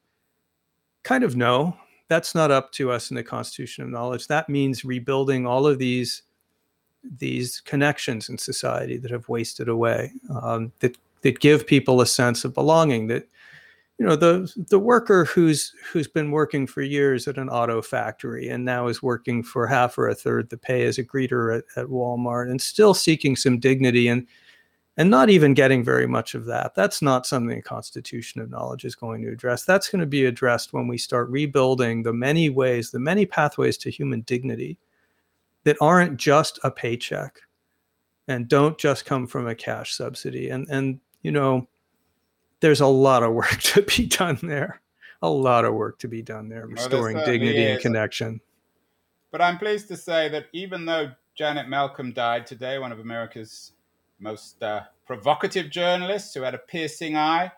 kind 1.03 1.23
of 1.23 1.35
no, 1.35 1.77
that's 2.07 2.35
not 2.35 2.51
up 2.51 2.71
to 2.73 2.91
us 2.91 3.09
in 3.09 3.15
the 3.15 3.23
Constitution 3.23 3.83
of 3.83 3.89
Knowledge. 3.89 4.27
That 4.27 4.49
means 4.49 4.83
rebuilding 4.83 5.45
all 5.45 5.65
of 5.65 5.77
these 5.77 6.23
these 7.17 7.61
connections 7.61 8.29
in 8.29 8.37
society 8.37 8.97
that 8.97 9.11
have 9.11 9.27
wasted 9.29 9.67
away 9.67 10.11
um, 10.41 10.71
that 10.79 10.97
that 11.21 11.39
give 11.39 11.67
people 11.67 12.01
a 12.01 12.05
sense 12.05 12.45
of 12.45 12.53
belonging 12.53 13.07
that 13.07 13.27
you 13.97 14.05
know 14.05 14.15
the 14.15 14.51
the 14.69 14.79
worker 14.79 15.25
who's 15.25 15.73
who's 15.91 16.07
been 16.07 16.31
working 16.31 16.65
for 16.65 16.81
years 16.81 17.27
at 17.27 17.37
an 17.37 17.49
auto 17.49 17.81
factory 17.81 18.49
and 18.49 18.63
now 18.63 18.87
is 18.87 19.03
working 19.03 19.43
for 19.43 19.67
half 19.67 19.97
or 19.97 20.07
a 20.07 20.15
third 20.15 20.49
the 20.49 20.57
pay 20.57 20.85
as 20.85 20.97
a 20.97 21.03
greeter 21.03 21.57
at, 21.57 21.65
at 21.75 21.87
Walmart 21.87 22.49
and 22.49 22.61
still 22.61 22.93
seeking 22.93 23.35
some 23.35 23.59
dignity 23.59 24.07
and 24.07 24.25
and 24.95 25.09
not 25.09 25.29
even 25.29 25.53
getting 25.53 25.81
very 25.81 26.05
much 26.05 26.35
of 26.35 26.45
that. 26.45 26.75
That's 26.75 27.01
not 27.01 27.25
something 27.25 27.55
the 27.55 27.61
Constitution 27.61 28.41
of 28.41 28.49
Knowledge 28.49 28.83
is 28.83 28.95
going 28.95 29.21
to 29.21 29.31
address. 29.31 29.63
That's 29.63 29.87
going 29.87 30.01
to 30.01 30.05
be 30.05 30.25
addressed 30.25 30.73
when 30.73 30.89
we 30.89 30.97
start 30.97 31.29
rebuilding 31.29 32.03
the 32.03 32.11
many 32.11 32.49
ways, 32.49 32.91
the 32.91 32.99
many 32.99 33.25
pathways 33.25 33.77
to 33.77 33.89
human 33.89 34.21
dignity 34.21 34.77
that 35.69 35.77
aren't 35.79 36.17
just 36.17 36.57
a 36.63 36.71
paycheck 36.71 37.41
and 38.27 38.47
don't 38.47 38.79
just 38.79 39.05
come 39.05 39.27
from 39.27 39.47
a 39.47 39.53
cash 39.53 39.93
subsidy. 39.93 40.49
And 40.49 40.67
and 40.67 40.99
you 41.21 41.29
know, 41.29 41.67
there's 42.59 42.81
a 42.81 42.87
lot 42.87 43.21
of 43.21 43.33
work 43.33 43.59
to 43.59 43.83
be 43.83 44.07
done 44.07 44.39
there. 44.41 44.81
A 45.21 45.29
lot 45.29 45.65
of 45.65 45.75
work 45.75 45.99
to 45.99 46.07
be 46.07 46.23
done 46.23 46.49
there, 46.49 46.65
restoring 46.65 47.17
well, 47.17 47.25
dignity 47.27 47.61
is. 47.61 47.73
and 47.73 47.81
connection. 47.81 48.41
But 49.29 49.41
I'm 49.41 49.59
pleased 49.59 49.89
to 49.89 49.97
say 49.97 50.27
that 50.29 50.47
even 50.53 50.85
though 50.85 51.11
Janet 51.35 51.69
Malcolm 51.69 52.13
died 52.13 52.47
today, 52.47 52.79
one 52.79 52.91
of 52.91 52.99
America's 52.99 53.73
most 54.17 54.63
uh, 54.63 54.81
provocative 55.05 55.69
journalists 55.69 56.33
who 56.33 56.41
had 56.41 56.55
a 56.55 56.57
piercing 56.57 57.15
eye. 57.15 57.51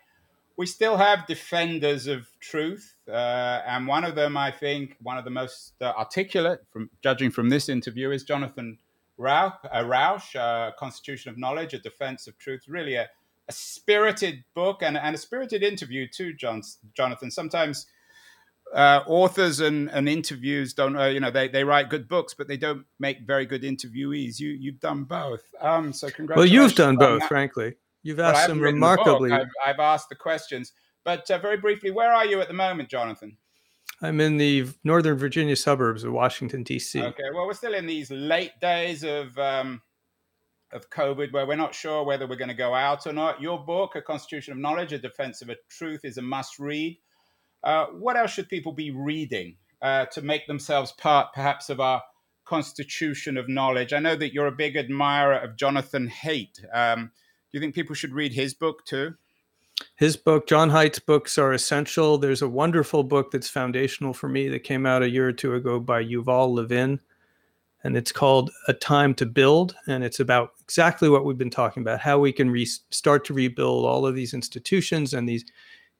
We 0.61 0.67
still 0.67 0.97
have 0.97 1.25
defenders 1.25 2.05
of 2.05 2.27
truth, 2.39 2.95
uh, 3.09 3.63
and 3.65 3.87
one 3.87 4.03
of 4.03 4.13
them, 4.13 4.37
I 4.37 4.51
think, 4.51 4.95
one 5.01 5.17
of 5.17 5.25
the 5.25 5.31
most 5.31 5.73
uh, 5.81 5.85
articulate, 5.97 6.59
from 6.71 6.91
judging 7.01 7.31
from 7.31 7.49
this 7.49 7.67
interview, 7.67 8.11
is 8.11 8.23
Jonathan 8.23 8.77
Rauch, 9.17 9.57
uh, 9.73 9.83
Rauch 9.83 10.35
uh, 10.35 10.69
Constitution 10.77 11.31
of 11.31 11.39
Knowledge, 11.39 11.73
a 11.73 11.79
defense 11.79 12.27
of 12.27 12.37
truth. 12.37 12.65
Really, 12.67 12.93
a, 12.93 13.09
a 13.49 13.51
spirited 13.51 14.43
book 14.53 14.83
and, 14.83 14.99
and 14.99 15.15
a 15.15 15.17
spirited 15.17 15.63
interview 15.63 16.07
too, 16.07 16.31
John, 16.31 16.61
Jonathan. 16.93 17.31
Sometimes 17.31 17.87
uh, 18.71 19.01
authors 19.07 19.61
and, 19.61 19.89
and 19.89 20.07
interviews 20.07 20.75
don't 20.75 20.95
uh, 20.95 21.05
you 21.05 21.19
know 21.19 21.31
they, 21.31 21.47
they 21.47 21.63
write 21.63 21.89
good 21.89 22.07
books 22.07 22.33
but 22.33 22.47
they 22.47 22.55
don't 22.55 22.85
make 22.99 23.21
very 23.21 23.45
good 23.45 23.63
interviewees 23.63 24.39
you 24.39 24.51
you've 24.51 24.79
done 24.79 25.03
both 25.03 25.43
um 25.59 25.91
so 25.91 26.09
congratulations 26.09 26.37
well 26.37 26.63
you've 26.63 26.75
done 26.75 26.95
both 26.95 27.21
frankly 27.27 27.73
you've 28.03 28.19
asked 28.19 28.47
some 28.47 28.59
remarkably 28.59 29.31
I've, 29.31 29.47
I've, 29.65 29.79
asked 29.79 30.09
the 30.09 30.15
questions 30.15 30.73
but 31.03 31.29
uh, 31.29 31.37
very 31.37 31.57
briefly 31.57 31.91
where 31.91 32.11
are 32.11 32.25
you 32.25 32.41
at 32.41 32.47
the 32.47 32.53
moment 32.53 32.89
jonathan 32.89 33.37
i'm 34.01 34.19
in 34.19 34.37
the 34.37 34.67
northern 34.83 35.17
virginia 35.17 35.55
suburbs 35.55 36.03
of 36.03 36.13
washington 36.13 36.63
d.c 36.63 37.01
okay 37.01 37.23
well 37.33 37.45
we're 37.45 37.53
still 37.53 37.73
in 37.73 37.85
these 37.85 38.11
late 38.11 38.53
days 38.59 39.03
of 39.03 39.37
um 39.37 39.81
of 40.73 40.89
COVID, 40.89 41.31
where 41.33 41.45
we're 41.45 41.55
not 41.55 41.75
sure 41.75 42.03
whether 42.03 42.27
we're 42.27 42.35
going 42.35 42.49
to 42.49 42.53
go 42.53 42.73
out 42.73 43.05
or 43.05 43.13
not. 43.13 43.41
Your 43.41 43.63
book, 43.63 43.95
A 43.95 44.01
Constitution 44.01 44.53
of 44.53 44.59
Knowledge, 44.59 44.93
A 44.93 44.97
Defense 44.97 45.41
of 45.41 45.49
a 45.49 45.57
Truth, 45.69 46.01
is 46.03 46.17
a 46.17 46.21
must 46.21 46.59
read. 46.59 46.97
Uh, 47.63 47.87
what 47.87 48.17
else 48.17 48.31
should 48.31 48.49
people 48.49 48.71
be 48.71 48.91
reading 48.91 49.57
uh, 49.81 50.05
to 50.05 50.21
make 50.21 50.47
themselves 50.47 50.91
part, 50.93 51.33
perhaps, 51.33 51.69
of 51.69 51.79
our 51.79 52.01
constitution 52.45 53.37
of 53.37 53.49
knowledge? 53.49 53.93
I 53.93 53.99
know 53.99 54.15
that 54.15 54.33
you're 54.33 54.47
a 54.47 54.51
big 54.51 54.77
admirer 54.77 55.37
of 55.37 55.57
Jonathan 55.57 56.09
Haidt. 56.09 56.63
Um, 56.73 57.11
you 57.53 57.59
think 57.59 57.75
people 57.75 57.95
should 57.95 58.13
read 58.13 58.33
his 58.33 58.53
book 58.53 58.85
too? 58.85 59.15
His 59.95 60.15
book, 60.15 60.47
John 60.47 60.69
Haidt's 60.69 60.99
books 60.99 61.37
are 61.37 61.53
essential. 61.53 62.17
There's 62.17 62.41
a 62.41 62.47
wonderful 62.47 63.03
book 63.03 63.31
that's 63.31 63.49
foundational 63.49 64.13
for 64.13 64.29
me 64.29 64.47
that 64.49 64.59
came 64.59 64.85
out 64.85 65.03
a 65.03 65.09
year 65.09 65.27
or 65.27 65.33
two 65.33 65.55
ago 65.55 65.79
by 65.79 66.03
Yuval 66.03 66.53
Levin, 66.53 66.99
and 67.83 67.97
it's 67.97 68.11
called 68.11 68.51
A 68.67 68.73
Time 68.73 69.13
to 69.15 69.25
Build. 69.25 69.75
And 69.87 70.03
it's 70.03 70.19
about 70.19 70.51
exactly 70.61 71.09
what 71.09 71.25
we've 71.25 71.37
been 71.37 71.49
talking 71.49 71.81
about 71.81 71.99
how 71.99 72.19
we 72.19 72.31
can 72.31 72.49
re- 72.49 72.65
start 72.65 73.25
to 73.25 73.33
rebuild 73.33 73.85
all 73.85 74.05
of 74.05 74.15
these 74.15 74.33
institutions 74.33 75.13
and 75.13 75.27
these 75.27 75.45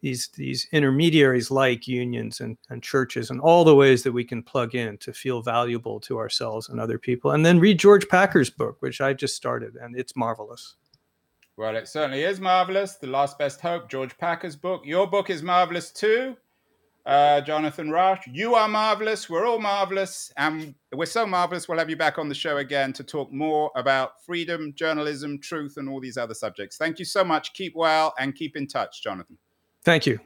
these 0.01 0.29
these 0.29 0.67
intermediaries 0.71 1.51
like 1.51 1.87
unions 1.87 2.41
and, 2.41 2.57
and 2.69 2.81
churches 2.83 3.29
and 3.29 3.39
all 3.39 3.63
the 3.63 3.75
ways 3.75 4.03
that 4.03 4.11
we 4.11 4.23
can 4.23 4.43
plug 4.43 4.75
in 4.75 4.97
to 4.97 5.13
feel 5.13 5.41
valuable 5.41 5.99
to 5.99 6.17
ourselves 6.17 6.69
and 6.69 6.79
other 6.79 6.97
people 6.97 7.31
and 7.31 7.45
then 7.45 7.59
read 7.59 7.79
george 7.79 8.07
packer's 8.09 8.49
book 8.49 8.77
which 8.79 8.99
i 8.99 9.13
just 9.13 9.35
started 9.35 9.75
and 9.75 9.95
it's 9.95 10.15
marvelous 10.15 10.75
well 11.62 11.76
it 11.76 11.88
certainly 11.88 12.24
is 12.24 12.39
marvelous. 12.39 12.95
The 12.95 13.05
last 13.05 13.38
best 13.38 13.62
hope 13.62 13.88
george 13.88 14.18
packer's 14.18 14.55
book. 14.55 14.82
Your 14.84 15.07
book 15.07 15.30
is 15.30 15.43
marvelous 15.43 15.91
too 15.91 16.36
uh, 17.05 17.41
jonathan 17.41 17.91
Rauch 17.91 18.22
you 18.34 18.55
are 18.55 18.68
marvelous. 18.68 19.30
We're 19.30 19.45
all 19.45 19.59
marvelous. 19.59 20.34
And 20.38 20.74
we're 20.91 21.05
so 21.05 21.28
marvelous 21.28 21.70
we'll 21.70 21.78
have 21.78 21.89
you 21.89 21.95
back 21.95 22.18
on 22.18 22.30
the 22.30 22.36
show 22.36 22.57
again 22.57 22.93
to 22.93 23.03
talk 23.03 23.32
more 23.32 23.70
about 23.76 24.24
freedom 24.26 24.74
journalism 24.76 25.39
truth 25.39 25.76
and 25.78 25.88
all 25.88 26.01
these 26.01 26.18
other 26.18 26.34
subjects. 26.34 26.78
Thank 26.78 26.97
you 26.97 27.05
so 27.05 27.24
much. 27.24 27.53
Keep 27.53 27.76
well 27.76 28.16
and 28.18 28.34
keep 28.34 28.57
in 28.57 28.66
touch 28.66 29.03
jonathan. 29.03 29.38
Thank 29.86 30.07
you. 30.07 30.20